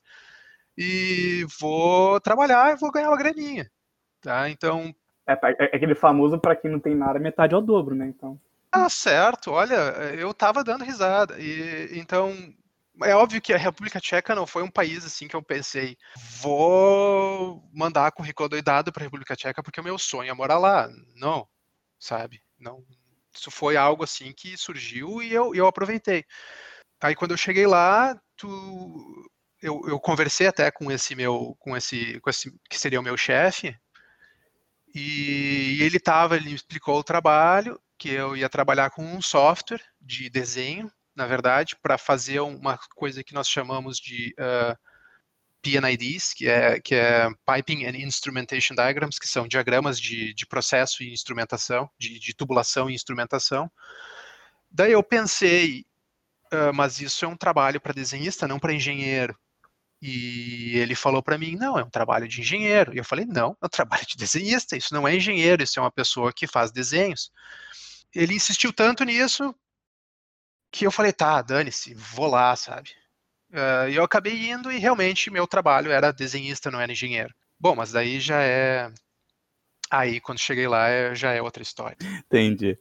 e 0.76 1.46
vou 1.60 2.20
trabalhar 2.20 2.72
e 2.72 2.78
vou 2.78 2.90
ganhar 2.90 3.08
uma 3.08 3.16
graninha, 3.16 3.70
tá? 4.20 4.48
Então... 4.50 4.94
É, 5.26 5.32
é, 5.32 5.56
é 5.72 5.76
aquele 5.76 5.94
famoso 5.94 6.38
para 6.38 6.56
quem 6.56 6.70
não 6.70 6.80
tem 6.80 6.94
nada, 6.94 7.18
metade 7.18 7.54
ao 7.54 7.62
dobro, 7.62 7.94
né? 7.94 8.06
Então... 8.06 8.38
Ah, 8.72 8.88
certo. 8.88 9.52
Olha, 9.52 9.74
eu 10.18 10.34
tava 10.34 10.64
dando 10.64 10.84
risada. 10.84 11.38
E 11.38 11.96
então 11.96 12.34
é 13.04 13.14
óbvio 13.14 13.40
que 13.40 13.52
a 13.52 13.56
República 13.56 14.00
Tcheca 14.00 14.34
não 14.34 14.46
foi 14.46 14.64
um 14.64 14.70
país 14.70 15.04
assim 15.04 15.28
que 15.28 15.36
eu 15.36 15.42
pensei, 15.42 15.96
vou 16.40 17.62
mandar 17.72 18.12
currículo 18.12 18.48
doidado 18.48 18.92
para 18.92 19.02
a 19.02 19.06
República 19.06 19.36
Tcheca 19.36 19.62
porque 19.62 19.80
o 19.80 19.84
meu 19.84 19.98
sonho 19.98 20.30
é 20.30 20.34
morar 20.34 20.58
lá. 20.58 20.88
Não, 21.14 21.46
sabe? 21.98 22.42
Não, 22.58 22.84
isso 23.34 23.50
foi 23.50 23.76
algo 23.76 24.04
assim 24.04 24.32
que 24.32 24.56
surgiu 24.56 25.22
e 25.22 25.32
eu, 25.32 25.54
eu 25.54 25.66
aproveitei. 25.66 26.24
Aí 27.02 27.14
quando 27.14 27.32
eu 27.32 27.36
cheguei 27.36 27.66
lá, 27.66 28.18
tu, 28.36 29.28
eu, 29.62 29.82
eu 29.88 30.00
conversei 30.00 30.46
até 30.46 30.70
com 30.70 30.90
esse 30.90 31.14
meu, 31.14 31.56
com 31.58 31.76
esse, 31.76 32.20
com 32.20 32.30
esse 32.30 32.52
que 32.70 32.78
seria 32.78 33.00
o 33.00 33.02
meu 33.02 33.16
chefe, 33.16 33.76
e 34.94 35.78
ele 35.82 35.96
estava, 35.96 36.36
ele 36.36 36.50
me 36.50 36.54
explicou 36.54 36.98
o 36.98 37.04
trabalho, 37.04 37.80
que 37.98 38.10
eu 38.10 38.36
ia 38.36 38.48
trabalhar 38.48 38.90
com 38.90 39.04
um 39.04 39.20
software 39.20 39.82
de 40.00 40.30
desenho 40.30 40.90
na 41.14 41.26
verdade, 41.26 41.76
para 41.80 41.96
fazer 41.96 42.40
uma 42.40 42.78
coisa 42.94 43.22
que 43.22 43.34
nós 43.34 43.48
chamamos 43.48 43.98
de 43.98 44.34
uh, 44.38 44.76
PNIDs, 45.64 46.34
que 46.34 46.46
é, 46.46 46.78
que 46.78 46.94
é 46.94 47.28
Piping 47.46 47.86
and 47.86 47.96
Instrumentation 47.96 48.74
Diagrams, 48.74 49.18
que 49.18 49.26
são 49.26 49.48
diagramas 49.48 49.98
de, 49.98 50.34
de 50.34 50.46
processo 50.46 51.02
e 51.02 51.12
instrumentação, 51.12 51.88
de, 51.98 52.18
de 52.18 52.34
tubulação 52.34 52.90
e 52.90 52.94
instrumentação. 52.94 53.70
Daí 54.70 54.92
eu 54.92 55.02
pensei, 55.02 55.86
uh, 56.52 56.74
mas 56.74 57.00
isso 57.00 57.24
é 57.24 57.28
um 57.28 57.36
trabalho 57.36 57.80
para 57.80 57.94
desenhista, 57.94 58.46
não 58.46 58.58
para 58.58 58.74
engenheiro. 58.74 59.36
E 60.02 60.76
ele 60.76 60.94
falou 60.94 61.22
para 61.22 61.38
mim, 61.38 61.56
não, 61.56 61.78
é 61.78 61.82
um 61.82 61.88
trabalho 61.88 62.28
de 62.28 62.42
engenheiro. 62.42 62.94
E 62.94 62.98
eu 62.98 63.04
falei, 63.04 63.24
não, 63.24 63.56
é 63.62 63.66
um 63.66 63.68
trabalho 63.70 64.04
de 64.06 64.16
desenhista, 64.16 64.76
isso 64.76 64.92
não 64.92 65.08
é 65.08 65.16
engenheiro, 65.16 65.62
isso 65.62 65.78
é 65.78 65.82
uma 65.82 65.90
pessoa 65.90 66.32
que 66.32 66.46
faz 66.46 66.70
desenhos. 66.70 67.30
Ele 68.14 68.34
insistiu 68.34 68.72
tanto 68.72 69.02
nisso 69.02 69.54
que 70.70 70.86
eu 70.86 70.90
falei, 70.90 71.12
tá, 71.12 71.40
dane-se, 71.40 71.94
vou 71.94 72.26
lá, 72.26 72.54
sabe? 72.54 72.90
Uh, 73.54 73.88
e 73.88 73.94
eu 73.94 74.02
acabei 74.02 74.50
indo 74.50 74.72
e 74.72 74.78
realmente 74.78 75.30
meu 75.30 75.46
trabalho 75.46 75.92
era 75.92 76.10
desenhista, 76.10 76.72
não 76.72 76.80
era 76.80 76.90
engenheiro. 76.90 77.32
Bom, 77.58 77.76
mas 77.76 77.92
daí 77.92 78.18
já 78.18 78.42
é. 78.42 78.90
Aí, 79.88 80.20
quando 80.20 80.40
cheguei 80.40 80.66
lá, 80.66 80.88
é, 80.88 81.14
já 81.14 81.32
é 81.32 81.40
outra 81.40 81.62
história. 81.62 81.96
Entendi. 82.26 82.76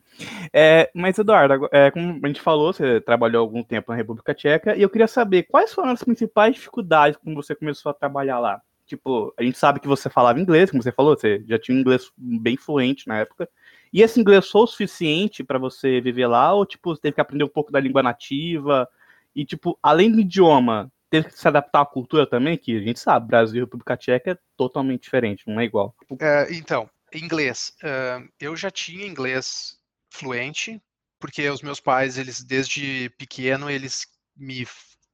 É, 0.52 0.90
mas, 0.96 1.20
Eduardo, 1.20 1.70
é, 1.72 1.92
como 1.92 2.20
a 2.24 2.28
gente 2.28 2.42
falou, 2.42 2.74
você 2.74 3.00
trabalhou 3.02 3.42
algum 3.42 3.62
tempo 3.62 3.92
na 3.92 3.98
República 3.98 4.34
Tcheca, 4.34 4.76
e 4.76 4.82
eu 4.82 4.90
queria 4.90 5.08
saber 5.08 5.44
quais 5.44 5.72
foram 5.72 5.92
as 5.92 6.04
principais 6.04 6.56
dificuldades 6.56 7.20
quando 7.24 7.36
você 7.36 7.54
começou 7.54 7.92
a 7.92 7.94
trabalhar 7.94 8.40
lá? 8.40 8.60
Tipo, 8.88 9.32
a 9.38 9.44
gente 9.44 9.60
sabe 9.60 9.80
que 9.80 9.88
você 9.88 10.10
falava 10.10 10.40
inglês, 10.40 10.72
como 10.72 10.82
você 10.82 10.92
falou, 10.92 11.16
você 11.16 11.44
já 11.48 11.60
tinha 11.60 11.78
um 11.78 11.82
inglês 11.82 12.12
bem 12.18 12.58
fluente 12.58 13.08
na 13.08 13.20
época. 13.20 13.48
E 13.92 14.02
esse 14.02 14.20
inglês 14.20 14.50
foi 14.50 14.62
o 14.62 14.68
suficiente 14.68 15.44
para 15.44 15.60
você 15.60 16.02
viver 16.02 16.26
lá? 16.26 16.52
Ou, 16.54 16.66
tipo, 16.66 16.96
você 16.96 17.02
teve 17.02 17.16
que 17.16 17.22
aprender 17.22 17.44
um 17.44 17.50
pouco 17.50 17.72
da 17.72 17.80
língua 17.80 18.02
nativa? 18.02 18.90
E, 19.36 19.46
tipo, 19.46 19.78
além 19.82 20.12
do 20.12 20.19
idioma, 20.19 20.91
teve 21.10 21.30
que 21.30 21.39
se 21.39 21.48
adaptar 21.48 21.82
à 21.82 21.86
cultura 21.86 22.28
também? 22.28 22.58
Que 22.58 22.78
a 22.78 22.82
gente 22.82 23.00
sabe, 23.00 23.28
Brasil 23.28 23.58
e 23.58 23.65
República 23.65 23.98
Tcheca 23.98 24.32
é 24.32 24.38
totalmente 24.58 25.04
diferente, 25.04 25.43
não 25.48 25.60
é 25.60 25.65
igual. 25.65 25.96
É, 26.19 26.54
então, 26.54 26.89
inglês. 27.13 27.74
Uh, 27.84 28.28
eu 28.39 28.56
já 28.56 28.69
tinha 28.72 29.06
inglês 29.06 29.78
fluente, 30.10 30.82
porque 31.19 31.50
os 31.50 31.62
meus 31.62 31.80
pais, 31.80 32.17
eles, 32.17 32.43
desde 32.43 33.10
pequeno, 33.17 33.69
eles 33.69 34.08
me 34.36 34.67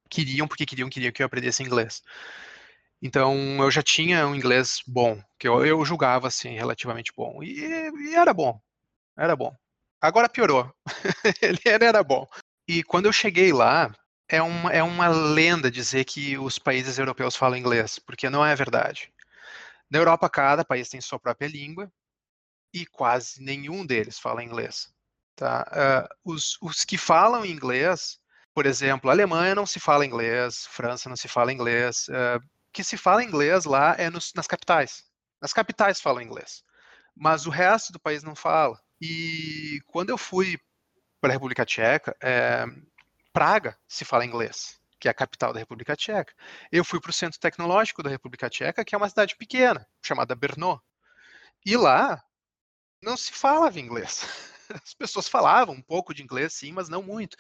queriam, 0.10 0.48
porque 0.48 0.66
queriam, 0.66 0.90
queriam 0.90 1.12
que 1.12 1.22
eu 1.22 1.26
aprendesse 1.26 1.64
inglês. 1.64 2.02
Então 3.02 3.34
eu 3.64 3.72
já 3.72 3.82
tinha 3.82 4.28
um 4.28 4.36
inglês 4.36 4.82
bom, 4.86 5.22
que 5.38 5.48
eu, 5.48 5.66
eu 5.66 5.84
julgava 5.86 6.28
assim 6.28 6.56
relativamente 6.56 7.14
bom 7.16 7.42
e, 7.42 7.58
e 7.58 8.16
era 8.16 8.34
bom, 8.34 8.60
era 9.18 9.36
bom. 9.36 9.56
Agora 10.02 10.30
piorou. 10.30 10.70
ele 11.42 11.60
era 11.66 12.04
bom. 12.04 12.28
E 12.68 12.84
quando 12.84 13.06
eu 13.06 13.14
cheguei 13.14 13.54
lá, 13.54 13.94
é 14.30 14.42
uma, 14.42 14.72
é 14.72 14.84
uma 14.84 15.08
lenda 15.08 15.72
dizer 15.72 16.06
que 16.06 16.38
os 16.38 16.60
países 16.60 17.00
europeus 17.00 17.36
falam 17.36 17.58
inglês, 17.58 17.98
porque 17.98 18.30
não 18.30 18.46
é 18.46 18.56
verdade. 18.56 19.12
Na 19.90 19.98
Europa, 19.98 20.30
cada 20.30 20.64
país 20.64 20.88
tem 20.88 21.02
sua 21.02 21.20
própria 21.20 21.48
língua 21.48 21.92
e 22.72 22.86
quase 22.86 23.42
nenhum 23.42 23.84
deles 23.84 24.20
fala 24.20 24.44
inglês. 24.44 24.94
Tá? 25.36 25.66
Uh, 26.26 26.34
os, 26.34 26.58
os 26.62 26.86
que 26.86 26.98
falam 26.98 27.44
inglês, 27.44 28.20
por 28.54 28.68
exemplo, 28.68 29.10
Alemanha 29.10 29.56
não 29.56 29.66
se 29.66 29.80
fala 29.80 30.06
inglês, 30.06 30.68
França 30.68 31.10
não 31.10 31.16
se 31.16 31.28
fala 31.28 31.52
inglês, 31.52 32.08
uh, 32.10 32.46
que 32.72 32.84
se 32.84 32.98
fala 32.98 33.24
inglês 33.24 33.66
lá 33.66 33.96
é 33.98 34.12
nos, 34.12 34.32
nas 34.36 34.46
capitais. 34.46 35.04
Nas 35.42 35.54
capitais 35.54 36.00
falam 36.00 36.22
inglês. 36.22 36.64
mas 37.16 37.48
o 37.48 37.50
resto 37.50 37.92
do 37.92 38.00
país 38.00 38.22
não 38.24 38.36
fala. 38.36 38.80
E 39.02 39.82
quando 39.88 40.10
eu 40.10 40.18
fui 40.18 40.60
para 41.20 41.32
a 41.32 41.34
República 41.34 41.66
Tcheca, 41.66 42.16
é, 42.22 42.66
Praga 43.32 43.78
se 43.88 44.04
fala 44.04 44.26
inglês, 44.26 44.80
que 45.00 45.08
é 45.08 45.12
a 45.12 45.14
capital 45.14 45.54
da 45.54 45.60
República 45.60 45.96
Tcheca. 45.96 46.34
Eu 46.72 46.84
fui 46.84 47.00
para 47.00 47.12
o 47.12 47.14
Centro 47.14 47.40
Tecnológico 47.40 48.04
da 48.04 48.10
República 48.10 48.50
Tcheca, 48.50 48.84
que 48.84 48.96
é 48.96 48.98
uma 48.98 49.10
cidade 49.10 49.36
pequena, 49.36 49.88
chamada 50.04 50.36
Brno. 50.36 50.82
E 51.66 51.78
lá 51.78 52.22
não 53.02 53.16
se 53.16 53.32
falava 53.32 53.80
inglês. 53.80 54.26
As 54.84 54.94
pessoas 54.94 55.28
falavam 55.28 55.76
um 55.76 55.82
pouco 55.82 56.14
de 56.14 56.22
inglês, 56.22 56.54
sim, 56.54 56.72
mas 56.72 56.90
não 56.90 57.02
muito. 57.02 57.38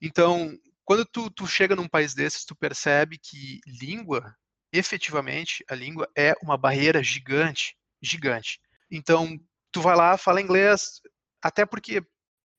Então, 0.00 0.56
quando 0.84 1.04
tu, 1.04 1.30
tu 1.30 1.46
chega 1.46 1.76
num 1.76 1.88
país 1.88 2.14
desses, 2.14 2.44
tu 2.44 2.54
percebe 2.54 3.18
que 3.18 3.60
língua, 3.66 4.34
efetivamente, 4.72 5.64
a 5.68 5.74
língua 5.74 6.08
é 6.16 6.34
uma 6.42 6.56
barreira 6.56 7.02
gigante, 7.02 7.76
gigante. 8.02 8.60
Então, 8.90 9.38
tu 9.72 9.80
vai 9.80 9.96
lá, 9.96 10.16
fala 10.16 10.40
inglês, 10.40 11.00
até 11.42 11.66
porque 11.66 12.02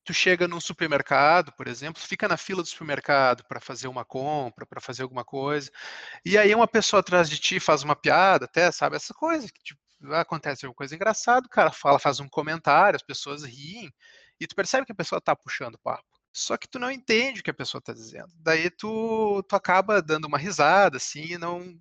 tu 0.05 0.13
chega 0.13 0.47
num 0.47 0.61
supermercado, 0.61 1.51
por 1.53 1.67
exemplo, 1.67 2.01
fica 2.01 2.27
na 2.27 2.37
fila 2.37 2.61
do 2.61 2.67
supermercado 2.67 3.43
para 3.47 3.59
fazer 3.59 3.87
uma 3.87 4.05
compra, 4.05 4.65
para 4.65 4.79
fazer 4.79 5.03
alguma 5.03 5.25
coisa, 5.25 5.71
e 6.23 6.37
aí 6.37 6.53
uma 6.55 6.67
pessoa 6.67 6.99
atrás 7.01 7.29
de 7.29 7.39
ti 7.39 7.59
faz 7.59 7.83
uma 7.83 7.95
piada, 7.95 8.45
até, 8.45 8.71
sabe, 8.71 8.95
essa 8.95 9.13
coisa, 9.13 9.47
que 9.47 9.63
tipo, 9.63 9.81
acontece 10.13 10.65
alguma 10.65 10.77
coisa 10.77 10.95
engraçada, 10.95 11.47
o 11.47 11.49
cara 11.49 11.71
fala, 11.71 11.99
faz 11.99 12.19
um 12.19 12.29
comentário, 12.29 12.95
as 12.95 13.03
pessoas 13.03 13.43
riem, 13.43 13.91
e 14.39 14.47
tu 14.47 14.55
percebe 14.55 14.85
que 14.85 14.91
a 14.91 14.95
pessoa 14.95 15.19
está 15.19 15.35
puxando 15.35 15.79
papo. 15.79 16.03
Só 16.33 16.57
que 16.57 16.67
tu 16.67 16.77
não 16.77 16.91
entende 16.91 17.39
o 17.39 17.43
que 17.43 17.49
a 17.49 17.53
pessoa 17.53 17.79
está 17.79 17.93
dizendo. 17.93 18.27
Daí 18.35 18.69
tu, 18.69 19.41
tu 19.47 19.55
acaba 19.55 20.01
dando 20.01 20.25
uma 20.25 20.37
risada, 20.37 20.97
assim, 20.97 21.23
e 21.33 21.37
não, 21.37 21.79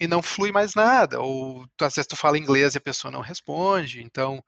e 0.00 0.06
não 0.06 0.22
flui 0.22 0.50
mais 0.50 0.74
nada. 0.74 1.20
Ou 1.20 1.66
tu, 1.76 1.84
às 1.84 1.94
vezes 1.94 2.08
tu 2.08 2.16
fala 2.16 2.38
inglês 2.38 2.74
e 2.74 2.78
a 2.78 2.80
pessoa 2.80 3.12
não 3.12 3.20
responde. 3.20 4.02
Então, 4.02 4.42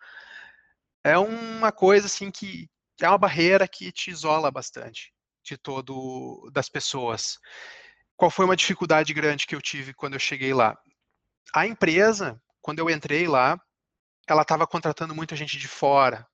é 1.05 1.19
uma 1.19 1.71
coisa, 1.71 2.07
assim, 2.07 2.31
que 2.31 2.71
é 3.01 3.09
uma 3.09 3.19
barreira 3.19 3.69
que 3.69 3.93
te 3.93 4.11
isola 4.11 4.51
bastante 4.51 5.13
de 5.45 5.57
todo 5.57 6.51
das 6.53 6.69
pessoas. 6.69 7.39
Qual 8.17 8.31
foi 8.31 8.45
uma 8.45 8.57
dificuldade 8.57 9.15
grande 9.15 9.47
que 9.47 9.55
eu 9.55 9.63
tive 9.63 9.95
quando 9.95 10.15
eu 10.15 10.21
cheguei 10.21 10.53
lá? 10.53 10.77
A 11.55 11.67
empresa, 11.67 12.41
quando 12.61 12.81
eu 12.81 12.91
entrei 12.91 13.27
lá, 13.27 13.59
ela 14.27 14.43
estava 14.43 14.67
contratando 14.67 15.15
muita 15.15 15.37
gente 15.37 15.57
de 15.57 15.69
fora, 15.69 16.27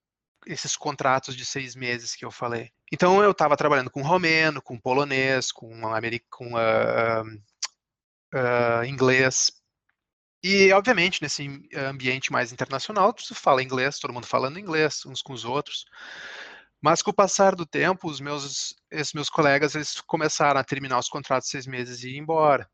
esses 0.47 0.77
contratos 0.77 1.37
de 1.37 1.45
seis 1.45 1.75
meses 1.75 2.17
que 2.17 2.25
eu 2.25 2.31
falei. 2.31 2.71
Então 2.93 3.23
eu 3.23 3.31
estava 3.31 3.57
trabalhando 3.57 3.91
com 3.91 4.03
romeno, 4.03 4.61
com 4.61 4.81
polonês, 4.81 5.53
com, 5.53 5.83
com 6.31 6.55
uh, 6.55 7.25
uh, 8.35 8.85
inglês. 8.85 9.53
E, 10.43 10.71
obviamente, 10.73 11.23
nesse 11.23 11.49
ambiente 11.75 12.31
mais 12.31 12.53
internacional, 12.53 13.15
você 13.17 13.35
fala 13.35 13.63
inglês, 13.63 13.99
todo 13.99 14.13
mundo 14.13 14.27
falando 14.27 14.59
inglês, 14.59 15.07
uns 15.07 15.23
com 15.23 15.33
os 15.33 15.45
outros. 15.45 15.87
Mas 16.85 17.01
com 17.01 17.11
o 17.11 17.15
passar 17.15 17.55
do 17.55 17.65
tempo, 17.65 18.11
os 18.11 18.21
meus, 18.21 18.75
esses 18.91 19.15
meus 19.15 19.31
colegas 19.31 19.75
eles 19.75 20.03
começaram 20.03 20.61
a 20.61 20.65
terminar 20.65 20.99
os 20.99 21.09
contratos 21.09 21.49
seis 21.49 21.67
meses 21.67 22.05
e 22.05 22.11
ir 22.11 22.19
embora. 22.19 22.71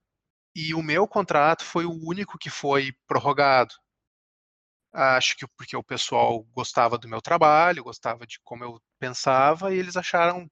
E 0.53 0.75
o 0.75 0.83
meu 0.83 1.07
contrato 1.07 1.63
foi 1.65 1.85
o 1.85 1.93
único 1.93 2.37
que 2.37 2.51
foi 2.51 2.93
prorrogado. 3.07 3.73
Acho 4.93 5.37
que 5.37 5.47
porque 5.57 5.77
o 5.77 5.85
pessoal 5.85 6.43
gostava 6.53 6.99
do 6.99 7.07
meu 7.07 7.23
trabalho, 7.23 7.85
gostava 7.85 8.27
de 8.27 8.41
como 8.43 8.65
eu 8.65 8.83
pensava, 8.99 9.73
e 9.73 9.79
eles 9.79 9.97
acharam, 9.97 10.51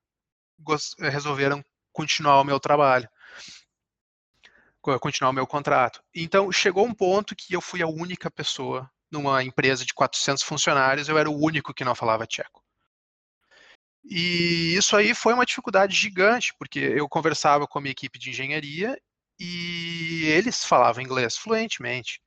resolveram 1.01 1.61
continuar 1.93 2.41
o 2.41 2.45
meu 2.45 2.61
trabalho, 2.61 3.09
continuar 5.01 5.31
o 5.31 5.35
meu 5.35 5.49
contrato. 5.49 6.01
Então, 6.15 6.53
chegou 6.53 6.87
um 6.87 6.95
ponto 6.95 7.35
que 7.35 7.55
eu 7.55 7.61
fui 7.61 7.83
a 7.83 7.89
única 7.89 8.31
pessoa 8.31 8.89
numa 9.11 9.43
empresa 9.43 9.85
de 9.85 9.93
400 9.95 10.45
funcionários, 10.45 11.09
eu 11.09 11.19
era 11.19 11.29
o 11.29 11.45
único 11.45 11.75
que 11.75 11.85
não 11.85 11.97
falava 11.97 12.25
tcheco. 12.25 12.68
E 14.11 14.75
isso 14.75 14.97
aí 14.97 15.15
foi 15.15 15.35
uma 15.35 15.45
dificuldade 15.45 15.95
gigante, 15.95 16.55
porque 16.59 16.79
eu 16.79 17.07
conversava 17.09 17.67
com 17.67 17.79
a 17.79 17.83
minha 17.83 17.93
equipe 17.93 18.19
de 18.19 18.31
engenharia 18.31 18.99
e 19.39 20.25
eles 20.27 20.65
falavam 20.65 21.03
inglês 21.03 21.37
fluentemente. 21.37 22.21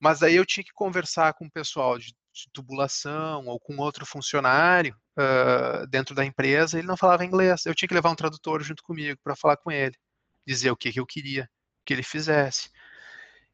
Mas 0.00 0.22
aí 0.22 0.34
eu 0.36 0.46
tinha 0.46 0.64
que 0.64 0.72
conversar 0.72 1.34
com 1.34 1.46
o 1.46 1.50
pessoal 1.50 1.98
de, 1.98 2.06
de 2.06 2.50
tubulação 2.52 3.46
ou 3.46 3.60
com 3.60 3.76
outro 3.76 4.06
funcionário 4.06 4.96
uh, 5.18 5.86
dentro 5.88 6.14
da 6.14 6.24
empresa, 6.24 6.78
ele 6.78 6.86
não 6.86 6.96
falava 6.96 7.24
inglês. 7.24 7.66
Eu 7.66 7.74
tinha 7.74 7.88
que 7.88 7.94
levar 7.94 8.10
um 8.10 8.16
tradutor 8.16 8.62
junto 8.62 8.82
comigo 8.82 9.20
para 9.22 9.36
falar 9.36 9.58
com 9.58 9.70
ele, 9.70 9.96
dizer 10.46 10.70
o 10.70 10.76
que, 10.76 10.92
que 10.92 11.00
eu 11.00 11.06
queria 11.06 11.48
que 11.84 11.92
ele 11.92 12.02
fizesse. 12.02 12.70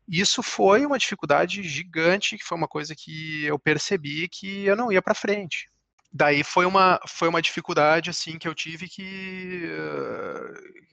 Isso 0.09 0.43
foi 0.43 0.87
uma 0.87 0.99
dificuldade 0.99 1.63
gigante, 1.63 2.37
que 2.39 2.45
foi 2.45 2.59
uma 2.59 2.69
coisa 2.69 2.95
que 2.97 3.45
eu 3.45 3.59
percebi 3.59 4.29
que 4.29 4.65
eu 4.65 4.77
não 4.77 4.91
ia 4.91 5.03
para 5.03 5.15
frente. 5.15 5.70
Daí 6.13 6.43
foi 6.43 6.67
uma, 6.67 6.99
foi 7.07 7.29
uma 7.29 7.41
dificuldade 7.41 8.11
assim 8.11 8.39
que 8.39 8.49
eu 8.49 8.55
tive 8.55 8.89
que 8.89 9.65
uh, 9.67 10.91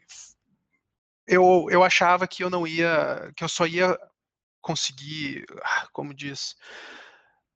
eu, 1.28 1.68
eu 1.70 1.84
achava 1.84 2.28
que 2.28 2.44
eu 2.44 2.50
não 2.50 2.66
ia, 2.66 3.32
que 3.36 3.44
eu 3.44 3.50
só 3.50 3.66
ia 3.66 3.98
conseguir, 4.62 5.46
ah, 5.64 5.88
como 5.92 6.14
diz, 6.14 6.56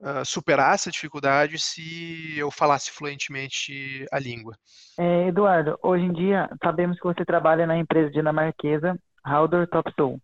uh, 0.01 0.25
superar 0.25 0.73
essa 0.73 0.91
dificuldade 0.91 1.59
se 1.59 2.37
eu 2.37 2.49
falasse 2.49 2.91
fluentemente 2.91 4.05
a 4.11 4.19
língua. 4.19 4.55
É, 4.99 5.27
Eduardo, 5.27 5.77
hoje 5.81 6.03
em 6.03 6.13
dia 6.13 6.49
sabemos 6.63 6.97
que 6.97 7.03
você 7.03 7.23
trabalha 7.23 7.67
na 7.67 7.77
empresa 7.77 8.11
dinamarquesa 8.11 8.97
Haldor 9.23 9.67
Topsoe. 9.67 10.17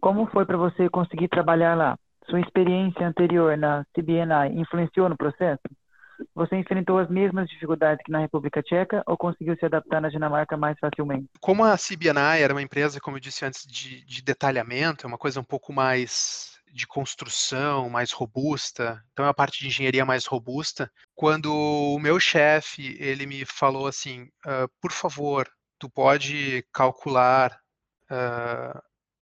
Como 0.00 0.26
foi 0.26 0.44
para 0.44 0.56
você 0.56 0.88
conseguir 0.88 1.28
trabalhar 1.28 1.74
lá? 1.74 1.98
Sua 2.28 2.40
experiência 2.40 3.06
anterior 3.06 3.56
na 3.56 3.84
CBNI 3.92 4.60
influenciou 4.60 5.08
no 5.08 5.16
processo? 5.16 5.62
Você 6.34 6.56
enfrentou 6.56 6.98
as 6.98 7.08
mesmas 7.08 7.48
dificuldades 7.48 8.02
que 8.04 8.10
na 8.10 8.18
República 8.18 8.62
Tcheca 8.62 9.02
ou 9.06 9.16
conseguiu 9.16 9.56
se 9.56 9.64
adaptar 9.64 10.00
na 10.00 10.08
Dinamarca 10.08 10.56
mais 10.56 10.76
facilmente? 10.78 11.28
Como 11.40 11.64
a 11.64 11.76
CBNI 11.76 12.42
era 12.42 12.52
uma 12.52 12.62
empresa, 12.62 13.00
como 13.00 13.16
eu 13.16 13.20
disse 13.20 13.44
antes, 13.44 13.64
de, 13.66 14.04
de 14.04 14.20
detalhamento, 14.20 15.06
é 15.06 15.08
uma 15.08 15.18
coisa 15.18 15.40
um 15.40 15.44
pouco 15.44 15.72
mais 15.72 16.54
de 16.72 16.88
construção, 16.88 17.88
mais 17.88 18.10
robusta, 18.10 19.00
então 19.12 19.24
é 19.24 19.28
a 19.28 19.34
parte 19.34 19.60
de 19.60 19.68
engenharia 19.68 20.04
mais 20.04 20.26
robusta. 20.26 20.90
Quando 21.14 21.54
o 21.54 22.00
meu 22.00 22.18
chefe 22.18 22.96
ele 22.98 23.26
me 23.26 23.44
falou 23.44 23.86
assim, 23.86 24.24
uh, 24.44 24.68
por 24.80 24.90
favor, 24.90 25.48
tu 25.78 25.88
pode 25.88 26.66
calcular 26.72 27.56
uh, 28.10 28.80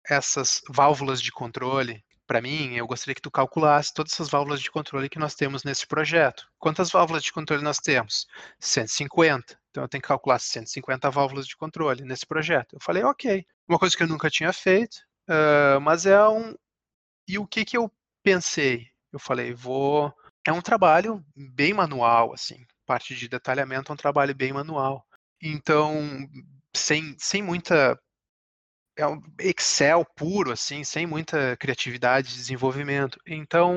essas 0.09 0.61
válvulas 0.71 1.21
de 1.21 1.33
controle 1.33 2.05
para 2.35 2.43
mim, 2.43 2.75
eu 2.75 2.85
gostaria 2.85 3.15
que 3.15 3.23
tu 3.23 3.31
calculasse 3.31 3.95
todas 3.95 4.13
essas 4.13 4.29
válvulas 4.29 4.61
de 4.61 4.69
controle 4.69 5.09
que 5.09 5.21
nós 5.21 5.37
temos 5.37 5.63
nesse 5.63 5.87
projeto. 5.87 6.49
Quantas 6.59 6.91
válvulas 6.91 7.23
de 7.23 7.33
controle 7.33 7.63
nós 7.63 7.79
temos? 7.79 8.27
150. 8.59 9.57
Então 9.71 9.85
eu 9.85 9.89
tenho 9.89 10.03
que 10.03 10.09
calcular 10.09 10.41
150 10.41 11.09
válvulas 11.13 11.47
de 11.47 11.57
controle 11.57 12.03
nesse 12.03 12.27
projeto. 12.27 12.75
Eu 12.75 12.81
falei, 12.83 13.05
ok. 13.05 13.47
Uma 13.69 13.79
coisa 13.79 13.97
que 13.97 14.03
eu 14.03 14.09
nunca 14.09 14.29
tinha 14.29 14.53
feito, 14.53 14.97
uh, 15.31 15.81
mas 15.81 16.07
é 16.07 16.29
um. 16.29 16.57
E 17.29 17.39
o 17.39 17.47
que 17.47 17.65
que 17.65 17.77
eu 17.77 17.89
pensei? 18.21 18.89
Eu 19.13 19.21
falei, 19.21 19.55
vou. 19.55 20.13
É 20.45 20.53
um 20.53 20.61
trabalho 20.61 21.25
bem 21.37 21.73
manual, 21.73 22.33
assim. 22.35 22.67
Parte 22.85 23.15
de 23.15 23.29
detalhamento 23.29 23.93
é 23.93 23.95
um 23.95 23.97
trabalho 23.97 24.35
bem 24.35 24.53
manual. 24.53 25.07
Então, 25.41 26.29
sem, 26.75 27.15
sem 27.17 27.45
muita 27.45 27.97
é 28.97 29.07
um 29.07 29.21
Excel 29.41 30.05
puro, 30.17 30.53
assim, 30.53 30.85
sem 30.85 31.07
muita 31.07 31.57
criatividade 31.57 32.29
de 32.29 32.35
desenvolvimento. 32.35 33.19
Então, 33.27 33.75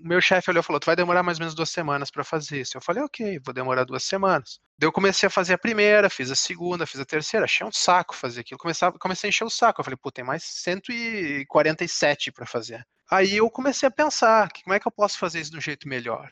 meu 0.00 0.20
chefe 0.20 0.50
olhou 0.50 0.60
e 0.60 0.64
falou: 0.64 0.80
Tu 0.80 0.86
vai 0.86 0.96
demorar 0.96 1.22
mais 1.22 1.38
ou 1.38 1.42
menos 1.42 1.54
duas 1.54 1.70
semanas 1.70 2.10
para 2.10 2.24
fazer 2.24 2.60
isso. 2.60 2.76
Eu 2.76 2.80
falei: 2.80 3.02
Ok, 3.02 3.40
vou 3.44 3.54
demorar 3.54 3.84
duas 3.84 4.04
semanas. 4.04 4.60
Daí 4.78 4.86
eu 4.88 4.92
comecei 4.92 5.26
a 5.26 5.30
fazer 5.30 5.54
a 5.54 5.58
primeira, 5.58 6.10
fiz 6.10 6.30
a 6.30 6.36
segunda, 6.36 6.86
fiz 6.86 7.00
a 7.00 7.04
terceira. 7.04 7.44
Achei 7.44 7.66
um 7.66 7.72
saco 7.72 8.14
fazer 8.14 8.40
aquilo. 8.40 8.58
Comecei, 8.58 8.88
a 8.88 9.28
encher 9.28 9.44
o 9.44 9.50
saco. 9.50 9.80
Eu 9.80 9.84
falei: 9.84 9.96
Pô, 9.96 10.10
tem 10.10 10.24
mais 10.24 10.42
147 10.44 12.32
para 12.32 12.46
fazer. 12.46 12.86
Aí 13.10 13.36
eu 13.36 13.50
comecei 13.50 13.86
a 13.86 13.92
pensar: 13.92 14.48
como 14.64 14.74
é 14.74 14.80
que 14.80 14.86
eu 14.86 14.92
posso 14.92 15.18
fazer 15.18 15.40
isso 15.40 15.50
de 15.52 15.58
um 15.58 15.60
jeito 15.60 15.88
melhor? 15.88 16.30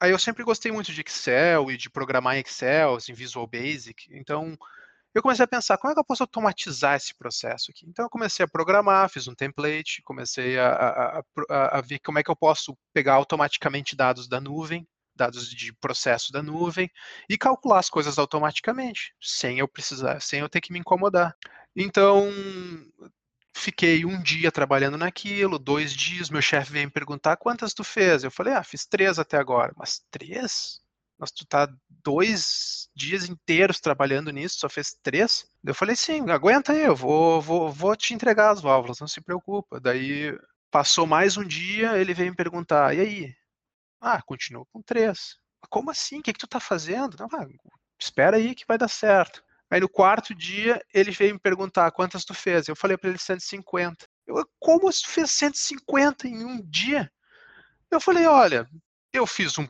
Aí 0.00 0.10
eu 0.10 0.18
sempre 0.18 0.44
gostei 0.44 0.72
muito 0.72 0.92
de 0.92 1.00
Excel 1.00 1.70
e 1.70 1.76
de 1.76 1.88
programar 1.88 2.36
em 2.36 2.40
Excel, 2.40 2.98
em 3.08 3.12
Visual 3.14 3.46
Basic. 3.46 4.06
Então, 4.10 4.56
eu 5.14 5.22
comecei 5.22 5.44
a 5.44 5.48
pensar, 5.48 5.78
como 5.78 5.92
é 5.92 5.94
que 5.94 6.00
eu 6.00 6.04
posso 6.04 6.22
automatizar 6.24 6.96
esse 6.96 7.14
processo 7.14 7.70
aqui? 7.70 7.86
Então 7.88 8.04
eu 8.04 8.10
comecei 8.10 8.44
a 8.44 8.48
programar, 8.48 9.08
fiz 9.08 9.28
um 9.28 9.34
template, 9.34 10.02
comecei 10.02 10.58
a, 10.58 10.68
a, 10.72 11.22
a, 11.50 11.78
a 11.78 11.80
ver 11.80 12.00
como 12.00 12.18
é 12.18 12.22
que 12.22 12.30
eu 12.30 12.36
posso 12.36 12.76
pegar 12.92 13.14
automaticamente 13.14 13.96
dados 13.96 14.28
da 14.28 14.40
nuvem, 14.40 14.86
dados 15.14 15.48
de 15.48 15.72
processo 15.74 16.32
da 16.32 16.42
nuvem, 16.42 16.90
e 17.28 17.38
calcular 17.38 17.78
as 17.78 17.88
coisas 17.88 18.18
automaticamente, 18.18 19.14
sem 19.20 19.58
eu 19.60 19.68
precisar, 19.68 20.20
sem 20.20 20.40
eu 20.40 20.48
ter 20.48 20.60
que 20.60 20.72
me 20.72 20.80
incomodar. 20.80 21.36
Então, 21.76 22.28
fiquei 23.56 24.04
um 24.04 24.20
dia 24.22 24.50
trabalhando 24.52 24.98
naquilo, 24.98 25.58
dois 25.58 25.92
dias, 25.94 26.28
meu 26.30 26.42
chefe 26.42 26.72
veio 26.72 26.86
me 26.86 26.92
perguntar 26.92 27.36
quantas 27.36 27.72
tu 27.72 27.84
fez. 27.84 28.24
Eu 28.24 28.30
falei, 28.30 28.52
ah, 28.52 28.64
fiz 28.64 28.84
três 28.86 29.18
até 29.18 29.36
agora. 29.38 29.72
Mas 29.76 30.02
três? 30.10 30.80
Mas 31.18 31.30
tu 31.30 31.46
tá 31.46 31.68
dois 31.88 32.88
dias 32.94 33.28
inteiros 33.28 33.80
trabalhando 33.80 34.30
nisso, 34.30 34.58
só 34.58 34.68
fez 34.68 34.96
três? 35.02 35.46
Eu 35.64 35.74
falei, 35.74 35.96
sim, 35.96 36.28
aguenta 36.30 36.72
aí, 36.72 36.82
eu 36.82 36.96
vou, 36.96 37.40
vou, 37.40 37.72
vou 37.72 37.96
te 37.96 38.14
entregar 38.14 38.50
as 38.50 38.60
válvulas, 38.60 39.00
não 39.00 39.08
se 39.08 39.20
preocupa. 39.20 39.80
Daí 39.80 40.36
Passou 40.74 41.06
mais 41.06 41.36
um 41.36 41.44
dia, 41.44 41.96
ele 41.98 42.12
veio 42.12 42.30
me 42.30 42.36
perguntar, 42.36 42.96
e 42.96 43.00
aí? 43.00 43.36
Ah, 44.00 44.20
continuou 44.20 44.66
com 44.72 44.82
três. 44.82 45.36
Como 45.70 45.88
assim? 45.88 46.18
O 46.18 46.22
que, 46.24 46.32
que 46.32 46.38
tu 46.40 46.48
tá 46.48 46.58
fazendo? 46.58 47.16
Não, 47.16 47.28
ah, 47.32 47.46
espera 47.96 48.38
aí 48.38 48.56
que 48.56 48.66
vai 48.66 48.76
dar 48.76 48.88
certo. 48.88 49.40
Aí 49.70 49.78
no 49.78 49.88
quarto 49.88 50.34
dia, 50.34 50.84
ele 50.92 51.12
veio 51.12 51.34
me 51.34 51.38
perguntar 51.38 51.92
quantas 51.92 52.24
tu 52.24 52.34
fez. 52.34 52.66
Eu 52.66 52.74
falei 52.74 52.96
para 52.96 53.08
ele 53.08 53.20
150. 53.20 54.04
Eu, 54.26 54.44
como 54.58 54.90
tu 54.90 55.08
fez 55.08 55.30
150 55.30 56.26
em 56.26 56.44
um 56.44 56.60
dia? 56.60 57.08
Eu 57.88 58.00
falei, 58.00 58.26
olha, 58.26 58.68
eu 59.12 59.28
fiz 59.28 59.56
um, 59.56 59.68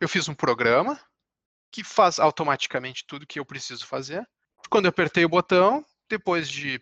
eu 0.00 0.08
fiz 0.08 0.28
um 0.28 0.34
programa 0.34 0.98
que 1.70 1.82
faz 1.82 2.18
automaticamente 2.18 3.04
tudo 3.06 3.26
que 3.26 3.38
eu 3.38 3.44
preciso 3.44 3.86
fazer. 3.86 4.26
Quando 4.70 4.86
eu 4.86 4.90
apertei 4.90 5.24
o 5.24 5.28
botão, 5.28 5.84
depois 6.08 6.48
de 6.48 6.80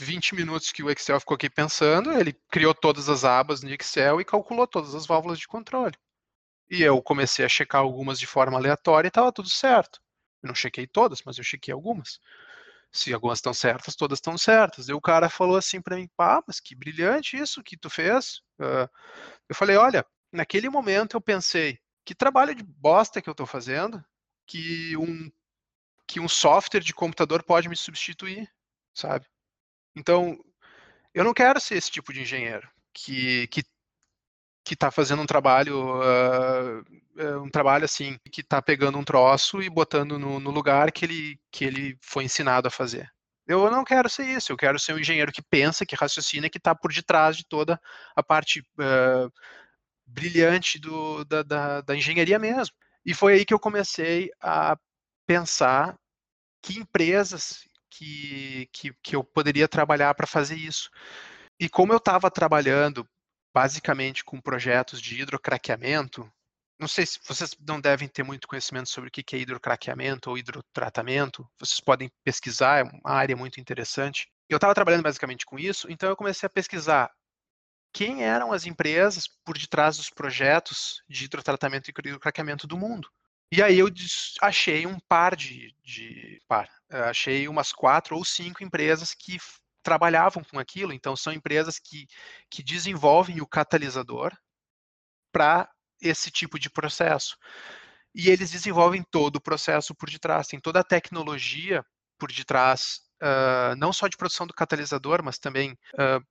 20 0.00 0.34
minutos 0.34 0.72
que 0.72 0.82
o 0.82 0.90
Excel 0.90 1.20
ficou 1.20 1.34
aqui 1.34 1.50
pensando, 1.50 2.12
ele 2.12 2.32
criou 2.50 2.74
todas 2.74 3.08
as 3.08 3.24
abas 3.24 3.62
no 3.62 3.70
Excel 3.70 4.20
e 4.20 4.24
calculou 4.24 4.66
todas 4.66 4.94
as 4.94 5.06
válvulas 5.06 5.38
de 5.38 5.48
controle. 5.48 5.94
E 6.70 6.82
eu 6.82 7.00
comecei 7.02 7.44
a 7.44 7.48
checar 7.48 7.80
algumas 7.80 8.18
de 8.18 8.26
forma 8.26 8.58
aleatória 8.58 9.06
e 9.06 9.10
estava 9.10 9.32
tudo 9.32 9.48
certo. 9.48 10.00
Eu 10.42 10.48
não 10.48 10.54
chequei 10.54 10.86
todas, 10.86 11.22
mas 11.24 11.38
eu 11.38 11.44
chequei 11.44 11.72
algumas. 11.72 12.20
Se 12.92 13.12
algumas 13.12 13.38
estão 13.38 13.52
certas, 13.52 13.96
todas 13.96 14.18
estão 14.18 14.36
certas. 14.38 14.88
E 14.88 14.92
o 14.92 15.00
cara 15.00 15.28
falou 15.28 15.56
assim 15.56 15.80
para 15.80 15.96
mim, 15.96 16.08
pá, 16.16 16.42
mas 16.46 16.60
que 16.60 16.74
brilhante 16.74 17.36
isso 17.36 17.62
que 17.62 17.76
tu 17.76 17.90
fez. 17.90 18.40
Uh, 18.58 18.88
eu 19.48 19.54
falei, 19.54 19.76
olha, 19.76 20.04
naquele 20.32 20.68
momento 20.68 21.16
eu 21.16 21.20
pensei, 21.20 21.78
que 22.04 22.14
trabalho 22.14 22.54
de 22.54 22.62
bosta 22.62 23.20
que 23.20 23.28
eu 23.28 23.32
estou 23.32 23.46
fazendo, 23.46 24.04
que 24.46 24.96
um, 24.96 25.30
que 26.06 26.20
um 26.20 26.28
software 26.28 26.80
de 26.80 26.94
computador 26.94 27.42
pode 27.42 27.68
me 27.68 27.76
substituir, 27.76 28.50
sabe? 28.94 29.26
Então, 29.94 30.38
eu 31.12 31.24
não 31.24 31.34
quero 31.34 31.60
ser 31.60 31.76
esse 31.76 31.90
tipo 31.90 32.12
de 32.12 32.22
engenheiro 32.22 32.68
que, 32.92 33.46
que 33.48 33.62
que 34.68 34.74
está 34.74 34.90
fazendo 34.90 35.22
um 35.22 35.26
trabalho, 35.26 35.98
uh, 35.98 37.42
um 37.42 37.48
trabalho 37.48 37.86
assim, 37.86 38.18
que 38.30 38.42
está 38.42 38.60
pegando 38.60 38.98
um 38.98 39.02
troço 39.02 39.62
e 39.62 39.70
botando 39.70 40.18
no, 40.18 40.38
no, 40.38 40.50
lugar 40.50 40.92
que 40.92 41.06
ele, 41.06 41.40
que 41.50 41.64
ele 41.64 41.98
foi 42.02 42.24
ensinado 42.24 42.68
a 42.68 42.70
fazer. 42.70 43.10
Eu 43.46 43.70
não 43.70 43.82
quero 43.82 44.10
ser 44.10 44.26
isso, 44.26 44.52
eu 44.52 44.58
quero 44.58 44.78
ser 44.78 44.92
um 44.92 44.98
engenheiro 44.98 45.32
que 45.32 45.40
pensa, 45.40 45.86
que 45.86 45.96
raciocina, 45.96 46.50
que 46.50 46.58
está 46.58 46.74
por 46.74 46.92
detrás 46.92 47.34
de 47.34 47.46
toda 47.46 47.80
a 48.14 48.22
parte 48.22 48.60
uh, 48.60 49.32
brilhante 50.08 50.78
do, 50.78 51.24
da, 51.24 51.42
da, 51.42 51.80
da 51.80 51.96
engenharia 51.96 52.38
mesmo. 52.38 52.74
E 53.04 53.14
foi 53.14 53.34
aí 53.34 53.44
que 53.44 53.54
eu 53.54 53.60
comecei 53.60 54.30
a 54.40 54.76
pensar 55.26 55.96
que 56.62 56.78
empresas 56.78 57.64
que, 57.90 58.68
que, 58.72 58.92
que 59.02 59.16
eu 59.16 59.22
poderia 59.22 59.68
trabalhar 59.68 60.14
para 60.14 60.26
fazer 60.26 60.56
isso. 60.56 60.90
E 61.60 61.68
como 61.68 61.92
eu 61.92 61.98
estava 61.98 62.30
trabalhando 62.30 63.06
basicamente 63.58 64.24
com 64.24 64.40
projetos 64.40 65.00
de 65.00 65.20
hidrocraqueamento. 65.20 66.30
Não 66.78 66.86
sei 66.86 67.04
se 67.04 67.18
vocês 67.26 67.56
não 67.58 67.80
devem 67.80 68.06
ter 68.06 68.22
muito 68.22 68.46
conhecimento 68.46 68.88
sobre 68.88 69.08
o 69.08 69.10
que 69.10 69.34
é 69.34 69.38
hidrocraqueamento 69.38 70.30
ou 70.30 70.38
hidrotratamento. 70.38 71.44
Vocês 71.58 71.80
podem 71.80 72.08
pesquisar, 72.22 72.80
é 72.80 72.82
uma 72.84 73.12
área 73.12 73.36
muito 73.36 73.60
interessante. 73.60 74.28
Eu 74.48 74.56
estava 74.56 74.74
trabalhando 74.74 75.02
basicamente 75.02 75.44
com 75.44 75.58
isso, 75.58 75.90
então 75.90 76.08
eu 76.08 76.16
comecei 76.16 76.46
a 76.46 76.50
pesquisar 76.50 77.10
quem 77.92 78.22
eram 78.22 78.52
as 78.52 78.66
empresas 78.66 79.26
por 79.44 79.56
detrás 79.56 79.96
dos 79.96 80.10
projetos 80.10 81.02
de 81.08 81.24
hidrotratamento 81.24 81.90
e 81.90 81.94
hidrocraqueamento 81.96 82.66
do 82.66 82.76
mundo. 82.76 83.10
E 83.50 83.62
aí 83.62 83.78
eu 83.78 83.88
achei 84.42 84.86
um 84.86 84.98
par 85.00 85.34
de, 85.34 85.74
de 85.82 86.42
par, 86.46 86.68
achei 86.90 87.48
umas 87.48 87.72
quatro 87.72 88.16
ou 88.16 88.24
cinco 88.24 88.62
empresas 88.62 89.14
que 89.14 89.38
trabalhavam 89.82 90.44
com 90.44 90.58
aquilo, 90.58 90.92
então 90.92 91.16
são 91.16 91.32
empresas 91.32 91.78
que, 91.78 92.06
que 92.50 92.62
desenvolvem 92.62 93.40
o 93.40 93.46
catalisador 93.46 94.36
para 95.32 95.68
esse 96.00 96.30
tipo 96.30 96.58
de 96.58 96.68
processo. 96.68 97.38
E 98.14 98.28
eles 98.28 98.50
desenvolvem 98.50 99.02
todo 99.02 99.36
o 99.36 99.40
processo 99.40 99.94
por 99.94 100.10
detrás, 100.10 100.46
tem 100.46 100.60
toda 100.60 100.80
a 100.80 100.84
tecnologia 100.84 101.82
por 102.18 102.30
detrás, 102.30 103.00
uh, 103.22 103.76
não 103.76 103.92
só 103.92 104.08
de 104.08 104.16
produção 104.16 104.46
do 104.46 104.52
catalisador, 104.52 105.22
mas 105.22 105.38
também 105.38 105.72
uh, 105.94 106.22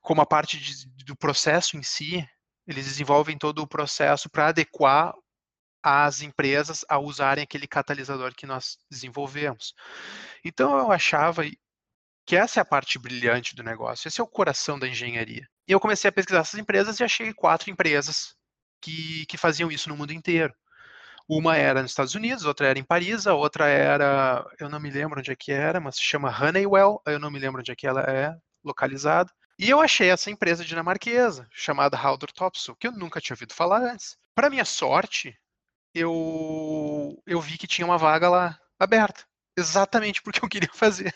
como 0.00 0.20
a 0.20 0.26
parte 0.26 0.58
de, 0.58 0.86
do 1.04 1.16
processo 1.16 1.76
em 1.76 1.82
si, 1.82 2.26
eles 2.66 2.86
desenvolvem 2.86 3.36
todo 3.36 3.60
o 3.60 3.66
processo 3.66 4.30
para 4.30 4.48
adequar 4.48 5.14
as 5.82 6.22
empresas 6.22 6.84
a 6.88 6.98
usarem 6.98 7.42
aquele 7.42 7.66
catalisador 7.66 8.34
que 8.34 8.46
nós 8.46 8.78
desenvolvemos. 8.90 9.74
Então 10.44 10.78
eu 10.78 10.92
achava 10.92 11.42
que 12.24 12.36
essa 12.36 12.60
é 12.60 12.62
a 12.62 12.64
parte 12.64 12.98
brilhante 12.98 13.56
do 13.56 13.64
negócio, 13.64 14.06
esse 14.06 14.20
é 14.20 14.24
o 14.24 14.28
coração 14.28 14.78
da 14.78 14.86
engenharia. 14.86 15.48
E 15.66 15.72
eu 15.72 15.80
comecei 15.80 16.08
a 16.08 16.12
pesquisar 16.12 16.40
essas 16.40 16.58
empresas 16.58 17.00
e 17.00 17.04
achei 17.04 17.32
quatro 17.32 17.70
empresas 17.70 18.36
que, 18.80 19.26
que 19.26 19.36
faziam 19.36 19.70
isso 19.70 19.88
no 19.88 19.96
mundo 19.96 20.12
inteiro. 20.12 20.54
Uma 21.28 21.56
era 21.56 21.82
nos 21.82 21.92
Estados 21.92 22.14
Unidos, 22.14 22.44
outra 22.44 22.66
era 22.66 22.78
em 22.78 22.84
Paris, 22.84 23.26
a 23.26 23.34
outra 23.34 23.68
era, 23.68 24.44
eu 24.60 24.68
não 24.68 24.80
me 24.80 24.90
lembro 24.90 25.20
onde 25.20 25.30
é 25.30 25.36
que 25.36 25.52
era, 25.52 25.80
mas 25.80 25.96
se 25.96 26.02
chama 26.02 26.36
Honeywell, 26.36 27.00
eu 27.06 27.18
não 27.18 27.30
me 27.30 27.38
lembro 27.38 27.60
onde 27.60 27.70
é 27.72 27.76
que 27.76 27.86
ela 27.86 28.02
é 28.02 28.36
localizada. 28.62 29.32
E 29.62 29.70
eu 29.70 29.80
achei 29.80 30.10
essa 30.10 30.28
empresa 30.28 30.64
dinamarquesa, 30.64 31.46
chamada 31.52 31.96
Haldor 31.96 32.32
Topsoe, 32.32 32.74
que 32.80 32.88
eu 32.88 32.90
nunca 32.90 33.20
tinha 33.20 33.34
ouvido 33.34 33.54
falar 33.54 33.80
antes. 33.80 34.16
Para 34.34 34.50
minha 34.50 34.64
sorte, 34.64 35.38
eu, 35.94 37.16
eu 37.24 37.40
vi 37.40 37.56
que 37.56 37.68
tinha 37.68 37.86
uma 37.86 37.96
vaga 37.96 38.28
lá 38.28 38.58
aberta, 38.76 39.24
exatamente 39.56 40.20
porque 40.20 40.44
eu 40.44 40.48
queria 40.48 40.68
fazer. 40.74 41.14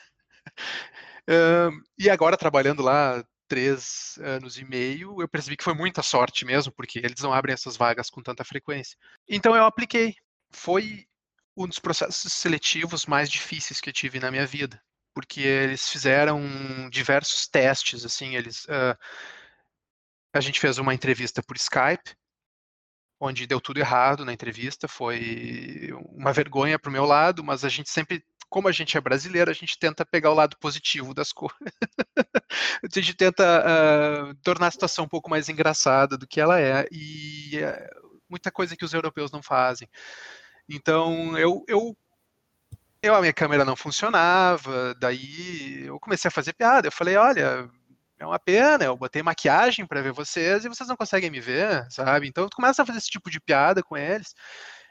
Uh, 1.28 1.74
e 1.98 2.09
agora, 2.09 2.37
trabalhando 2.37 2.85
lá 2.85 3.20
três 3.48 4.16
anos 4.22 4.56
e 4.59 4.64
meio, 4.64 5.20
eu 5.20 5.28
percebi 5.28 5.56
que 5.56 5.64
foi 5.64 5.74
muita 5.74 6.00
sorte 6.00 6.44
mesmo, 6.44 6.72
porque 6.72 7.00
eles 7.00 7.20
não 7.22 7.32
abrem 7.32 7.52
essas 7.52 7.76
vagas 7.76 8.11
com 8.11 8.22
tanta 8.22 8.44
frequência. 8.44 8.96
Então 9.28 9.56
eu 9.56 9.64
apliquei. 9.64 10.14
Foi 10.52 11.04
um 11.56 11.66
dos 11.66 11.80
processos 11.80 12.32
seletivos 12.32 13.06
mais 13.06 13.28
difíceis 13.28 13.80
que 13.80 13.90
eu 13.90 13.92
tive 13.92 14.20
na 14.20 14.30
minha 14.30 14.46
vida, 14.46 14.80
porque 15.16 15.40
eles 15.40 15.88
fizeram 15.88 16.42
diversos 16.90 17.48
testes, 17.48 18.05
assim, 18.05 18.37
eles... 18.37 18.66
Uh, 18.66 18.94
a 20.35 20.40
gente 20.42 20.61
fez 20.61 20.76
uma 20.76 20.92
entrevista 20.92 21.42
por 21.42 21.57
Skype, 21.57 22.14
onde 23.18 23.46
deu 23.46 23.59
tudo 23.59 23.79
errado 23.79 24.26
na 24.26 24.33
entrevista, 24.35 24.87
foi 24.87 25.88
uma 26.11 26.35
vergonha 26.35 26.79
para 26.79 26.90
o 26.90 26.92
meu 26.92 27.07
lado, 27.07 27.42
mas 27.42 27.64
a 27.64 27.70
gente 27.70 27.88
sempre 27.88 28.22
como 28.50 28.68
a 28.68 28.72
gente 28.72 28.94
é 28.94 29.00
brasileiro, 29.00 29.50
a 29.50 29.55
gente 29.55 29.79
tenta 29.79 30.05
pegar 30.05 30.31
o 30.31 30.35
lado 30.35 30.55
positivo 30.61 31.14
das 31.14 31.33
coisas. 31.33 31.57
a 32.85 33.00
gente 33.00 33.14
tenta 33.14 33.64
uh, 33.64 34.35
tornar 34.42 34.66
a 34.66 34.70
situação 34.70 35.07
um 35.07 35.09
pouco 35.09 35.31
mais 35.31 35.48
engraçada 35.48 36.18
do 36.18 36.29
que 36.29 36.42
ela 36.42 36.61
é, 36.61 36.87
e 36.92 37.52
uh, 37.57 38.20
muita 38.29 38.52
coisa 38.52 38.76
que 38.76 38.85
os 38.85 38.92
europeus 38.92 39.33
não 39.33 39.42
fazem. 39.42 39.88
Então, 40.68 41.38
eu, 41.38 41.64
eu, 41.66 41.96
eu, 43.07 43.14
a 43.14 43.21
minha 43.21 43.33
câmera 43.33 43.64
não 43.64 43.77
funcionava, 43.77 44.95
daí 44.99 45.85
eu 45.87 45.99
comecei 46.01 46.29
a 46.29 46.33
fazer 46.33 46.53
piada. 46.53 46.88
Eu 46.88 46.92
falei, 46.92 47.16
olha, 47.16 47.69
é 48.19 48.27
uma 48.27 48.38
pena, 48.38 48.85
eu 48.85 48.97
botei 48.97 49.23
maquiagem 49.23 49.87
para 49.87 50.03
ver 50.03 50.12
vocês 50.12 50.64
e 50.64 50.69
vocês 50.69 50.88
não 50.88 50.97
conseguem 50.97 51.31
me 51.31 51.40
ver, 51.40 51.87
sabe? 51.90 52.29
Então, 52.29 52.49
tu 52.49 52.57
começa 52.57 52.83
a 52.83 52.87
fazer 52.87 52.99
esse 52.99 53.11
tipo 53.11 53.31
de 53.31 53.40
piada 53.40 53.83
com 53.83 53.97
eles. 53.97 54.35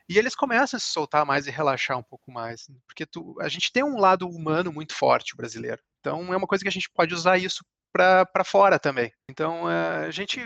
E 0.08 0.17
eles 0.17 0.36
começam 0.36 0.78
a 0.78 0.80
se 0.80 0.91
soltar 0.91 1.25
mais 1.25 1.47
e 1.47 1.51
relaxar 1.51 1.97
um 1.97 2.04
pouco 2.04 2.32
mais, 2.32 2.67
né, 2.69 2.75
porque 2.86 3.06
tu, 3.06 3.36
a 3.41 3.47
gente 3.49 3.71
tem 3.71 3.84
um 3.84 3.99
lado 3.99 4.28
humano 4.30 4.71
muito 4.71 4.93
forte, 4.93 5.36
brasileiro. 5.36 5.82
Então 5.99 6.32
é 6.32 6.38
uma 6.38 6.47
coisa 6.47 6.63
que 6.63 6.67
a 6.69 6.71
gente 6.71 6.89
pode 6.93 7.13
usar 7.13 7.38
isso 7.38 7.65
para 7.91 8.43
fora 8.45 8.78
também. 8.78 9.12
Então 9.30 9.69
eh, 9.69 10.06
a 10.06 10.12
gente 10.12 10.39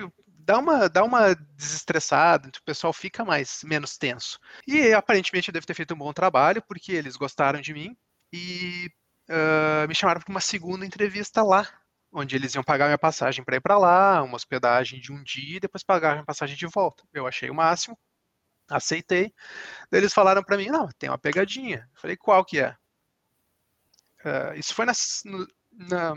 dá 0.50 0.58
uma, 0.58 0.90
dá 0.90 1.04
uma 1.04 1.36
desestressada, 1.36 2.50
o 2.50 2.64
pessoal 2.64 2.92
fica 2.92 3.24
mais 3.24 3.62
menos 3.64 4.00
tenso. 4.00 4.40
E 4.66 4.92
aparentemente 4.94 5.50
eu 5.50 5.54
devo 5.54 5.68
ter 5.68 5.76
feito 5.76 5.94
um 5.94 5.98
bom 5.98 6.12
trabalho, 6.12 6.60
porque 6.64 6.92
eles 6.92 7.16
gostaram 7.16 7.62
de 7.62 7.72
mim 7.72 7.96
e 8.34 8.90
uh, 9.30 9.88
me 9.88 9.94
chamaram 9.94 10.20
para 10.20 10.32
uma 10.32 10.42
segunda 10.42 10.84
entrevista 10.84 11.44
lá, 11.44 11.70
onde 12.12 12.36
eles 12.36 12.56
iam 12.56 12.64
pagar 12.64 12.86
minha 12.86 12.98
passagem 12.98 13.46
para 13.46 13.58
ir 13.58 13.62
para 13.62 13.78
lá, 13.78 14.24
uma 14.24 14.36
hospedagem 14.36 15.00
de 15.00 15.12
um 15.12 15.22
dia 15.22 15.58
e 15.58 15.60
depois 15.60 15.84
pagar 15.84 16.14
minha 16.14 16.26
passagem 16.26 16.58
de 16.58 16.66
volta. 16.66 17.04
Eu 17.14 17.28
achei 17.28 17.52
o 17.52 17.54
máximo 17.54 17.96
aceitei. 18.68 19.34
Eles 19.92 20.14
falaram 20.14 20.44
para 20.44 20.58
mim, 20.58 20.68
não, 20.68 20.88
tem 21.00 21.10
uma 21.10 21.18
pegadinha. 21.18 21.90
Eu 21.94 22.02
falei, 22.02 22.16
qual 22.16 22.46
que 22.46 22.60
é? 22.60 22.76
Uh, 24.24 24.54
isso 24.56 24.76
foi 24.76 24.86
na, 24.86 24.94
na, 25.72 26.14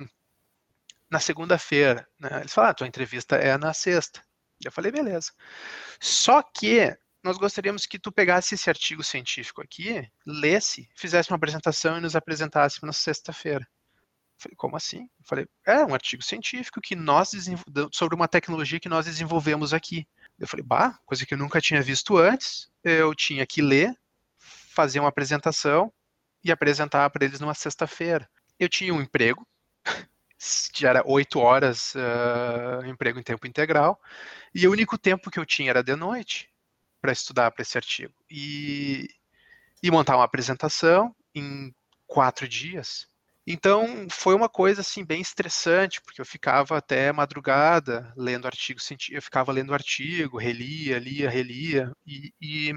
na 1.13 1.21
segunda-feira. 1.21 2.09
Né? 2.19 2.41
Eles 2.41 2.55
falaram, 2.55 2.71
ah, 2.71 2.75
tua 2.75 2.87
entrevista 2.87 3.37
é 3.37 3.59
na 3.59 3.75
sexta. 3.75 4.25
Eu 4.65 4.73
falei, 4.73 4.91
beleza. 4.91 5.31
Só 6.01 6.43
que 6.43 6.97
nós 7.23 7.37
gostaríamos 7.37 7.85
que 7.85 7.99
tu 7.99 8.11
pegasse 8.11 8.55
esse 8.55 8.71
artigo 8.71 9.05
científico 9.05 9.61
aqui, 9.61 10.11
lesse, 10.27 10.89
fizesse 10.97 11.31
uma 11.31 11.37
apresentação 11.37 11.99
e 11.99 12.01
nos 12.01 12.17
apresentasse 12.17 12.83
na 12.83 12.95
sexta-feira. 12.95 13.69
Falei, 14.39 14.57
como 14.57 14.75
assim? 14.75 15.03
Eu 15.03 15.25
falei, 15.25 15.47
é 15.67 15.85
um 15.85 15.93
artigo 15.93 16.23
científico 16.23 16.81
que 16.81 16.97
nós 16.97 17.33
sobre 17.93 18.17
uma 18.17 18.27
tecnologia 18.27 18.81
que 18.81 18.89
nós 18.89 19.05
desenvolvemos 19.05 19.75
aqui. 19.75 20.09
Eu 20.41 20.49
falei, 20.49 20.65
bah, 20.65 20.99
coisa 21.05 21.27
que 21.27 21.35
eu 21.35 21.39
nunca 21.39 21.61
tinha 21.61 21.83
visto 21.83 22.17
antes. 22.17 22.71
Eu 22.83 23.15
tinha 23.15 23.47
que 23.47 23.61
ler, 23.61 23.95
fazer 24.39 24.99
uma 24.99 25.11
apresentação 25.11 25.93
e 26.43 26.51
apresentar 26.51 27.09
para 27.11 27.27
eles 27.27 27.39
numa 27.39 27.55
sexta-feira. 27.55 28.27
Eu 28.59 28.69
tinha 28.69 28.95
um 28.95 29.03
emprego, 29.03 29.47
era 30.83 31.03
oito 31.07 31.39
horas 31.39 31.95
uh, 31.95 32.85
emprego 32.87 33.19
em 33.19 33.23
tempo 33.23 33.47
integral, 33.47 34.01
e 34.55 34.67
o 34.67 34.73
único 34.73 34.99
tempo 34.99 35.31
que 35.31 35.39
eu 35.39 35.47
tinha 35.47 35.71
era 35.71 35.83
de 35.83 35.95
noite 35.95 36.51
para 37.01 37.13
estudar 37.13 37.51
para 37.51 37.63
esse 37.63 37.77
artigo. 37.77 38.13
E, 38.31 39.09
e 39.83 39.91
montar 39.91 40.17
uma 40.17 40.25
apresentação 40.25 41.15
em 41.35 41.75
quatro 42.07 42.47
dias. 42.47 43.09
Então 43.47 44.07
foi 44.09 44.35
uma 44.35 44.49
coisa 44.49 44.83
assim 44.83 45.05
bem 45.05 45.21
estressante, 45.21 46.01
porque 46.01 46.21
eu 46.21 46.25
ficava 46.25 46.79
até 46.79 47.11
madrugada 47.11 48.13
lendo 48.17 48.47
artigo, 48.47 48.79
eu 49.11 49.21
ficava 49.21 49.51
lendo 49.51 49.75
artigo, 49.75 50.39
relia, 50.39 50.99
lia, 50.99 51.29
relia, 51.29 51.93
e, 52.07 52.33
e, 52.41 52.73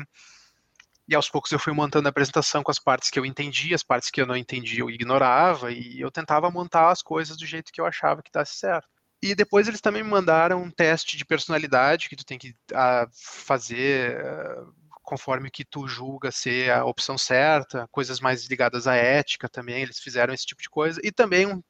e, 1.08 1.16
aos 1.16 1.30
poucos 1.30 1.52
eu 1.52 1.60
fui 1.60 1.74
montando 1.74 2.08
a 2.08 2.10
apresentação 2.10 2.64
com 2.64 2.72
as 2.72 2.80
partes 2.80 3.10
que 3.10 3.20
eu 3.20 3.26
entendia, 3.26 3.76
as 3.76 3.84
partes 3.84 4.10
que 4.10 4.22
eu 4.22 4.26
não 4.26 4.36
entendia 4.36 4.80
eu 4.80 4.90
ignorava, 4.90 5.72
e 5.72 6.00
eu 6.02 6.12
tentava 6.12 6.50
montar 6.50 6.90
as 6.90 7.02
coisas 7.02 7.38
do 7.38 7.46
jeito 7.46 7.72
que 7.72 7.80
eu 7.82 7.86
achava 7.86 8.24
que 8.24 8.32
desse 8.32 8.56
certo. 8.56 8.88
E 9.22 9.34
depois 9.34 9.68
eles 9.68 9.82
também 9.82 10.04
me 10.04 10.10
mandaram 10.10 10.62
um 10.62 10.70
teste 10.70 11.18
de 11.18 11.26
personalidade 11.26 12.10
que 12.10 12.16
tu 12.16 12.26
tem 12.26 12.38
que 12.38 12.50
uh, 12.72 13.10
fazer 13.46 14.24
uh, 14.24 14.74
conforme 15.06 15.50
que 15.52 15.64
tu 15.64 15.88
julga 15.88 16.32
ser 16.32 16.72
a 16.72 16.84
opção 16.84 17.18
certa, 17.18 17.88
coisas 17.92 18.20
mais 18.20 18.46
ligadas 18.48 18.88
à 18.88 18.96
ética 18.96 19.48
também, 19.48 19.82
eles 19.82 20.00
fizeram 20.00 20.34
esse 20.34 20.46
tipo 20.46 20.62
de 20.62 20.70
coisa. 20.70 21.00
E 21.04 21.12
também 21.12 21.46
um, 21.46 21.62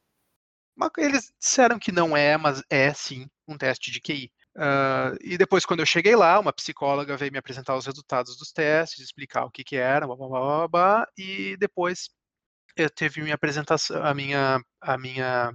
uma, 0.75 0.91
eles 0.97 1.31
disseram 1.39 1.77
que 1.79 1.91
não 1.91 2.15
é, 2.15 2.37
mas 2.37 2.63
é 2.69 2.93
sim 2.93 3.27
um 3.47 3.57
teste 3.57 3.91
de 3.91 4.01
QI. 4.01 4.31
Uh, 4.55 5.17
e 5.21 5.37
depois, 5.37 5.65
quando 5.65 5.81
eu 5.81 5.85
cheguei 5.85 6.15
lá, 6.15 6.39
uma 6.39 6.53
psicóloga 6.53 7.17
veio 7.17 7.31
me 7.31 7.37
apresentar 7.37 7.75
os 7.75 7.85
resultados 7.85 8.37
dos 8.37 8.51
testes, 8.53 9.03
explicar 9.03 9.43
o 9.45 9.51
que, 9.51 9.63
que 9.63 9.75
era, 9.75 10.07
blá, 10.07 10.15
blá, 10.15 10.27
blá, 10.27 10.67
blá, 10.67 11.07
e 11.17 11.57
depois 11.57 12.09
eu 12.75 12.89
teve 12.89 13.21
minha 13.21 13.35
apresentação, 13.35 14.03
a 14.03 14.13
minha, 14.13 14.61
a 14.81 14.97
minha 14.97 15.51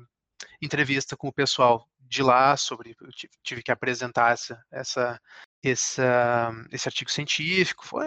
entrevista 0.60 1.16
com 1.16 1.28
o 1.28 1.32
pessoal 1.32 1.86
de 1.98 2.22
lá 2.22 2.56
sobre, 2.56 2.96
eu 3.00 3.08
tive 3.42 3.62
que 3.62 3.70
apresentar 3.70 4.32
essa, 4.32 4.60
essa, 4.70 5.20
essa, 5.62 6.52
esse 6.72 6.88
artigo 6.88 7.10
científico, 7.10 7.86
foi, 7.86 8.06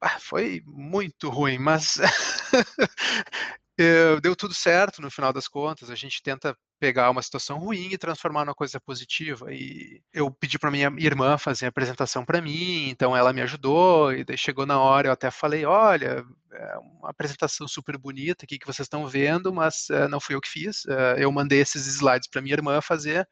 ah, 0.00 0.18
foi 0.20 0.62
muito 0.66 1.30
ruim, 1.30 1.58
mas 1.58 1.98
deu 4.22 4.36
tudo 4.36 4.54
certo 4.54 5.00
no 5.02 5.10
final 5.10 5.32
das 5.32 5.48
contas. 5.48 5.90
A 5.90 5.94
gente 5.94 6.22
tenta 6.22 6.56
pegar 6.78 7.10
uma 7.10 7.22
situação 7.22 7.58
ruim 7.58 7.90
e 7.92 7.98
transformar 7.98 8.44
numa 8.44 8.54
coisa 8.54 8.80
positiva. 8.80 9.52
E 9.54 10.02
eu 10.12 10.30
pedi 10.30 10.58
para 10.58 10.70
minha 10.70 10.92
irmã 10.98 11.38
fazer 11.38 11.66
a 11.66 11.68
apresentação 11.68 12.24
para 12.24 12.40
mim, 12.40 12.88
então 12.88 13.16
ela 13.16 13.32
me 13.32 13.40
ajudou. 13.42 14.12
E 14.12 14.24
daí 14.24 14.36
chegou 14.36 14.66
na 14.66 14.80
hora, 14.80 15.08
eu 15.08 15.12
até 15.12 15.30
falei: 15.30 15.64
olha, 15.64 16.24
é 16.52 16.78
uma 16.78 17.10
apresentação 17.10 17.68
super 17.68 17.96
bonita 17.96 18.44
aqui 18.44 18.58
que 18.58 18.66
vocês 18.66 18.86
estão 18.86 19.06
vendo, 19.06 19.52
mas 19.52 19.88
uh, 19.90 20.08
não 20.08 20.20
fui 20.20 20.34
eu 20.34 20.40
que 20.40 20.48
fiz. 20.48 20.84
Uh, 20.84 21.16
eu 21.18 21.30
mandei 21.30 21.60
esses 21.60 21.86
slides 21.86 22.28
para 22.28 22.42
minha 22.42 22.54
irmã 22.54 22.80
fazer 22.80 23.28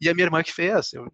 e 0.00 0.08
a 0.08 0.14
minha 0.14 0.26
irmã 0.26 0.42
que 0.42 0.52
fez. 0.52 0.92
Eu 0.92 1.12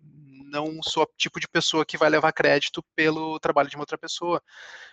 não 0.50 0.80
sou 0.82 1.04
o 1.04 1.08
tipo 1.16 1.40
de 1.40 1.48
pessoa 1.48 1.86
que 1.86 1.96
vai 1.96 2.10
levar 2.10 2.32
crédito 2.32 2.82
pelo 2.94 3.38
trabalho 3.40 3.68
de 3.68 3.76
uma 3.76 3.82
outra 3.82 3.98
pessoa. 3.98 4.42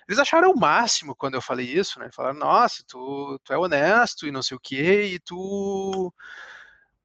Eles 0.07 0.19
acharam 0.19 0.51
o 0.51 0.59
máximo 0.59 1.15
quando 1.15 1.35
eu 1.35 1.41
falei 1.41 1.65
isso, 1.65 1.99
né? 1.99 2.09
Falaram, 2.13 2.39
nossa, 2.39 2.83
tu, 2.87 3.39
tu 3.43 3.53
é 3.53 3.57
honesto 3.57 4.27
e 4.27 4.31
não 4.31 4.41
sei 4.43 4.55
o 4.57 4.59
quê, 4.59 5.03
e 5.13 5.19
tu 5.19 6.13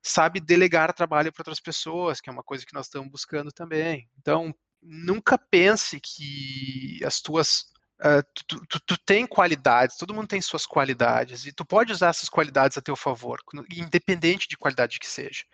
sabe 0.03 0.41
delegar 0.41 0.93
trabalho 0.93 1.33
para 1.33 1.43
outras 1.43 1.61
pessoas, 1.61 2.21
que 2.21 2.29
é 2.29 2.33
uma 2.33 2.43
coisa 2.43 2.67
que 2.67 2.75
nós 2.75 2.87
estamos 2.87 3.11
buscando 3.11 3.53
também. 3.53 4.09
Então, 4.19 4.55
nunca 4.83 5.39
pense 5.39 6.01
que 6.01 7.01
as 7.05 7.21
tuas 7.21 7.72
Uh, 8.03 8.23
tu, 8.49 8.67
tu, 8.67 8.81
tu, 8.81 8.99
tem 8.99 9.25
qualidades, 9.29 9.97
todo 9.97 10.13
mundo 10.13 10.27
tem 10.27 10.41
suas 10.41 10.67
qualidades, 10.67 11.47
e 11.47 11.53
tu 11.53 11.65
pode 11.65 11.93
usar 11.93 12.09
essas 12.09 12.29
qualidades 12.29 12.77
a 12.77 12.83
teu 12.83 12.97
favor, 12.97 13.39
independente 13.71 14.49
de 14.49 14.57
qualidade 14.57 14.99
que 14.99 15.07
seja. 15.07 15.45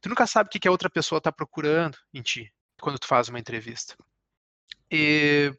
Tu 0.00 0.08
nunca 0.08 0.26
sabe 0.26 0.48
o 0.48 0.50
que 0.50 0.66
a 0.66 0.70
outra 0.70 0.88
pessoa 0.88 1.18
está 1.18 1.30
procurando 1.30 1.98
em 2.14 2.22
ti, 2.22 2.50
quando 2.80 2.98
tu 2.98 3.06
faz 3.06 3.28
uma 3.28 3.38
entrevista. 3.38 3.94
E, 4.90 5.52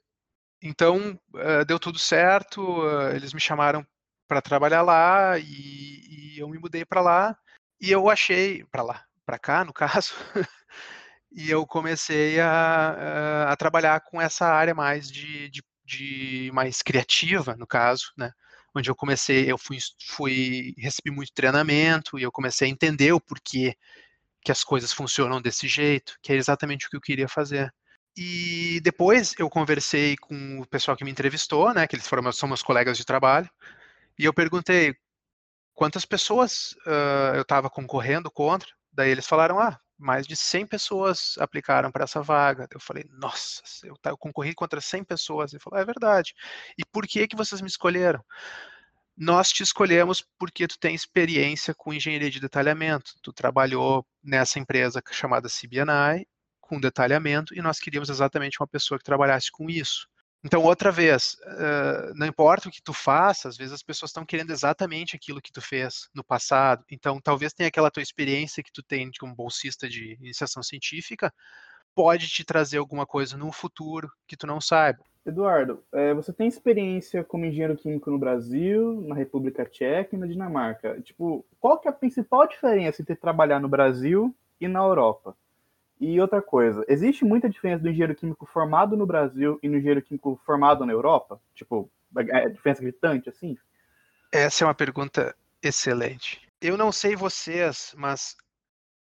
então, 0.60 1.20
uh, 1.36 1.64
deu 1.68 1.80
tudo 1.80 2.00
certo, 2.00 2.62
uh, 2.82 3.16
eles 3.16 3.32
me 3.32 3.40
chamaram 3.40 3.86
para 4.28 4.42
trabalhar 4.42 4.82
lá, 4.82 5.38
e, 5.38 6.34
e, 6.34 6.40
eu 6.40 6.50
me 6.50 6.58
mudei 6.58 6.84
para 6.84 7.02
lá, 7.02 7.38
e 7.80 7.92
eu 7.92 8.10
achei, 8.10 8.64
para 8.72 8.82
lá, 8.82 9.06
para 9.24 9.38
cá, 9.38 9.64
no 9.64 9.72
caso, 9.72 10.16
e 11.32 11.50
eu 11.50 11.66
comecei 11.68 12.40
a, 12.40 13.52
a, 13.52 13.56
trabalhar 13.56 14.02
com 14.02 14.20
essa 14.20 14.48
área 14.48 14.74
mais 14.74 15.12
de, 15.12 15.48
de 15.50 15.64
de 15.90 16.52
mais 16.54 16.82
criativa, 16.82 17.56
no 17.58 17.66
caso, 17.66 18.12
né? 18.18 18.32
Onde 18.76 18.90
eu 18.90 18.96
comecei, 18.96 19.52
eu 19.52 19.58
fui, 19.58 19.80
fui 20.06 20.74
recebi 20.78 21.10
muito 21.10 21.34
treinamento 21.34 22.20
e 22.20 22.24
eu 22.24 22.32
comecei 22.32 22.68
a 22.68 22.72
entender 22.72 23.12
o 23.12 23.20
porquê 23.20 23.76
que 24.42 24.52
as 24.52 24.64
coisas 24.64 24.94
funcionam 24.94 25.42
desse 25.42 25.68
jeito, 25.68 26.18
que 26.22 26.32
é 26.32 26.36
exatamente 26.36 26.86
o 26.88 26.90
que 26.90 26.96
eu 26.96 27.02
queria 27.02 27.28
fazer. 27.28 27.74
E 28.16 28.80
depois 28.84 29.34
eu 29.40 29.50
conversei 29.50 30.16
com 30.18 30.60
o 30.60 30.68
pessoal 30.68 30.96
que 30.96 31.04
me 31.04 31.12
entrevistou, 31.12 31.74
né? 31.74 31.88
Que 31.88 31.96
eles 31.96 32.08
foram 32.08 32.32
são 32.32 32.48
meus 32.48 32.62
colegas 32.62 32.98
de 32.98 33.06
trabalho, 33.06 33.50
e 34.18 34.26
eu 34.26 34.34
perguntei 34.34 34.96
quantas 35.74 36.06
pessoas 36.06 36.74
uh, 36.86 37.36
eu 37.36 37.42
estava 37.44 37.70
concorrendo 37.70 38.30
contra. 38.30 38.70
Daí 38.92 39.10
eles 39.10 39.26
falaram, 39.28 39.60
ah, 39.60 39.80
mais 40.00 40.26
de 40.26 40.36
100 40.36 40.66
pessoas 40.66 41.36
aplicaram 41.38 41.92
para 41.92 42.06
essa 42.06 42.22
vaga. 42.22 42.68
Eu 42.72 42.80
falei, 42.80 43.06
nossa, 43.10 43.62
eu, 43.84 43.96
concorri 44.18 44.56
contra 44.56 44.80
100 44.80 45.04
pessoas. 45.04 45.52
Ele 45.52 45.62
falou, 45.62 45.80
é 45.80 45.86
verdade. 45.86 46.34
E 46.78 46.86
por 46.86 47.06
que 47.06 47.28
que 47.28 47.36
vocês 47.36 47.62
me 47.62 47.68
escolheram? 47.68 48.24
Nós 49.18 49.52
te 49.52 49.62
escolhemos 49.62 50.26
porque 50.38 50.66
tu 50.66 50.80
tem 50.80 50.96
experiência 50.96 51.74
com 51.76 51.94
engenharia 51.94 52.32
de 52.32 52.40
detalhamento. 52.40 53.12
Tu 53.22 53.34
trabalhou 53.34 54.08
nessa 54.24 54.58
empresa 54.58 55.04
chamada 55.12 55.50
CBNI 55.50 56.26
com 56.62 56.80
detalhamento 56.80 57.54
e 57.54 57.62
nós 57.62 57.80
queríamos 57.80 58.10
exatamente 58.10 58.62
uma 58.62 58.68
pessoa 58.68 58.98
que 58.98 59.04
trabalhasse 59.04 59.52
com 59.52 59.70
isso. 59.70 60.08
Então, 60.44 60.64
outra 60.64 60.90
vez, 60.90 61.36
uh, 61.44 62.14
não 62.16 62.26
importa 62.26 62.70
o 62.70 62.72
que 62.72 62.82
tu 62.82 62.94
faça, 62.94 63.50
às 63.50 63.58
vezes 63.58 63.74
as 63.74 63.84
pessoas 63.84 64.10
estão 64.10 64.26
querendo 64.26 64.52
exatamente 64.52 65.16
aquilo 65.16 65.42
que 65.42 65.52
tu 65.52 65.62
fez 65.62 66.10
no 66.14 66.24
passado. 66.24 66.84
Então, 66.90 67.20
talvez 67.20 67.52
tenha 67.52 67.68
aquela 67.68 67.92
tua 67.92 68.02
experiência 68.02 68.64
que 68.64 68.72
tu 68.72 68.82
tem 68.82 69.12
como 69.20 69.36
bolsista 69.36 69.90
de 69.90 70.14
iniciação 70.14 70.64
científica, 70.64 71.34
pode 71.94 72.30
te 72.30 72.46
trazer 72.46 72.78
alguma 72.78 73.06
coisa 73.06 73.36
no 73.36 73.52
futuro 73.52 74.10
que 74.26 74.38
tu 74.38 74.48
não 74.48 74.62
saiba. 74.62 75.00
Eduardo, 75.26 75.84
é, 75.92 76.14
você 76.14 76.32
tem 76.32 76.48
experiência 76.48 77.24
como 77.24 77.46
engenheiro 77.46 77.76
químico 77.76 78.10
no 78.10 78.18
Brasil, 78.18 79.02
na 79.02 79.14
República 79.14 79.66
Tcheca 79.66 80.16
e 80.16 80.20
na 80.20 80.26
Dinamarca. 80.26 81.02
Tipo, 81.02 81.46
qual 81.60 81.78
que 81.78 81.88
é 81.88 81.92
a 81.92 81.94
principal 81.94 82.48
diferença 82.48 83.02
entre 83.02 83.16
trabalhar 83.16 83.60
no 83.60 83.68
Brasil 83.68 84.34
e 84.60 84.68
na 84.68 84.80
Europa? 84.80 85.36
E 86.00 86.20
outra 86.22 86.42
coisa, 86.42 86.86
existe 86.88 87.26
muita 87.26 87.50
diferença 87.50 87.84
do 87.84 87.90
engenheiro 87.90 88.16
químico 88.16 88.46
formado 88.46 88.96
no 88.96 89.06
Brasil 89.06 89.60
e 89.62 89.68
no 89.68 89.78
engenheiro 89.78 90.02
químico 90.02 90.40
formado 90.46 90.86
na 90.86 90.94
Europa? 90.94 91.42
Tipo, 91.54 91.92
é 92.16 92.48
diferença 92.50 92.82
gritante 92.82 93.28
assim? 93.30 93.58
Essa 94.32 94.64
é 94.64 94.68
uma 94.68 94.74
pergunta 94.74 95.36
excelente. 95.62 96.42
Eu 96.62 96.78
não 96.78 96.92
sei 96.92 97.16
vocês, 97.16 97.94
mas 97.98 98.38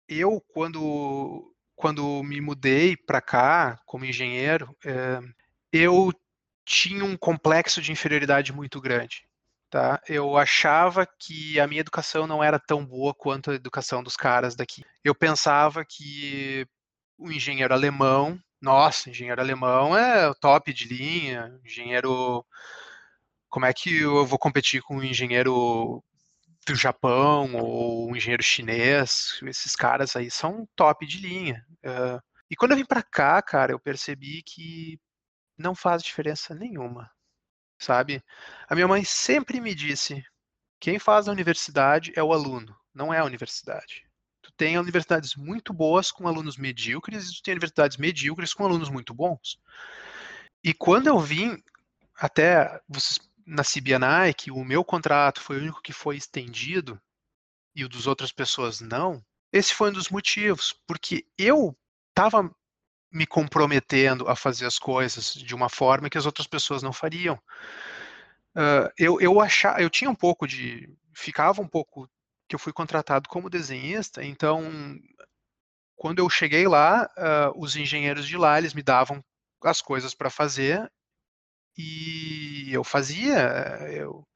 eu 0.07 0.41
quando 0.53 1.47
quando 1.75 2.21
me 2.21 2.39
mudei 2.39 2.95
para 2.95 3.21
cá 3.21 3.79
como 3.85 4.05
engenheiro, 4.05 4.75
é, 4.85 5.19
eu 5.71 6.13
tinha 6.63 7.03
um 7.03 7.17
complexo 7.17 7.81
de 7.81 7.91
inferioridade 7.91 8.53
muito 8.53 8.79
grande. 8.79 9.23
Tá? 9.69 10.01
Eu 10.07 10.37
achava 10.37 11.07
que 11.07 11.59
a 11.59 11.65
minha 11.65 11.79
educação 11.79 12.27
não 12.27 12.43
era 12.43 12.59
tão 12.59 12.85
boa 12.85 13.15
quanto 13.15 13.49
a 13.49 13.55
educação 13.55 14.03
dos 14.03 14.17
caras 14.17 14.53
daqui. 14.53 14.83
Eu 15.03 15.15
pensava 15.15 15.83
que 15.85 16.67
o 17.21 17.31
engenheiro 17.31 17.73
alemão, 17.73 18.39
nossa, 18.59 19.09
engenheiro 19.09 19.39
alemão 19.39 19.97
é 19.97 20.27
o 20.27 20.35
top 20.35 20.73
de 20.73 20.85
linha, 20.85 21.59
engenheiro. 21.63 22.45
Como 23.49 23.65
é 23.65 23.73
que 23.73 24.01
eu 24.01 24.25
vou 24.25 24.39
competir 24.39 24.81
com 24.81 24.97
um 24.97 25.03
engenheiro 25.03 26.03
do 26.65 26.75
Japão 26.75 27.55
ou 27.55 28.09
um 28.09 28.15
engenheiro 28.15 28.43
chinês? 28.43 29.39
Esses 29.43 29.75
caras 29.75 30.15
aí 30.15 30.31
são 30.31 30.67
top 30.75 31.05
de 31.05 31.19
linha. 31.19 31.65
Uh, 31.85 32.21
e 32.49 32.55
quando 32.55 32.71
eu 32.71 32.77
vim 32.77 32.85
para 32.85 33.03
cá, 33.03 33.41
cara, 33.41 33.71
eu 33.71 33.79
percebi 33.79 34.41
que 34.43 34.99
não 35.57 35.75
faz 35.75 36.01
diferença 36.03 36.55
nenhuma, 36.55 37.09
sabe? 37.79 38.23
A 38.67 38.75
minha 38.75 38.87
mãe 38.87 39.03
sempre 39.03 39.61
me 39.61 39.75
disse: 39.75 40.23
quem 40.79 40.99
faz 40.99 41.27
a 41.27 41.31
universidade 41.31 42.13
é 42.15 42.23
o 42.23 42.33
aluno, 42.33 42.75
não 42.93 43.13
é 43.13 43.19
a 43.19 43.25
universidade 43.25 44.10
tem 44.61 44.77
universidades 44.77 45.35
muito 45.35 45.73
boas 45.73 46.11
com 46.11 46.27
alunos 46.27 46.55
medíocres 46.55 47.27
e 47.27 47.33
tu 47.33 47.41
tem 47.41 47.53
universidades 47.53 47.97
medíocres 47.97 48.53
com 48.53 48.63
alunos 48.63 48.89
muito 48.89 49.11
bons. 49.11 49.59
E 50.63 50.71
quando 50.71 51.07
eu 51.07 51.19
vim 51.19 51.57
até 52.15 52.79
vocês 52.87 53.19
na 53.43 53.63
CBNI, 53.63 54.35
que 54.37 54.51
o 54.51 54.63
meu 54.63 54.85
contrato 54.85 55.41
foi 55.41 55.57
o 55.57 55.61
único 55.61 55.81
que 55.81 55.91
foi 55.91 56.15
estendido 56.15 57.01
e 57.75 57.83
o 57.83 57.89
dos 57.89 58.05
outras 58.05 58.31
pessoas 58.31 58.79
não, 58.81 59.19
esse 59.51 59.73
foi 59.73 59.89
um 59.89 59.93
dos 59.93 60.09
motivos, 60.09 60.75
porque 60.85 61.25
eu 61.39 61.75
estava 62.09 62.47
me 63.11 63.25
comprometendo 63.25 64.29
a 64.29 64.35
fazer 64.35 64.67
as 64.67 64.77
coisas 64.77 65.33
de 65.33 65.55
uma 65.55 65.69
forma 65.69 66.07
que 66.07 66.19
as 66.19 66.27
outras 66.27 66.45
pessoas 66.45 66.83
não 66.83 66.93
fariam. 66.93 67.33
Uh, 68.55 68.93
eu, 68.95 69.19
eu 69.19 69.41
achava, 69.41 69.81
eu 69.81 69.89
tinha 69.89 70.11
um 70.11 70.15
pouco 70.15 70.45
de, 70.45 70.87
ficava 71.15 71.63
um 71.63 71.67
pouco 71.67 72.07
que 72.51 72.55
eu 72.55 72.59
fui 72.59 72.73
contratado 72.73 73.29
como 73.29 73.49
desenhista, 73.49 74.21
então 74.21 74.61
quando 75.95 76.19
eu 76.19 76.29
cheguei 76.29 76.67
lá, 76.67 77.09
uh, 77.17 77.53
os 77.55 77.77
engenheiros 77.77 78.27
de 78.27 78.35
lá, 78.35 78.57
eles 78.57 78.73
me 78.73 78.83
davam 78.83 79.23
as 79.63 79.81
coisas 79.81 80.13
para 80.13 80.29
fazer 80.29 80.91
e 81.77 82.67
eu 82.69 82.83
fazia, 82.83 83.37
eu, 83.89 84.27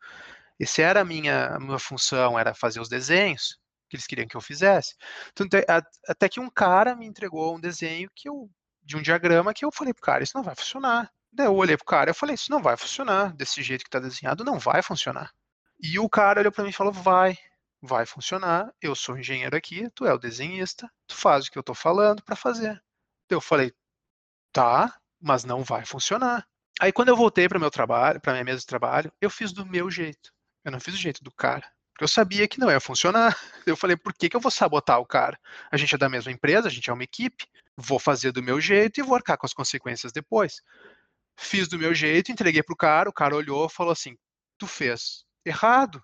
esse 0.57 0.81
era 0.81 1.01
a 1.01 1.03
minha, 1.03 1.47
a 1.47 1.59
minha 1.59 1.77
função, 1.77 2.39
era 2.39 2.53
fazer 2.53 2.79
os 2.79 2.87
desenhos 2.87 3.59
que 3.89 3.97
eles 3.97 4.07
queriam 4.07 4.29
que 4.29 4.37
eu 4.37 4.41
fizesse. 4.41 4.95
Então, 5.33 5.45
até 6.07 6.29
que 6.29 6.39
um 6.39 6.49
cara 6.49 6.95
me 6.95 7.05
entregou 7.05 7.57
um 7.57 7.59
desenho 7.59 8.09
que 8.15 8.29
eu, 8.29 8.49
de 8.81 8.95
um 8.95 9.01
diagrama 9.01 9.53
que 9.53 9.65
eu 9.65 9.73
falei 9.73 9.93
pro 9.93 10.03
cara, 10.03 10.23
isso 10.23 10.37
não 10.37 10.43
vai 10.43 10.55
funcionar. 10.55 11.11
Daí 11.33 11.47
eu 11.47 11.55
olhei 11.55 11.75
pro 11.75 11.85
cara 11.85 12.11
e 12.11 12.13
falei, 12.13 12.35
isso 12.35 12.49
não 12.49 12.61
vai 12.61 12.77
funcionar, 12.77 13.33
desse 13.33 13.61
jeito 13.61 13.83
que 13.83 13.89
está 13.89 13.99
desenhado 13.99 14.45
não 14.45 14.57
vai 14.57 14.81
funcionar. 14.81 15.33
E 15.81 15.99
o 15.99 16.07
cara 16.07 16.39
olhou 16.39 16.51
para 16.51 16.63
mim 16.63 16.69
e 16.69 16.73
falou, 16.73 16.93
vai, 16.93 17.37
vai 17.85 18.05
funcionar, 18.05 18.73
eu 18.81 18.95
sou 18.95 19.17
engenheiro 19.17 19.55
aqui, 19.55 19.89
tu 19.91 20.05
é 20.05 20.13
o 20.13 20.17
desenhista, 20.17 20.91
tu 21.07 21.15
faz 21.15 21.45
o 21.45 21.51
que 21.51 21.57
eu 21.57 21.61
estou 21.61 21.75
falando 21.75 22.23
para 22.23 22.35
fazer. 22.35 22.81
Eu 23.29 23.41
falei, 23.41 23.73
tá, 24.51 24.97
mas 25.21 25.43
não 25.43 25.63
vai 25.63 25.85
funcionar. 25.85 26.47
Aí 26.79 26.91
quando 26.91 27.09
eu 27.09 27.15
voltei 27.15 27.47
para 27.47 27.59
meu 27.59 27.71
trabalho, 27.71 28.19
para 28.19 28.33
minha 28.33 28.43
mesa 28.43 28.59
de 28.59 28.65
trabalho, 28.65 29.11
eu 29.21 29.29
fiz 29.29 29.51
do 29.51 29.65
meu 29.65 29.89
jeito. 29.89 30.33
Eu 30.63 30.71
não 30.71 30.79
fiz 30.79 30.93
do 30.93 30.99
jeito 30.99 31.23
do 31.23 31.31
cara. 31.31 31.69
Eu 31.99 32.07
sabia 32.07 32.47
que 32.47 32.59
não 32.59 32.69
ia 32.69 32.79
funcionar. 32.79 33.37
Eu 33.65 33.77
falei, 33.77 33.95
por 33.95 34.13
que, 34.13 34.29
que 34.29 34.35
eu 34.35 34.41
vou 34.41 34.51
sabotar 34.51 34.99
o 34.99 35.05
cara? 35.05 35.39
A 35.71 35.77
gente 35.77 35.95
é 35.95 35.97
da 35.97 36.09
mesma 36.09 36.31
empresa, 36.31 36.67
a 36.67 36.71
gente 36.71 36.89
é 36.89 36.93
uma 36.93 37.03
equipe, 37.03 37.47
vou 37.75 37.97
fazer 37.97 38.31
do 38.31 38.43
meu 38.43 38.59
jeito 38.61 38.99
e 38.99 39.03
vou 39.03 39.15
arcar 39.15 39.37
com 39.37 39.45
as 39.45 39.53
consequências 39.53 40.11
depois. 40.11 40.61
Fiz 41.37 41.67
do 41.67 41.79
meu 41.79 41.95
jeito, 41.95 42.31
entreguei 42.31 42.61
pro 42.61 42.75
cara, 42.75 43.09
o 43.09 43.13
cara 43.13 43.35
olhou 43.35 43.67
falou 43.69 43.91
assim: 43.91 44.15
tu 44.57 44.67
fez 44.67 45.25
errado. 45.43 46.03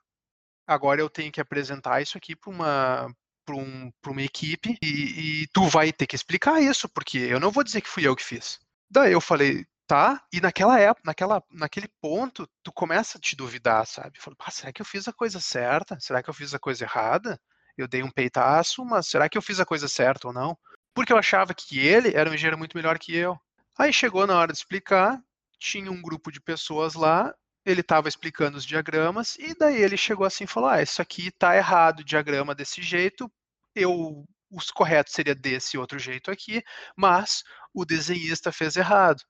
Agora 0.72 1.02
eu 1.02 1.10
tenho 1.10 1.30
que 1.30 1.42
apresentar 1.42 2.02
isso 2.02 2.18
aqui 2.18 2.34
para 2.34 2.50
uma 2.50 3.16
para 3.46 3.56
um, 3.56 3.92
uma 4.08 4.22
equipe 4.22 4.78
e, 4.82 5.42
e, 5.42 5.48
tu 5.48 5.68
vai 5.68 5.92
ter 5.92 6.08
que 6.08 6.16
explicar 6.16 6.62
isso, 6.62 6.88
porque 6.88 7.18
eu 7.18 7.40
não 7.40 7.52
vou 7.52 7.64
dizer 7.64 7.82
que 7.82 7.90
fui 7.90 8.08
eu 8.08 8.16
que 8.16 8.24
fiz. 8.24 8.58
Daí 8.90 9.12
eu 9.12 9.20
falei, 9.20 9.66
tá? 9.86 10.24
E 10.32 10.40
naquela 10.40 10.80
época, 10.80 11.02
naquela, 11.04 11.44
naquele 11.52 11.90
ponto, 12.00 12.48
tu 12.64 12.72
começa 12.72 13.18
a 13.18 13.22
te 13.22 13.36
duvidar, 13.36 13.86
sabe? 13.86 14.20
Falo, 14.20 14.38
ah, 14.40 14.52
será 14.52 14.72
que 14.72 14.82
eu 14.82 14.86
fiz 14.86 15.08
a 15.10 15.12
coisa 15.12 15.42
certa? 15.42 16.00
Será 16.00 16.24
que 16.24 16.30
eu 16.30 16.34
fiz 16.34 16.54
a 16.54 16.60
coisa 16.60 16.86
errada? 16.86 17.38
Eu 17.78 17.88
dei 17.88 18.04
um 18.04 18.12
peitaço, 18.12 18.86
mas 18.86 19.08
será 19.08 19.28
que 19.28 19.38
eu 19.38 19.42
fiz 19.42 19.60
a 19.60 19.66
coisa 19.66 19.90
certa 19.90 20.28
ou 20.28 20.34
não? 20.34 20.58
Porque 20.94 21.12
eu 21.12 21.18
achava 21.18 21.54
que 21.54 21.80
ele 21.80 22.16
era 22.16 22.30
um 22.30 22.34
engenheiro 22.34 22.58
muito 22.58 22.78
melhor 22.78 22.98
que 22.98 23.14
eu. 23.14 23.38
Aí 23.78 23.92
chegou 23.92 24.26
na 24.26 24.38
hora 24.38 24.54
de 24.54 24.60
explicar, 24.60 25.20
tinha 25.60 25.92
um 25.92 26.02
grupo 26.02 26.32
de 26.32 26.40
pessoas 26.40 26.94
lá 26.94 27.34
ele 27.66 27.82
estava 27.82 28.08
explicando 28.08 28.58
os 28.58 28.66
diagramas 28.66 29.36
e 29.38 29.56
daí 29.56 29.82
ele 29.82 29.98
chegou 29.98 30.26
assim 30.26 30.46
e 30.46 30.48
falou: 30.48 30.70
"Ah, 30.70 30.82
isso 30.82 31.02
aqui 31.02 31.28
está 31.28 31.56
errado, 31.56 32.00
o 32.02 32.04
diagrama 32.04 32.56
desse 32.56 32.82
jeito. 32.82 33.32
Eu 33.76 34.26
os 34.50 34.70
corretos 34.70 35.14
seria 35.14 35.34
desse 35.36 35.78
outro 35.78 35.98
jeito 36.00 36.30
aqui, 36.30 36.62
mas 36.96 37.44
o 37.74 37.86
desenhista 37.86 38.52
fez 38.52 38.76
errado." 38.76 39.24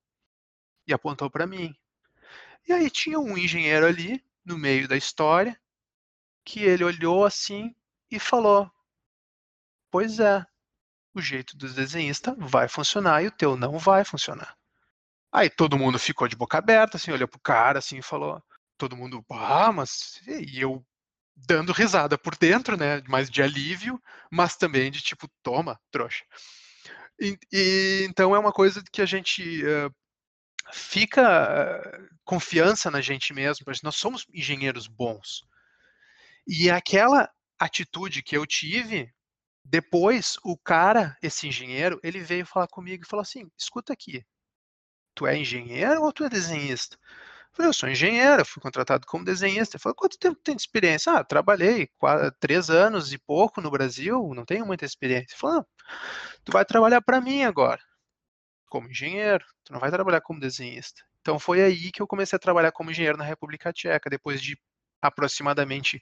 E 0.87 0.93
apontou 0.93 1.29
para 1.29 1.47
mim. 1.47 1.73
E 2.67 2.73
aí 2.73 2.89
tinha 2.89 3.19
um 3.19 3.37
engenheiro 3.37 3.85
ali 3.85 4.23
no 4.45 4.57
meio 4.57 4.87
da 4.87 4.97
história 4.97 5.59
que 6.45 6.61
ele 6.63 6.83
olhou 6.83 7.25
assim 7.25 7.75
e 8.09 8.19
falou: 8.19 8.71
"Pois 9.91 10.19
é, 10.19 10.45
o 11.13 11.21
jeito 11.21 11.57
do 11.57 11.71
desenhista 11.73 12.35
vai 12.37 12.67
funcionar 12.67 13.23
e 13.23 13.27
o 13.27 13.31
teu 13.31 13.57
não 13.57 13.77
vai 13.77 14.03
funcionar." 14.05 14.60
Aí 15.31 15.49
todo 15.49 15.77
mundo 15.77 15.97
ficou 15.97 16.27
de 16.27 16.35
boca 16.35 16.57
aberta, 16.57 16.97
assim, 16.97 17.11
olhou 17.11 17.27
pro 17.27 17.39
cara, 17.39 17.79
assim, 17.79 17.97
e 17.97 18.03
falou, 18.03 18.41
todo 18.77 18.97
mundo, 18.97 19.23
ah, 19.29 19.71
mas... 19.71 20.21
E 20.27 20.59
eu 20.59 20.85
dando 21.35 21.71
risada 21.71 22.17
por 22.17 22.35
dentro, 22.37 22.77
né, 22.77 23.01
mais 23.07 23.29
de 23.29 23.41
alívio, 23.41 24.01
mas 24.31 24.55
também 24.55 24.91
de 24.91 25.01
tipo, 25.01 25.27
toma, 25.41 25.79
trouxa. 25.89 26.23
E, 27.19 27.37
e 27.51 28.05
então 28.09 28.35
é 28.35 28.39
uma 28.39 28.51
coisa 28.51 28.83
que 28.91 29.01
a 29.01 29.05
gente 29.05 29.63
uh, 29.63 29.93
fica 30.73 31.21
uh, 31.21 32.15
confiança 32.23 32.91
na 32.91 33.01
gente 33.01 33.33
mesmo, 33.33 33.65
porque 33.65 33.79
nós 33.83 33.95
somos 33.95 34.25
engenheiros 34.33 34.87
bons. 34.87 35.41
E 36.47 36.69
aquela 36.69 37.29
atitude 37.59 38.23
que 38.23 38.35
eu 38.35 38.45
tive, 38.45 39.11
depois 39.63 40.37
o 40.43 40.57
cara, 40.57 41.15
esse 41.21 41.47
engenheiro, 41.47 41.99
ele 42.03 42.19
veio 42.19 42.45
falar 42.45 42.67
comigo 42.67 43.03
e 43.03 43.07
falou 43.07 43.21
assim: 43.21 43.49
escuta 43.57 43.93
aqui, 43.93 44.25
tu 45.15 45.27
é 45.27 45.37
engenheiro 45.37 46.01
ou 46.03 46.11
tu 46.13 46.23
é 46.23 46.29
desenhista? 46.29 46.97
Eu 47.51 47.55
falei, 47.55 47.69
eu 47.69 47.73
sou 47.73 47.89
engenheiro, 47.89 48.45
fui 48.45 48.61
contratado 48.61 49.05
como 49.05 49.25
desenhista. 49.25 49.75
Ele 49.75 49.81
falou, 49.81 49.95
quanto 49.95 50.17
tempo 50.17 50.39
tem 50.43 50.55
de 50.55 50.61
experiência? 50.61 51.13
Ah, 51.13 51.23
trabalhei 51.23 51.87
quatro, 51.97 52.31
três 52.39 52.69
anos 52.69 53.11
e 53.13 53.17
pouco 53.19 53.61
no 53.61 53.69
Brasil, 53.71 54.31
não 54.35 54.45
tenho 54.45 54.65
muita 54.65 54.85
experiência. 54.85 55.33
Ele 55.33 55.39
falou, 55.39 55.67
tu 56.45 56.51
vai 56.51 56.65
trabalhar 56.65 57.01
para 57.01 57.21
mim 57.21 57.43
agora, 57.43 57.81
como 58.69 58.89
engenheiro, 58.89 59.45
tu 59.63 59.73
não 59.73 59.79
vai 59.79 59.91
trabalhar 59.91 60.21
como 60.21 60.39
desenhista. 60.39 61.03
Então 61.21 61.37
foi 61.39 61.61
aí 61.61 61.91
que 61.91 62.01
eu 62.01 62.07
comecei 62.07 62.37
a 62.37 62.39
trabalhar 62.39 62.71
como 62.71 62.91
engenheiro 62.91 63.17
na 63.17 63.23
República 63.25 63.73
Tcheca, 63.73 64.09
depois 64.09 64.41
de 64.41 64.57
aproximadamente 65.01 66.01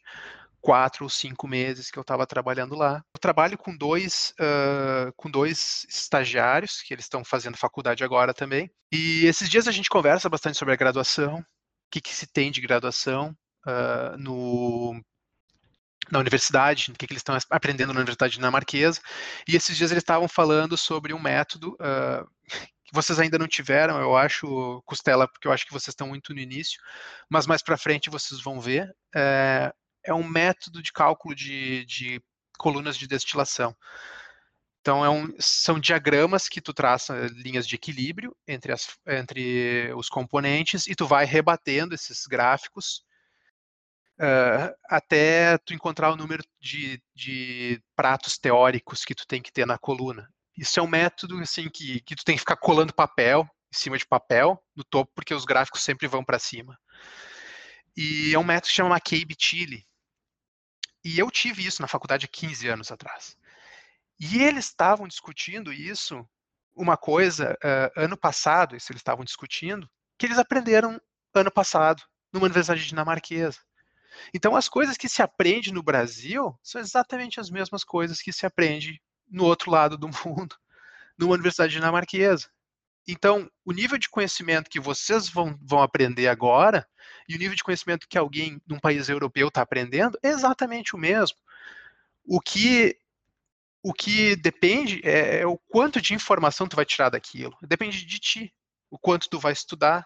quatro 0.61 1.05
ou 1.05 1.09
cinco 1.09 1.47
meses 1.47 1.89
que 1.89 1.97
eu 1.97 2.01
estava 2.01 2.27
trabalhando 2.27 2.75
lá. 2.75 3.03
Eu 3.13 3.19
trabalho 3.19 3.57
com 3.57 3.75
dois, 3.75 4.33
uh, 4.39 5.11
com 5.15 5.29
dois 5.29 5.85
estagiários, 5.89 6.81
que 6.81 6.93
eles 6.93 7.05
estão 7.05 7.23
fazendo 7.23 7.57
faculdade 7.57 8.03
agora 8.03 8.33
também. 8.33 8.69
E 8.91 9.25
esses 9.25 9.49
dias 9.49 9.67
a 9.67 9.71
gente 9.71 9.89
conversa 9.89 10.29
bastante 10.29 10.57
sobre 10.57 10.73
a 10.73 10.77
graduação, 10.77 11.39
o 11.39 11.45
que, 11.91 12.01
que 12.01 12.13
se 12.13 12.27
tem 12.27 12.51
de 12.51 12.61
graduação 12.61 13.35
uh, 13.65 14.17
no, 14.17 15.01
na 16.11 16.19
universidade, 16.19 16.91
o 16.91 16.93
que, 16.93 17.07
que 17.07 17.13
eles 17.13 17.21
estão 17.21 17.37
aprendendo 17.49 17.93
na 17.93 17.99
universidade 17.99 18.33
dinamarquesa. 18.33 19.01
E 19.47 19.55
esses 19.55 19.75
dias 19.77 19.91
eles 19.91 20.03
estavam 20.03 20.27
falando 20.27 20.77
sobre 20.77 21.13
um 21.13 21.19
método 21.19 21.75
uh, 21.75 22.27
que 22.89 22.93
vocês 22.93 23.19
ainda 23.19 23.37
não 23.37 23.47
tiveram, 23.47 23.99
eu 23.99 24.17
acho, 24.17 24.81
Costela, 24.85 25.27
porque 25.27 25.47
eu 25.47 25.51
acho 25.51 25.65
que 25.65 25.71
vocês 25.71 25.93
estão 25.93 26.07
muito 26.07 26.33
no 26.33 26.39
início, 26.39 26.81
mas 27.29 27.45
mais 27.45 27.61
para 27.61 27.77
frente 27.77 28.09
vocês 28.09 28.41
vão 28.41 28.59
ver. 28.59 28.91
É 30.05 30.13
um 30.13 30.27
método 30.27 30.81
de 30.81 30.91
cálculo 30.91 31.35
de, 31.35 31.85
de 31.85 32.21
colunas 32.57 32.97
de 32.97 33.07
destilação. 33.07 33.75
Então, 34.81 35.03
é 35.03 35.09
um, 35.09 35.33
são 35.39 35.79
diagramas 35.79 36.47
que 36.47 36.61
tu 36.61 36.73
traça 36.73 37.27
linhas 37.33 37.67
de 37.67 37.75
equilíbrio 37.75 38.35
entre, 38.47 38.71
as, 38.71 38.87
entre 39.07 39.93
os 39.93 40.07
componentes 40.07 40.87
e 40.87 40.95
tu 40.95 41.05
vai 41.05 41.25
rebatendo 41.25 41.93
esses 41.93 42.25
gráficos 42.25 43.03
uh, 44.19 44.73
até 44.89 45.57
tu 45.59 45.73
encontrar 45.73 46.11
o 46.11 46.15
número 46.15 46.43
de, 46.61 47.01
de, 47.13 47.81
pratos 47.95 48.37
teóricos 48.37 49.03
que 49.03 49.15
tu 49.15 49.25
tem 49.27 49.41
que 49.41 49.51
ter 49.51 49.65
na 49.65 49.77
coluna. 49.77 50.29
Isso 50.57 50.79
é 50.79 50.83
um 50.83 50.87
método 50.87 51.37
assim 51.39 51.69
que, 51.69 52.01
que 52.01 52.15
tu 52.15 52.23
tem 52.23 52.35
que 52.35 52.41
ficar 52.41 52.57
colando 52.57 52.93
papel 52.93 53.47
em 53.71 53.77
cima 53.77 53.97
de 53.97 54.07
papel 54.07 54.61
no 54.75 54.83
topo, 54.83 55.11
porque 55.13 55.33
os 55.33 55.45
gráficos 55.45 55.83
sempre 55.83 56.07
vão 56.07 56.23
para 56.23 56.39
cima. 56.39 56.77
E 57.95 58.33
é 58.33 58.39
um 58.39 58.43
método 58.43 58.63
que 58.63 58.69
se 58.69 58.75
chama 58.75 58.95
McCabe-Tilly, 58.95 59.85
e 61.09 61.17
eu 61.17 61.31
tive 61.31 61.65
isso 61.65 61.81
na 61.81 61.87
faculdade 61.87 62.25
há 62.25 62.29
15 62.29 62.67
anos 62.67 62.91
atrás. 62.91 63.35
E 64.19 64.43
eles 64.43 64.65
estavam 64.65 65.07
discutindo 65.07 65.73
isso, 65.73 66.23
uma 66.75 66.95
coisa, 66.95 67.57
uh, 67.63 67.99
ano 67.99 68.15
passado, 68.15 68.75
isso 68.75 68.91
eles 68.91 68.99
estavam 68.99 69.25
discutindo, 69.25 69.89
que 70.19 70.27
eles 70.27 70.37
aprenderam 70.37 71.01
ano 71.33 71.51
passado, 71.51 72.03
numa 72.31 72.45
universidade 72.45 72.85
dinamarquesa. 72.85 73.57
Então, 74.33 74.55
as 74.55 74.69
coisas 74.69 74.97
que 74.97 75.09
se 75.09 75.23
aprende 75.23 75.73
no 75.73 75.81
Brasil 75.81 76.55
são 76.61 76.79
exatamente 76.79 77.39
as 77.39 77.49
mesmas 77.49 77.83
coisas 77.83 78.21
que 78.21 78.31
se 78.31 78.45
aprende 78.45 79.01
no 79.27 79.45
outro 79.45 79.71
lado 79.71 79.97
do 79.97 80.09
mundo, 80.23 80.55
numa 81.17 81.33
universidade 81.33 81.73
dinamarquesa. 81.73 82.47
Então, 83.07 83.49
o 83.65 83.71
nível 83.71 83.97
de 83.97 84.09
conhecimento 84.09 84.69
que 84.69 84.79
vocês 84.79 85.27
vão, 85.27 85.57
vão 85.63 85.81
aprender 85.81 86.27
agora 86.27 86.87
e 87.29 87.35
o 87.35 87.37
nível 87.37 87.55
de 87.55 87.63
conhecimento 87.63 88.07
que 88.09 88.17
alguém 88.17 88.59
num 88.67 88.79
país 88.79 89.07
europeu 89.07 89.49
está 89.49 89.61
aprendendo 89.61 90.17
é 90.23 90.29
exatamente 90.29 90.95
o 90.95 90.99
mesmo. 90.99 91.37
O 92.25 92.41
que 92.41 92.97
o 93.81 93.93
que 93.93 94.35
depende 94.35 94.99
é, 95.05 95.39
é, 95.39 95.47
o 95.47 95.57
quanto 95.57 96.01
de 96.01 96.13
informação 96.13 96.67
tu 96.67 96.75
vai 96.75 96.83
tirar 96.83 97.09
daquilo. 97.09 97.55
Depende 97.61 98.03
de 98.03 98.19
ti, 98.19 98.53
o 98.89 98.97
quanto 98.97 99.29
tu 99.29 99.39
vai 99.39 99.53
estudar, 99.53 100.05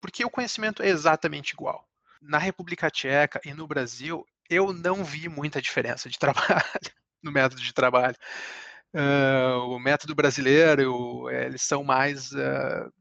porque 0.00 0.24
o 0.24 0.30
conhecimento 0.30 0.82
é 0.82 0.88
exatamente 0.88 1.52
igual. 1.52 1.86
Na 2.20 2.38
República 2.38 2.90
Tcheca 2.90 3.40
e 3.44 3.54
no 3.54 3.68
Brasil, 3.68 4.26
eu 4.50 4.72
não 4.72 5.04
vi 5.04 5.28
muita 5.28 5.62
diferença 5.62 6.08
de 6.08 6.18
trabalho, 6.18 6.64
no 7.22 7.30
método 7.30 7.62
de 7.62 7.72
trabalho. 7.72 8.16
Uh, 8.92 9.68
o 9.68 9.78
método 9.78 10.14
brasileiro, 10.14 11.30
eles 11.30 11.62
são 11.62 11.84
mais 11.84 12.32
uh, 12.32 12.92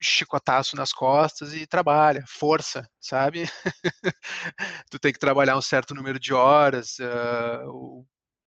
chicotaço 0.00 0.76
nas 0.76 0.92
costas 0.92 1.54
e 1.54 1.66
trabalha, 1.66 2.24
força, 2.26 2.88
sabe? 3.00 3.44
tu 4.90 4.98
tem 4.98 5.12
que 5.12 5.18
trabalhar 5.18 5.56
um 5.56 5.62
certo 5.62 5.94
número 5.94 6.18
de 6.18 6.32
horas, 6.32 6.96
uh, 6.98 8.06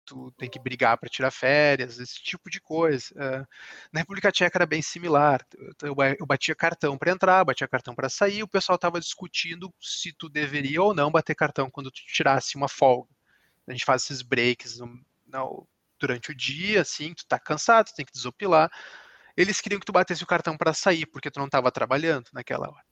tu 0.06 0.32
tem 0.38 0.50
que 0.50 0.60
brigar 0.60 0.98
para 0.98 1.10
tirar 1.10 1.32
férias, 1.32 2.00
esse 2.00 2.22
tipo 2.22 2.50
de 2.50 2.62
coisa. 2.62 3.06
Uh, 3.14 3.48
na 3.91 4.02
República 4.02 4.32
Tcheca 4.32 4.58
era 4.58 4.66
bem 4.66 4.82
similar. 4.82 5.46
Eu, 5.82 5.96
eu 6.20 6.26
batia 6.26 6.56
cartão 6.56 6.98
para 6.98 7.12
entrar, 7.12 7.44
batia 7.44 7.68
cartão 7.68 7.96
para 7.96 8.10
sair, 8.10 8.44
o 8.44 8.48
pessoal 8.48 8.76
estava 8.76 9.00
discutindo 9.00 9.74
se 9.82 10.14
tu 10.14 10.30
deveria 10.30 10.82
ou 10.82 10.94
não 10.94 11.12
bater 11.12 11.36
cartão 11.36 11.70
quando 11.70 11.91
tu 11.91 12.02
tirasse 12.08 12.56
uma 12.56 12.68
folga. 12.70 13.10
A 13.68 13.72
gente 13.72 13.86
faz 13.86 14.04
esses 14.04 14.22
breaks 14.22 14.80
no, 14.80 14.88
no, 15.28 15.68
durante 16.00 16.32
o 16.32 16.36
dia, 16.36 16.82
assim, 16.82 17.14
tu 17.14 17.26
tá 17.26 17.39
cansado, 17.39 17.88
tu 17.88 17.96
tem 17.96 18.06
que 18.06 18.12
desopilar. 18.12 18.70
Eles 19.36 19.59
queriam 19.59 19.79
que 19.79 19.86
tu 19.86 19.91
batesse 19.91 20.23
o 20.23 20.27
cartão 20.27 20.57
para 20.57 20.73
sair, 20.73 21.05
porque 21.05 21.31
tu 21.31 21.39
não 21.39 21.47
estava 21.47 21.71
trabalhando 21.71 22.29
naquela 22.34 22.69
hora. 22.69 22.84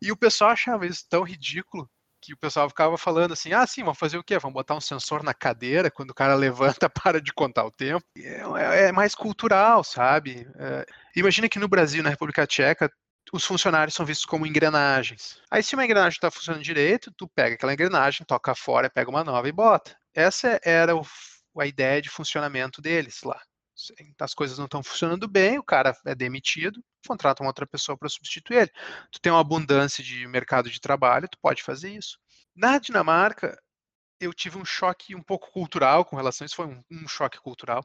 E 0.00 0.12
o 0.12 0.16
pessoal 0.16 0.50
achava 0.50 0.86
isso 0.86 1.04
tão 1.08 1.22
ridículo 1.22 1.88
que 2.20 2.34
o 2.34 2.36
pessoal 2.36 2.68
ficava 2.68 2.98
falando 2.98 3.32
assim: 3.32 3.52
ah, 3.52 3.66
sim, 3.66 3.82
vamos 3.82 3.98
fazer 3.98 4.18
o 4.18 4.24
quê? 4.24 4.38
Vamos 4.38 4.54
botar 4.54 4.74
um 4.74 4.80
sensor 4.80 5.22
na 5.22 5.32
cadeira, 5.32 5.90
quando 5.90 6.10
o 6.10 6.14
cara 6.14 6.34
levanta, 6.80 6.90
para 6.90 7.20
de 7.20 7.32
contar 7.32 7.64
o 7.64 7.70
tempo. 7.70 8.04
É, 8.18 8.88
é 8.88 8.92
mais 8.92 9.14
cultural, 9.14 9.84
sabe? 9.84 10.46
É, 10.58 10.86
imagina 11.14 11.48
que 11.48 11.58
no 11.58 11.68
Brasil, 11.68 12.02
na 12.02 12.10
República 12.10 12.46
Tcheca, 12.46 12.90
os 13.32 13.44
funcionários 13.44 13.94
são 13.94 14.06
vistos 14.06 14.26
como 14.26 14.46
engrenagens. 14.46 15.40
Aí, 15.50 15.62
se 15.62 15.74
uma 15.74 15.84
engrenagem 15.84 16.16
está 16.16 16.30
funcionando 16.30 16.62
direito, 16.62 17.12
tu 17.16 17.28
pega 17.28 17.54
aquela 17.54 17.72
engrenagem, 17.72 18.26
toca 18.26 18.54
fora, 18.54 18.90
pega 18.90 19.10
uma 19.10 19.24
nova 19.24 19.48
e 19.48 19.52
bota. 19.52 19.96
Essa 20.14 20.60
era 20.64 20.96
o, 20.96 21.02
a 21.58 21.66
ideia 21.66 22.00
de 22.00 22.08
funcionamento 22.08 22.80
deles 22.80 23.22
lá. 23.22 23.40
As 24.20 24.34
coisas 24.34 24.58
não 24.58 24.64
estão 24.66 24.82
funcionando 24.82 25.28
bem, 25.28 25.58
o 25.58 25.62
cara 25.62 25.96
é 26.06 26.14
demitido, 26.14 26.82
contrata 27.06 27.42
uma 27.42 27.50
outra 27.50 27.66
pessoa 27.66 27.96
para 27.96 28.08
substituir 28.08 28.56
ele. 28.56 28.72
Tu 29.10 29.20
tem 29.20 29.32
uma 29.32 29.40
abundância 29.40 30.02
de 30.02 30.26
mercado 30.26 30.70
de 30.70 30.80
trabalho, 30.80 31.28
tu 31.28 31.38
pode 31.40 31.62
fazer 31.62 31.90
isso. 31.90 32.18
Na 32.54 32.78
Dinamarca, 32.78 33.58
eu 34.20 34.32
tive 34.32 34.58
um 34.58 34.64
choque 34.64 35.14
um 35.14 35.22
pouco 35.22 35.50
cultural 35.52 36.04
com 36.04 36.16
relação 36.16 36.44
a 36.44 36.46
isso, 36.46 36.56
foi 36.56 36.66
um, 36.66 36.82
um 36.90 37.08
choque 37.08 37.38
cultural. 37.38 37.84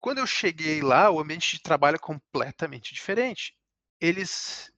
Quando 0.00 0.18
eu 0.18 0.26
cheguei 0.26 0.82
lá, 0.82 1.10
o 1.10 1.20
ambiente 1.20 1.56
de 1.56 1.62
trabalho 1.62 1.96
é 1.96 1.98
completamente 1.98 2.94
diferente 2.94 3.54
eles 4.02 4.72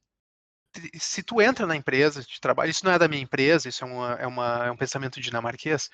se 0.95 1.23
tu 1.23 1.41
entra 1.41 1.67
na 1.67 1.77
empresa 1.77 2.23
de 2.23 2.41
trabalho, 2.41 2.71
isso 2.71 2.85
não 2.85 2.93
é 2.93 2.99
da 2.99 3.09
minha 3.09 3.23
empresa, 3.23 3.69
isso 3.69 3.85
é, 3.85 3.87
uma, 3.87 4.13
é, 4.15 4.27
uma, 4.27 4.67
é 4.67 4.71
um 4.71 4.77
pensamento 4.77 5.21
dinamarquês, 5.21 5.89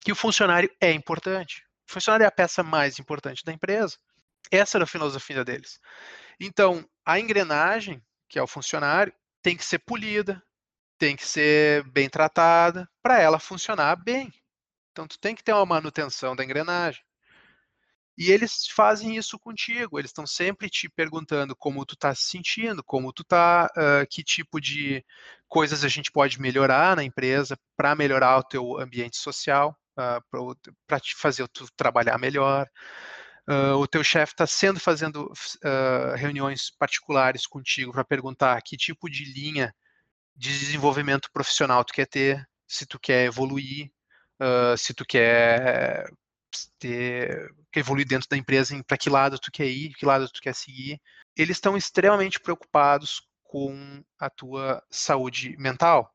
que 0.00 0.10
o 0.10 0.16
funcionário 0.16 0.70
é 0.80 0.90
importante. 0.90 1.63
Funcionário 1.86 2.24
é 2.24 2.26
a 2.26 2.32
peça 2.32 2.62
mais 2.62 2.98
importante 2.98 3.44
da 3.44 3.52
empresa. 3.52 3.96
Essa 4.50 4.78
era 4.78 4.84
a 4.84 4.88
filosofia 4.88 5.44
deles. 5.44 5.80
Então, 6.40 6.88
a 7.04 7.18
engrenagem, 7.18 8.02
que 8.28 8.38
é 8.38 8.42
o 8.42 8.46
funcionário, 8.46 9.12
tem 9.42 9.56
que 9.56 9.64
ser 9.64 9.78
polida, 9.80 10.42
tem 10.98 11.16
que 11.16 11.26
ser 11.26 11.82
bem 11.90 12.08
tratada 12.08 12.88
para 13.02 13.20
ela 13.20 13.38
funcionar 13.38 13.96
bem. 13.96 14.32
Então, 14.92 15.06
tu 15.06 15.18
tem 15.18 15.34
que 15.34 15.42
ter 15.42 15.52
uma 15.52 15.66
manutenção 15.66 16.36
da 16.36 16.44
engrenagem. 16.44 17.02
E 18.16 18.30
eles 18.30 18.68
fazem 18.68 19.16
isso 19.16 19.38
contigo, 19.40 19.98
eles 19.98 20.10
estão 20.10 20.24
sempre 20.24 20.70
te 20.70 20.88
perguntando 20.88 21.56
como 21.56 21.84
tu 21.84 21.94
está 21.94 22.14
se 22.14 22.22
sentindo, 22.22 22.82
como 22.84 23.12
tu 23.12 23.22
está, 23.22 23.68
uh, 23.76 24.06
que 24.08 24.22
tipo 24.22 24.60
de 24.60 25.04
coisas 25.48 25.82
a 25.82 25.88
gente 25.88 26.12
pode 26.12 26.40
melhorar 26.40 26.94
na 26.94 27.02
empresa 27.02 27.58
para 27.76 27.96
melhorar 27.96 28.38
o 28.38 28.44
teu 28.44 28.78
ambiente 28.78 29.16
social, 29.16 29.76
uh, 29.98 30.56
para 30.86 31.00
te 31.00 31.14
fazer 31.14 31.46
tu 31.48 31.66
trabalhar 31.76 32.18
melhor. 32.18 32.68
Uh, 33.48 33.76
o 33.76 33.86
teu 33.86 34.02
chefe 34.02 34.32
está 34.32 34.46
sendo 34.46 34.80
fazendo 34.80 35.30
reuniões 36.16 36.70
particulares 36.70 37.46
contigo 37.46 37.92
para 37.92 38.04
perguntar 38.04 38.60
que 38.62 38.76
tipo 38.76 39.08
de 39.08 39.24
linha 39.24 39.74
de 40.34 40.58
desenvolvimento 40.58 41.28
profissional 41.32 41.84
tu 41.84 41.92
quer 41.92 42.06
ter, 42.06 42.48
se 42.66 42.86
tu 42.86 42.98
quer 42.98 43.26
evoluir, 43.26 43.90
se 44.78 44.94
tu 44.94 45.04
quer 45.04 46.06
ter 46.78 47.52
que 47.70 47.80
evoluir 47.80 48.06
dentro 48.06 48.28
da 48.28 48.36
empresa 48.36 48.82
para 48.84 48.96
que 48.96 49.10
lado 49.10 49.38
tu 49.38 49.50
quer 49.52 49.66
ir, 49.66 49.94
que 49.94 50.06
lado 50.06 50.28
tu 50.28 50.40
quer 50.40 50.54
seguir. 50.54 51.00
Eles 51.36 51.56
estão 51.56 51.76
extremamente 51.76 52.40
preocupados 52.40 53.20
com 53.42 54.02
a 54.18 54.30
tua 54.30 54.82
saúde 54.90 55.56
mental 55.58 56.12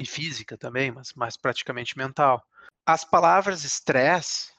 e 0.00 0.06
física 0.06 0.56
também, 0.56 0.90
mas 0.92 1.12
mais 1.14 1.36
praticamente 1.36 1.96
mental. 1.96 2.44
As 2.86 3.02
palavras 3.04 3.64
estresse, 3.64 4.52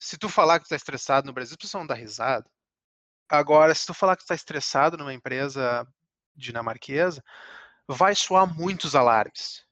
se 0.00 0.18
tu 0.18 0.28
falar 0.28 0.58
que 0.60 0.66
tu 0.66 0.70
tá 0.70 0.76
estressado 0.76 1.26
no 1.26 1.32
Brasil, 1.32 1.54
as 1.54 1.58
pessoas 1.58 1.80
vão 1.82 1.86
dar 1.86 1.94
risada. 1.96 2.48
Agora, 3.30 3.74
se 3.74 3.86
tu 3.86 3.94
falar 3.94 4.16
que 4.16 4.24
tu 4.24 4.28
tá 4.28 4.34
estressado 4.36 4.96
numa 4.98 5.14
empresa 5.14 5.86
dinamarquesa, 6.36 7.22
vai 7.88 8.14
soar 8.14 8.46
muitos 8.46 8.94
alarmes. 8.94 9.64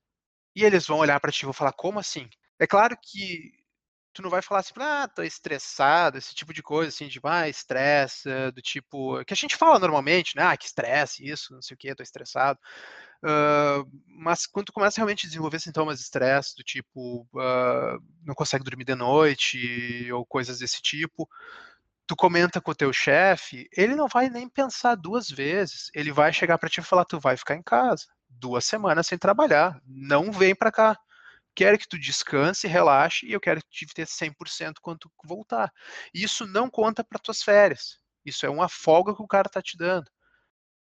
E 0.57 0.65
eles 0.65 0.87
vão 0.87 0.99
olhar 0.99 1.21
para 1.21 1.33
ti 1.33 1.43
e 1.43 1.47
vão 1.47 1.53
falar: 1.55 1.73
como 1.75 2.01
assim? 2.01 2.29
É 2.59 2.67
claro 2.67 2.97
que 3.03 3.53
tu 4.15 4.23
não 4.23 4.31
vai 4.31 4.43
falar 4.43 4.61
assim, 4.61 4.75
ah, 4.79 5.09
tô 5.09 5.23
estressado, 5.23 6.19
esse 6.19 6.35
tipo 6.35 6.53
de 6.55 6.63
coisa, 6.63 6.89
assim, 6.89 7.09
de, 7.09 7.21
ah, 7.25 7.49
estresse, 7.49 8.29
do 8.53 8.63
tipo, 8.63 9.25
que 9.25 9.35
a 9.35 9.37
gente 9.37 9.57
fala 9.57 9.79
normalmente, 9.79 10.37
né, 10.37 10.43
ah, 10.45 10.57
que 10.57 10.67
estresse, 10.67 11.25
isso, 11.29 11.55
não 11.55 11.63
sei 11.63 11.75
o 11.75 11.79
que, 11.79 11.95
tô 11.95 12.03
estressado. 12.03 12.59
Mas 14.07 14.47
quando 14.47 14.67
tu 14.67 14.73
começa 14.73 14.97
realmente 14.97 15.27
a 15.27 15.29
desenvolver 15.29 15.61
sintomas 15.61 15.99
de 15.99 16.05
estresse, 16.05 16.57
do 16.57 16.63
tipo, 16.63 17.27
uh, 17.35 18.03
não 18.23 18.35
consegue 18.35 18.65
dormir 18.65 18.85
de 18.85 18.95
noite, 18.95 20.11
ou 20.13 20.25
coisas 20.27 20.59
desse 20.59 20.81
tipo, 20.83 21.29
tu 22.07 22.17
comenta 22.17 22.61
com 22.61 22.71
o 22.71 22.75
teu 22.75 22.93
chefe, 22.93 23.69
ele 23.77 23.95
não 23.95 24.09
vai 24.09 24.29
nem 24.31 24.49
pensar 24.49 24.95
duas 24.95 25.29
vezes, 25.29 25.91
ele 25.95 26.13
vai 26.13 26.33
chegar 26.33 26.59
para 26.59 26.69
ti 26.69 26.81
e 26.81 26.85
falar, 26.85 27.05
tu 27.05 27.21
vai 27.21 27.37
ficar 27.37 27.57
em 27.57 27.63
casa, 27.63 28.07
duas 28.29 28.65
semanas 28.65 29.07
sem 29.07 29.19
trabalhar, 29.19 29.81
não 29.87 30.33
vem 30.33 30.55
para 30.55 30.73
cá 30.73 30.97
quero 31.57 31.79
que 31.79 31.89
tu 31.89 31.99
descanse, 31.99 32.69
relaxe 32.69 33.27
e 33.27 33.33
eu 33.33 33.41
quero 33.41 33.61
te 33.71 33.87
ter 33.87 34.07
100% 34.07 34.75
quando 34.83 34.99
tu 34.99 35.11
voltar. 35.25 35.73
Isso 36.13 36.47
não 36.47 36.69
conta 36.69 37.03
para 37.03 37.19
tuas 37.19 37.43
férias. 37.43 37.99
Isso 38.25 38.45
é 38.45 38.51
uma 38.51 38.69
folga 38.69 39.17
que 39.17 39.23
o 39.23 39.27
cara 39.27 39.49
tá 39.49 39.63
te 39.63 39.77
dando. 39.77 40.11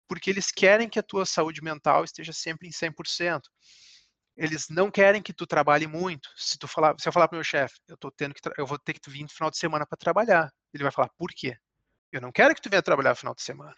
Porque 0.09 0.29
eles 0.29 0.51
querem 0.51 0.89
que 0.89 0.97
a 0.97 1.03
tua 1.03 1.25
saúde 1.25 1.63
mental 1.63 2.03
esteja 2.03 2.33
sempre 2.33 2.67
em 2.67 2.71
100%. 2.71 3.43
Eles 4.35 4.67
não 4.69 4.89
querem 4.89 5.21
que 5.21 5.31
tu 5.31 5.45
trabalhe 5.45 5.85
muito. 5.85 6.29
Se 6.35 6.57
tu 6.57 6.67
falar, 6.67 6.95
se 6.99 7.07
eu 7.07 7.13
falar 7.13 7.27
para 7.27 7.37
meu 7.37 7.43
chefe, 7.43 7.75
eu 7.87 7.95
tô 7.95 8.09
tendo 8.09 8.33
que 8.33 8.41
eu 8.57 8.65
vou 8.65 8.79
ter 8.79 8.93
que 8.93 9.09
vir 9.09 9.21
no 9.21 9.29
final 9.29 9.51
de 9.51 9.57
semana 9.57 9.85
para 9.85 9.97
trabalhar. 9.97 10.51
Ele 10.73 10.83
vai 10.83 10.91
falar: 10.91 11.09
"Por 11.17 11.29
quê? 11.31 11.55
Eu 12.11 12.19
não 12.19 12.31
quero 12.31 12.55
que 12.55 12.61
tu 12.61 12.69
venha 12.69 12.81
trabalhar 12.81 13.11
no 13.11 13.15
final 13.15 13.35
de 13.35 13.43
semana." 13.43 13.75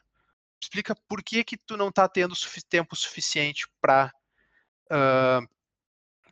Explica 0.61 0.95
por 1.07 1.21
que 1.23 1.43
que 1.43 1.57
tu 1.57 1.75
não 1.75 1.89
está 1.89 2.07
tendo 2.07 2.33
tempo 2.69 2.95
suficiente 2.95 3.67
para 3.81 4.11
uh, 4.85 5.47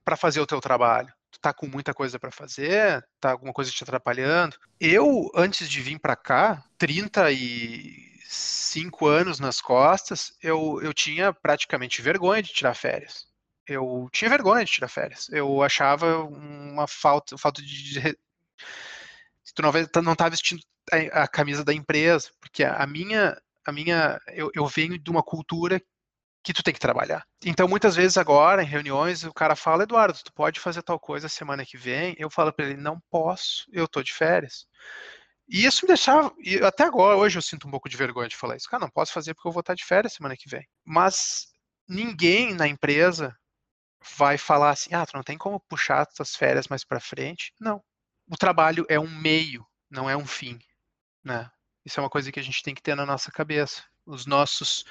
para 0.05 0.15
fazer 0.15 0.39
o 0.39 0.47
teu 0.47 0.61
trabalho? 0.61 1.13
Tu 1.31 1.39
tá 1.39 1.53
com 1.53 1.67
muita 1.67 1.93
coisa 1.93 2.19
para 2.19 2.31
fazer? 2.31 3.05
Tá 3.19 3.31
alguma 3.31 3.53
coisa 3.53 3.71
te 3.71 3.83
atrapalhando? 3.83 4.57
Eu, 4.79 5.29
antes 5.35 5.69
de 5.69 5.81
vir 5.81 5.99
para 5.99 6.15
cá, 6.15 6.63
35 6.77 9.05
anos 9.05 9.39
nas 9.39 9.61
costas, 9.61 10.33
eu, 10.41 10.79
eu 10.81 10.93
tinha 10.93 11.33
praticamente 11.33 12.01
vergonha 12.01 12.41
de 12.41 12.53
tirar 12.53 12.73
férias. 12.73 13.27
Eu 13.67 14.09
tinha 14.11 14.29
vergonha 14.29 14.65
de 14.65 14.71
tirar 14.71 14.87
férias. 14.87 15.29
Eu 15.29 15.61
achava 15.61 16.23
uma 16.23 16.87
falta, 16.87 17.37
falta 17.37 17.61
de 17.61 18.17
tu 19.53 19.61
não, 19.61 19.71
não 20.03 20.15
tá 20.15 20.29
vestindo 20.29 20.61
a, 20.91 21.23
a, 21.23 21.27
camisa 21.27 21.63
da 21.63 21.73
empresa, 21.73 22.29
porque 22.39 22.63
a 22.63 22.85
minha, 22.87 23.39
a 23.65 23.71
minha, 23.71 24.19
eu, 24.27 24.51
eu 24.53 24.65
venho 24.67 24.97
de 24.97 25.09
uma 25.09 25.23
cultura 25.23 25.81
que 26.43 26.53
tu 26.53 26.63
tem 26.63 26.73
que 26.73 26.79
trabalhar. 26.79 27.25
Então, 27.43 27.67
muitas 27.67 27.95
vezes 27.95 28.17
agora, 28.17 28.63
em 28.63 28.65
reuniões, 28.65 29.23
o 29.23 29.33
cara 29.33 29.55
fala, 29.55 29.83
Eduardo, 29.83 30.17
tu 30.23 30.33
pode 30.33 30.59
fazer 30.59 30.81
tal 30.81 30.99
coisa 30.99 31.27
semana 31.27 31.65
que 31.65 31.77
vem? 31.77 32.15
Eu 32.17 32.29
falo 32.29 32.53
para 32.53 32.65
ele, 32.65 32.77
não 32.77 32.99
posso, 33.09 33.65
eu 33.71 33.87
tô 33.87 34.01
de 34.01 34.13
férias. 34.13 34.65
E 35.47 35.65
isso 35.65 35.83
me 35.83 35.87
deixava, 35.87 36.31
e 36.39 36.57
até 36.57 36.83
agora, 36.83 37.17
hoje 37.17 37.37
eu 37.37 37.41
sinto 37.41 37.67
um 37.67 37.71
pouco 37.71 37.89
de 37.89 37.97
vergonha 37.97 38.29
de 38.29 38.37
falar 38.37 38.55
isso. 38.55 38.69
Cara, 38.69 38.81
não 38.81 38.89
posso 38.89 39.11
fazer 39.11 39.33
porque 39.33 39.47
eu 39.47 39.51
vou 39.51 39.61
estar 39.61 39.73
de 39.73 39.83
férias 39.83 40.13
semana 40.13 40.37
que 40.37 40.47
vem. 40.47 40.65
Mas 40.85 41.47
ninguém 41.87 42.53
na 42.53 42.67
empresa 42.67 43.35
vai 44.17 44.37
falar 44.37 44.69
assim, 44.69 44.93
ah, 44.93 45.05
tu 45.05 45.15
não 45.15 45.23
tem 45.23 45.37
como 45.37 45.59
puxar 45.59 46.05
tuas 46.05 46.35
férias 46.35 46.67
mais 46.67 46.85
para 46.85 46.99
frente. 46.99 47.51
Não. 47.59 47.83
O 48.29 48.37
trabalho 48.37 48.85
é 48.87 48.99
um 48.99 49.09
meio, 49.09 49.65
não 49.89 50.09
é 50.09 50.15
um 50.15 50.25
fim, 50.25 50.59
né? 51.23 51.49
Isso 51.83 51.99
é 51.99 52.03
uma 52.03 52.09
coisa 52.09 52.31
que 52.31 52.39
a 52.39 52.43
gente 52.43 52.61
tem 52.61 52.75
que 52.75 52.81
ter 52.81 52.95
na 52.95 53.05
nossa 53.05 53.31
cabeça. 53.31 53.83
Os 54.05 54.25
nossos 54.27 54.85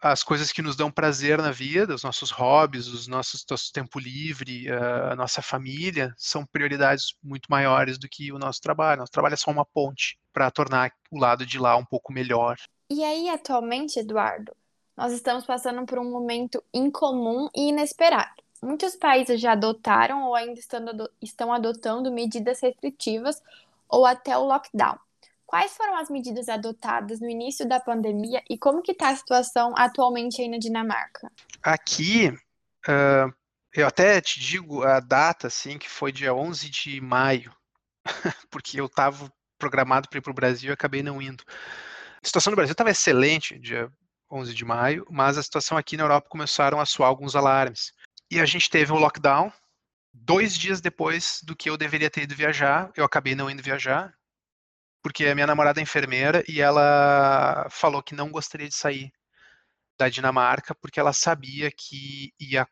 as 0.00 0.22
coisas 0.22 0.52
que 0.52 0.62
nos 0.62 0.76
dão 0.76 0.90
prazer 0.90 1.38
na 1.38 1.50
vida, 1.50 1.94
os 1.94 2.02
nossos 2.02 2.30
hobbies, 2.30 2.86
os 2.86 3.06
nossos 3.06 3.44
nosso 3.48 3.72
tempo 3.72 3.98
livre, 3.98 4.66
a 4.70 5.16
nossa 5.16 5.40
família, 5.40 6.14
são 6.16 6.44
prioridades 6.44 7.14
muito 7.22 7.46
maiores 7.48 7.98
do 7.98 8.08
que 8.08 8.32
o 8.32 8.38
nosso 8.38 8.60
trabalho. 8.60 9.00
Nosso 9.00 9.12
trabalho 9.12 9.34
é 9.34 9.36
só 9.36 9.50
uma 9.50 9.64
ponte 9.64 10.18
para 10.32 10.50
tornar 10.50 10.92
o 11.10 11.18
lado 11.18 11.46
de 11.46 11.58
lá 11.58 11.76
um 11.76 11.84
pouco 11.84 12.12
melhor. 12.12 12.56
E 12.90 13.02
aí, 13.02 13.28
atualmente, 13.28 13.98
Eduardo, 13.98 14.54
nós 14.96 15.12
estamos 15.12 15.44
passando 15.44 15.84
por 15.86 15.98
um 15.98 16.10
momento 16.10 16.62
incomum 16.72 17.48
e 17.54 17.68
inesperado. 17.68 18.30
Muitos 18.62 18.96
países 18.96 19.40
já 19.40 19.52
adotaram 19.52 20.24
ou 20.24 20.34
ainda 20.34 20.60
estão 21.20 21.52
adotando 21.52 22.12
medidas 22.12 22.60
restritivas 22.60 23.42
ou 23.88 24.06
até 24.06 24.36
o 24.36 24.44
lockdown. 24.44 24.98
Quais 25.46 25.76
foram 25.76 25.96
as 25.96 26.10
medidas 26.10 26.48
adotadas 26.48 27.20
no 27.20 27.30
início 27.30 27.66
da 27.68 27.78
pandemia 27.78 28.42
e 28.50 28.58
como 28.58 28.82
que 28.82 28.92
está 28.92 29.10
a 29.10 29.16
situação 29.16 29.72
atualmente 29.76 30.42
aí 30.42 30.48
na 30.48 30.58
Dinamarca? 30.58 31.30
Aqui, 31.62 32.28
uh, 32.28 33.32
eu 33.72 33.86
até 33.86 34.20
te 34.20 34.40
digo 34.40 34.82
a 34.82 34.98
data, 34.98 35.46
assim, 35.46 35.78
que 35.78 35.88
foi 35.88 36.10
dia 36.10 36.34
11 36.34 36.68
de 36.68 37.00
maio, 37.00 37.54
porque 38.50 38.80
eu 38.80 38.86
estava 38.86 39.32
programado 39.56 40.08
para 40.08 40.18
ir 40.18 40.22
para 40.22 40.32
o 40.32 40.34
Brasil 40.34 40.70
e 40.70 40.72
acabei 40.72 41.02
não 41.02 41.22
indo. 41.22 41.44
A 41.48 42.26
situação 42.26 42.50
no 42.50 42.56
Brasil 42.56 42.72
estava 42.72 42.90
excelente, 42.90 43.56
dia 43.58 43.88
11 44.30 44.52
de 44.52 44.64
maio, 44.64 45.06
mas 45.08 45.38
a 45.38 45.42
situação 45.42 45.78
aqui 45.78 45.96
na 45.96 46.02
Europa 46.02 46.28
começaram 46.28 46.80
a 46.80 46.86
soar 46.86 47.08
alguns 47.08 47.36
alarmes. 47.36 47.92
E 48.28 48.40
a 48.40 48.44
gente 48.44 48.68
teve 48.68 48.92
um 48.92 48.98
lockdown 48.98 49.52
dois 50.12 50.56
dias 50.56 50.80
depois 50.80 51.40
do 51.44 51.54
que 51.54 51.70
eu 51.70 51.76
deveria 51.76 52.10
ter 52.10 52.22
ido 52.22 52.34
viajar. 52.34 52.90
Eu 52.96 53.04
acabei 53.04 53.34
não 53.34 53.48
indo 53.48 53.62
viajar, 53.62 54.12
porque 55.06 55.24
a 55.24 55.36
minha 55.36 55.46
namorada 55.46 55.78
é 55.78 55.84
enfermeira 55.84 56.42
e 56.48 56.60
ela 56.60 57.68
falou 57.70 58.02
que 58.02 58.12
não 58.12 58.28
gostaria 58.28 58.68
de 58.68 58.74
sair 58.74 59.12
da 59.96 60.08
Dinamarca 60.08 60.74
porque 60.74 60.98
ela 60.98 61.12
sabia 61.12 61.70
que 61.70 62.32
ia 62.40 62.66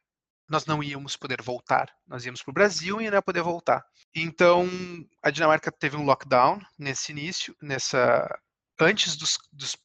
nós 0.48 0.66
não 0.66 0.82
íamos 0.82 1.16
poder 1.16 1.40
voltar. 1.40 1.88
Nós 2.04 2.26
íamos 2.26 2.42
para 2.42 2.50
o 2.50 2.54
Brasil 2.54 3.00
e 3.00 3.06
não 3.06 3.14
ia 3.14 3.22
poder 3.22 3.40
voltar. 3.40 3.84
Então, 4.12 4.68
a 5.22 5.30
Dinamarca 5.30 5.70
teve 5.70 5.96
um 5.96 6.04
lockdown 6.04 6.60
nesse 6.76 7.12
início, 7.12 7.56
nessa 7.62 8.28
antes 8.80 9.14
dos, 9.14 9.38
dos 9.52 9.76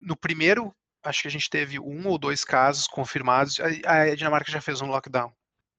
no 0.00 0.16
primeiro, 0.16 0.74
acho 1.04 1.20
que 1.20 1.28
a 1.28 1.30
gente 1.30 1.50
teve 1.50 1.78
um 1.78 2.06
ou 2.06 2.16
dois 2.16 2.42
casos 2.42 2.86
confirmados. 2.86 3.60
A, 3.84 3.92
a 3.92 4.14
Dinamarca 4.14 4.50
já 4.50 4.62
fez 4.62 4.80
um 4.80 4.86
lockdown. 4.86 5.30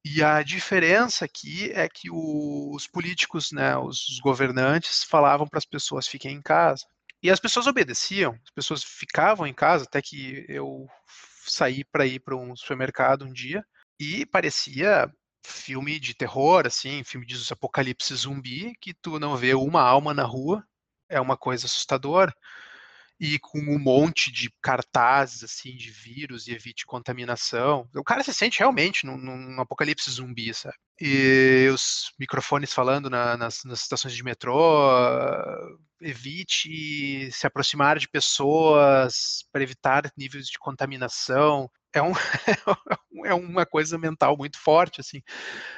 E 0.04 0.24
a 0.24 0.42
diferença 0.44 1.26
aqui 1.26 1.72
é 1.74 1.88
que 1.90 2.10
os 2.10 2.88
políticos, 2.88 3.52
né, 3.52 3.78
os 3.78 4.20
governantes, 4.24 5.04
falavam 5.04 5.48
para 5.48 5.58
as 5.60 5.66
pessoas 5.66 6.08
fiquem 6.08 6.36
em 6.36 6.42
casa. 6.42 6.86
E 7.22 7.30
as 7.30 7.40
pessoas 7.40 7.68
obedeciam, 7.68 8.34
as 8.34 8.52
pessoas 8.52 8.84
ficavam 8.84 9.46
em 9.46 9.54
casa, 9.54 9.84
até 9.84 10.02
que 10.02 10.46
eu 10.48 10.88
saí 11.46 11.84
para 11.84 12.06
ir 12.06 12.20
para 12.22 12.36
um 12.36 12.56
supermercado 12.56 13.26
um 13.26 13.34
dia 13.34 13.64
e 14.00 14.26
parecia 14.26 15.12
filme 15.46 16.00
de 16.00 16.14
terror, 16.14 16.66
assim, 16.66 17.04
filme 17.04 17.26
de 17.26 17.36
apocalipse 17.52 18.16
zumbi, 18.16 18.74
que 18.80 18.94
tu 18.94 19.20
não 19.20 19.36
vê 19.36 19.54
uma 19.54 19.82
alma 19.82 20.14
na 20.14 20.24
rua, 20.24 20.64
é 21.10 21.20
uma 21.20 21.36
coisa 21.36 21.66
assustadora 21.66 22.34
e 23.20 23.38
com 23.40 23.60
um 23.60 23.78
monte 23.78 24.32
de 24.32 24.50
cartazes 24.62 25.44
assim 25.44 25.76
de 25.76 25.92
vírus 25.92 26.48
e 26.48 26.54
evite 26.54 26.86
contaminação. 26.86 27.88
O 27.96 28.04
cara 28.04 28.24
se 28.24 28.34
sente 28.34 28.60
realmente 28.60 29.06
num, 29.06 29.18
num 29.18 29.60
apocalipse 29.60 30.10
zumbi, 30.10 30.54
sabe? 30.54 30.76
E 31.02 31.70
os 31.74 32.14
microfones 32.20 32.74
falando 32.74 33.10
na, 33.10 33.36
nas, 33.36 33.64
nas, 33.66 33.82
estações 33.82 34.14
de 34.14 34.24
metrô, 34.24 34.92
evite 36.02 37.30
se 37.32 37.46
aproximar 37.46 38.00
de 38.00 38.08
pessoas 38.08 39.46
para 39.52 39.64
evitar 39.64 40.12
níveis 40.18 40.48
de 40.48 40.60
contaminação 40.60 41.70
é, 41.94 42.02
um, 42.02 42.12
é 43.26 43.34
uma 43.34 43.66
coisa 43.66 43.98
mental 43.98 44.38
muito 44.38 44.60
forte, 44.60 45.02
assim. 45.02 45.22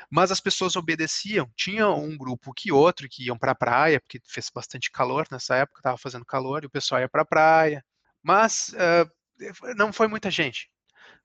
Mas 0.09 0.31
as 0.31 0.39
pessoas 0.39 0.75
obedeciam. 0.75 1.49
Tinha 1.55 1.89
um 1.89 2.17
grupo 2.17 2.53
que 2.53 2.71
outro 2.71 3.07
que 3.09 3.25
iam 3.25 3.37
para 3.37 3.51
a 3.51 3.55
praia, 3.55 3.99
porque 3.99 4.19
fez 4.27 4.49
bastante 4.53 4.91
calor 4.91 5.27
nessa 5.31 5.55
época, 5.55 5.79
estava 5.79 5.97
fazendo 5.97 6.25
calor, 6.25 6.63
e 6.63 6.67
o 6.67 6.71
pessoal 6.71 7.01
ia 7.01 7.09
para 7.09 7.21
a 7.21 7.25
praia. 7.25 7.83
Mas 8.23 8.73
uh, 8.73 9.75
não 9.75 9.91
foi 9.93 10.07
muita 10.07 10.29
gente. 10.29 10.69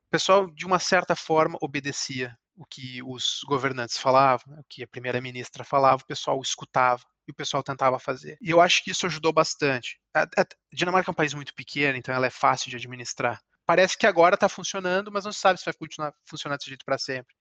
O 0.06 0.10
pessoal, 0.10 0.50
de 0.50 0.64
uma 0.64 0.78
certa 0.78 1.16
forma, 1.16 1.58
obedecia 1.60 2.36
o 2.56 2.64
que 2.64 3.02
os 3.02 3.40
governantes 3.46 3.98
falavam, 3.98 4.58
o 4.58 4.64
que 4.68 4.82
a 4.82 4.88
primeira-ministra 4.88 5.62
falava, 5.62 6.02
o 6.02 6.06
pessoal 6.06 6.40
escutava 6.40 7.02
e 7.28 7.32
o 7.32 7.34
pessoal 7.34 7.62
tentava 7.62 7.98
fazer. 7.98 8.38
E 8.40 8.50
eu 8.50 8.60
acho 8.60 8.82
que 8.82 8.90
isso 8.92 9.04
ajudou 9.06 9.32
bastante. 9.32 9.98
A, 10.14 10.26
Dinamarca 10.72 11.10
é 11.10 11.12
um 11.12 11.14
país 11.14 11.34
muito 11.34 11.54
pequeno, 11.54 11.98
então 11.98 12.14
ela 12.14 12.26
é 12.26 12.30
fácil 12.30 12.70
de 12.70 12.76
administrar 12.76 13.42
parece 13.66 13.98
que 13.98 14.06
agora 14.06 14.36
está 14.36 14.48
funcionando, 14.48 15.10
mas 15.10 15.24
não 15.24 15.32
se 15.32 15.40
sabe 15.40 15.58
se 15.58 15.64
vai 15.64 15.74
continuar 15.74 16.14
funcionar 16.24 16.56
desse 16.56 16.70
jeito 16.70 16.84
para 16.84 16.96
sempre. 16.96 17.34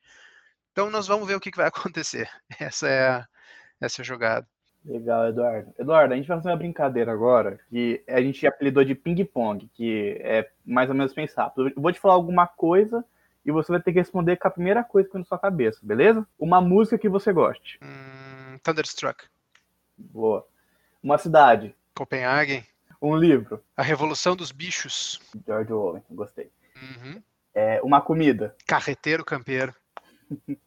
Então 0.72 0.90
nós 0.90 1.08
vamos 1.08 1.28
ver 1.28 1.36
o 1.36 1.40
que, 1.40 1.52
que 1.52 1.58
vai 1.58 1.68
acontecer. 1.70 2.30
Essa 2.60 2.88
é 2.90 3.08
a, 3.08 3.28
essa 3.80 4.02
é 4.02 4.04
a 4.04 4.06
jogada. 4.06 4.48
Legal, 4.84 5.28
Eduardo. 5.28 5.74
Eduardo, 5.80 6.14
a 6.14 6.18
gente 6.18 6.28
vai 6.28 6.38
fazer 6.38 6.50
uma 6.50 6.58
brincadeira 6.58 7.12
agora 7.12 7.60
que 7.70 8.04
a 8.08 8.22
gente 8.22 8.46
apelidou 8.46 8.84
de 8.84 8.94
ping-pong, 8.94 9.68
que 9.74 10.18
é 10.22 10.48
mais 10.64 10.90
ou 10.90 10.96
menos 10.96 11.14
pensar. 11.14 11.52
Eu 11.58 11.72
vou 11.76 11.92
te 11.92 12.00
falar 12.00 12.14
alguma 12.14 12.46
coisa 12.46 13.04
e 13.44 13.52
você 13.52 13.72
vai 13.72 13.82
ter 13.82 13.94
que 13.94 14.00
responder 14.00 14.38
com 14.38 14.48
a 14.48 14.52
primeira 14.52 14.84
coisa 14.84 15.08
que 15.08 15.14
vem 15.14 15.22
na 15.22 15.26
sua 15.26 15.40
cabeça, 15.40 15.80
beleza? 15.82 16.28
Uma 16.38 16.62
música 16.62 17.00
que 17.00 17.10
você 17.10 17.34
goste. 17.34 17.80
Hum, 17.82 18.60
Thunderstruck. 18.64 19.26
Boa. 19.98 20.46
Uma 21.02 21.18
cidade. 21.18 21.76
Copenhague. 21.96 22.64
Um 23.02 23.16
livro. 23.16 23.64
A 23.76 23.84
Revolução 23.84 24.36
dos 24.36 24.52
Bichos. 24.52 25.20
George 25.46 25.72
Orwell, 25.72 26.04
gostei. 26.10 26.52
Uhum. 26.76 27.22
É, 27.54 27.82
uma 27.82 28.02
comida. 28.02 28.56
Carreteiro 28.68 29.24
campeiro. 29.24 29.74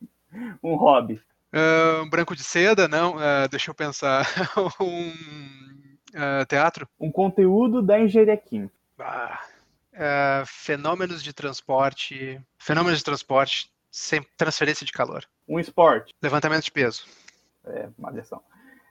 um 0.63 0.75
hobby. 0.77 1.21
Uh, 1.53 2.03
um 2.03 2.11
branco 2.11 2.37
de 2.37 2.45
seda, 2.45 2.87
não. 2.89 3.17
Uh, 3.17 3.49
deixa 3.51 3.71
eu 3.71 3.75
pensar. 3.75 4.27
um 4.81 5.09
uh, 5.11 6.47
teatro. 6.47 6.89
Um 7.01 7.11
conteúdo 7.11 7.83
da 7.83 7.99
engenharia 8.01 8.37
química. 8.37 8.75
Ah, 8.99 10.45
fenômenos 10.47 11.23
de 11.23 11.33
transporte. 11.33 12.41
Fenômenos 12.59 12.99
de 12.99 13.05
transporte 13.05 13.71
sem 13.91 14.23
transferência 14.37 14.85
de 14.85 14.93
calor. 14.93 15.25
Um 15.47 15.59
esporte. 15.59 16.15
Levantamento 16.23 16.65
de 16.65 16.73
peso. 16.73 17.05
É, 17.67 17.89
uma 17.99 18.11
lição. 18.11 18.43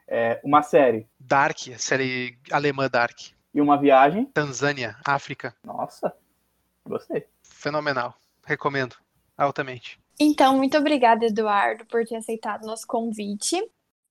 É, 0.08 0.40
uma 0.42 0.62
série. 0.62 1.06
Dark, 1.20 1.58
série 1.76 2.38
alemã 2.50 2.88
Dark. 2.88 3.18
E 3.54 3.60
uma 3.60 3.78
viagem. 3.78 4.24
Tanzânia, 4.26 4.96
África. 5.06 5.54
Nossa, 5.62 6.14
gostei. 6.84 7.26
Fenomenal. 7.42 8.14
Recomendo 8.44 8.96
altamente. 9.36 10.00
Então, 10.18 10.56
muito 10.56 10.76
obrigada, 10.76 11.26
Eduardo, 11.26 11.84
por 11.84 12.04
ter 12.04 12.16
aceitado 12.16 12.66
nosso 12.66 12.86
convite. 12.86 13.56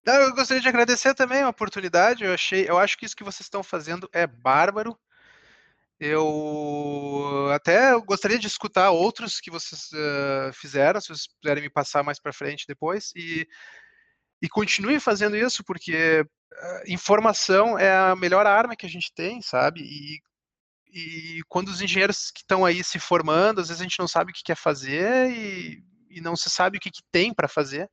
Eu 0.06 0.34
gostaria 0.34 0.62
de 0.62 0.70
agradecer 0.70 1.14
também 1.14 1.42
a 1.42 1.50
oportunidade. 1.50 2.24
Eu 2.24 2.34
achei, 2.34 2.70
eu 2.70 2.78
acho 2.78 2.98
que 2.98 3.06
isso 3.06 3.16
que 3.16 3.24
vocês 3.24 3.46
estão 3.46 3.62
fazendo 3.62 4.08
é 4.14 4.26
bárbaro. 4.26 4.98
Eu 6.00 7.50
até 7.54 7.92
gostaria 8.02 8.38
de 8.38 8.48
escutar 8.48 8.92
outros 8.92 9.42
que 9.42 9.50
vocês 9.50 9.90
uh, 9.92 10.54
fizeram, 10.54 11.02
se 11.02 11.08
vocês 11.08 11.28
puderem 11.28 11.64
me 11.64 11.70
passar 11.70 12.04
mais 12.04 12.20
para 12.20 12.32
frente 12.32 12.66
depois. 12.68 13.12
E 13.16 13.48
e 14.42 14.48
continue 14.48 15.00
fazendo 15.00 15.36
isso, 15.36 15.64
porque 15.64 16.22
uh, 16.22 16.92
informação 16.92 17.78
é 17.78 17.96
a 17.96 18.16
melhor 18.16 18.46
arma 18.46 18.76
que 18.76 18.86
a 18.86 18.90
gente 18.90 19.12
tem, 19.14 19.42
sabe? 19.42 19.82
E, 19.82 20.22
e 20.92 21.42
quando 21.48 21.70
os 21.70 21.82
engenheiros 21.82 22.32
que 22.32 22.42
estão 22.42 22.66
aí 22.66 22.84
se 22.84 23.00
formando, 23.00 23.62
às 23.62 23.68
vezes 23.68 23.82
a 23.82 23.84
gente 23.84 24.00
não 24.00 24.08
sabe 24.08 24.32
o 24.32 24.34
que 24.34 24.44
quer 24.44 24.56
fazer 24.56 25.32
e, 25.32 25.84
e 26.10 26.22
não 26.22 26.36
se 26.36 26.50
sabe 26.50 26.78
o 26.78 26.82
que, 26.82 26.92
que 26.92 27.02
tem 27.12 27.34
para 27.34 27.48
fazer. 27.48 27.90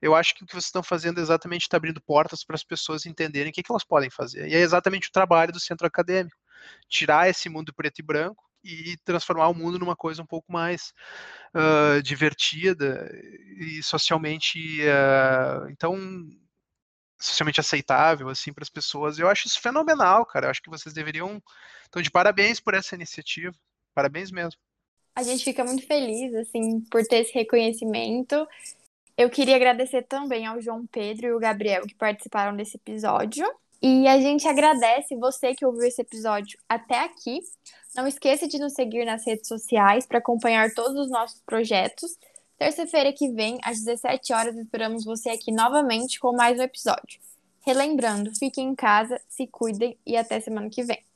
Eu 0.00 0.14
acho 0.14 0.34
que 0.34 0.44
o 0.44 0.46
que 0.46 0.52
vocês 0.52 0.66
estão 0.66 0.82
fazendo 0.82 1.18
é 1.18 1.22
exatamente 1.22 1.62
está 1.62 1.76
abrindo 1.76 2.00
portas 2.00 2.44
para 2.44 2.54
as 2.54 2.62
pessoas 2.62 3.04
entenderem 3.04 3.50
o 3.50 3.52
que, 3.52 3.62
que 3.62 3.72
elas 3.72 3.84
podem 3.84 4.10
fazer. 4.10 4.48
E 4.48 4.54
é 4.54 4.60
exatamente 4.60 5.08
o 5.08 5.12
trabalho 5.12 5.52
do 5.52 5.58
centro 5.58 5.86
acadêmico. 5.86 6.36
Tirar 6.88 7.28
esse 7.28 7.48
mundo 7.48 7.74
preto 7.74 7.98
e 7.98 8.02
branco 8.02 8.47
e 8.62 8.96
transformar 9.04 9.48
o 9.48 9.54
mundo 9.54 9.78
numa 9.78 9.96
coisa 9.96 10.22
um 10.22 10.26
pouco 10.26 10.50
mais 10.52 10.92
uh, 11.54 12.02
divertida 12.02 13.10
e 13.58 13.82
socialmente 13.82 14.80
uh, 14.82 15.68
então 15.70 15.96
socialmente 17.20 17.60
aceitável 17.60 18.28
assim 18.28 18.52
para 18.52 18.62
as 18.62 18.70
pessoas. 18.70 19.18
Eu 19.18 19.28
acho 19.28 19.48
isso 19.48 19.60
fenomenal, 19.60 20.24
cara. 20.24 20.46
Eu 20.46 20.50
acho 20.50 20.62
que 20.62 20.70
vocês 20.70 20.94
deveriam 20.94 21.42
então 21.88 22.00
de 22.02 22.10
parabéns 22.10 22.60
por 22.60 22.74
essa 22.74 22.94
iniciativa. 22.94 23.54
Parabéns 23.94 24.30
mesmo. 24.30 24.60
A 25.14 25.22
gente 25.22 25.42
fica 25.42 25.64
muito 25.64 25.86
feliz 25.86 26.34
assim 26.34 26.80
por 26.82 27.04
ter 27.04 27.18
esse 27.18 27.34
reconhecimento. 27.34 28.46
Eu 29.16 29.28
queria 29.28 29.56
agradecer 29.56 30.02
também 30.02 30.46
ao 30.46 30.60
João 30.60 30.86
Pedro 30.86 31.26
e 31.26 31.32
o 31.32 31.40
Gabriel 31.40 31.84
que 31.86 31.94
participaram 31.94 32.56
desse 32.56 32.76
episódio. 32.76 33.44
E 33.80 34.08
a 34.08 34.20
gente 34.20 34.46
agradece 34.46 35.14
você 35.16 35.54
que 35.54 35.64
ouviu 35.64 35.84
esse 35.84 36.02
episódio 36.02 36.58
até 36.68 37.04
aqui. 37.04 37.40
Não 37.94 38.06
esqueça 38.06 38.48
de 38.48 38.58
nos 38.58 38.74
seguir 38.74 39.04
nas 39.04 39.24
redes 39.24 39.46
sociais 39.46 40.04
para 40.06 40.18
acompanhar 40.18 40.72
todos 40.74 40.96
os 40.96 41.10
nossos 41.10 41.40
projetos. 41.42 42.16
Terça-feira 42.58 43.12
que 43.12 43.30
vem, 43.32 43.58
às 43.62 43.78
17 43.78 44.32
horas, 44.32 44.56
esperamos 44.56 45.04
você 45.04 45.30
aqui 45.30 45.52
novamente 45.52 46.18
com 46.18 46.32
mais 46.32 46.58
um 46.58 46.62
episódio. 46.62 47.20
Relembrando, 47.64 48.34
fiquem 48.36 48.68
em 48.68 48.74
casa, 48.74 49.20
se 49.28 49.46
cuidem 49.46 49.96
e 50.04 50.16
até 50.16 50.40
semana 50.40 50.68
que 50.68 50.82
vem. 50.82 51.07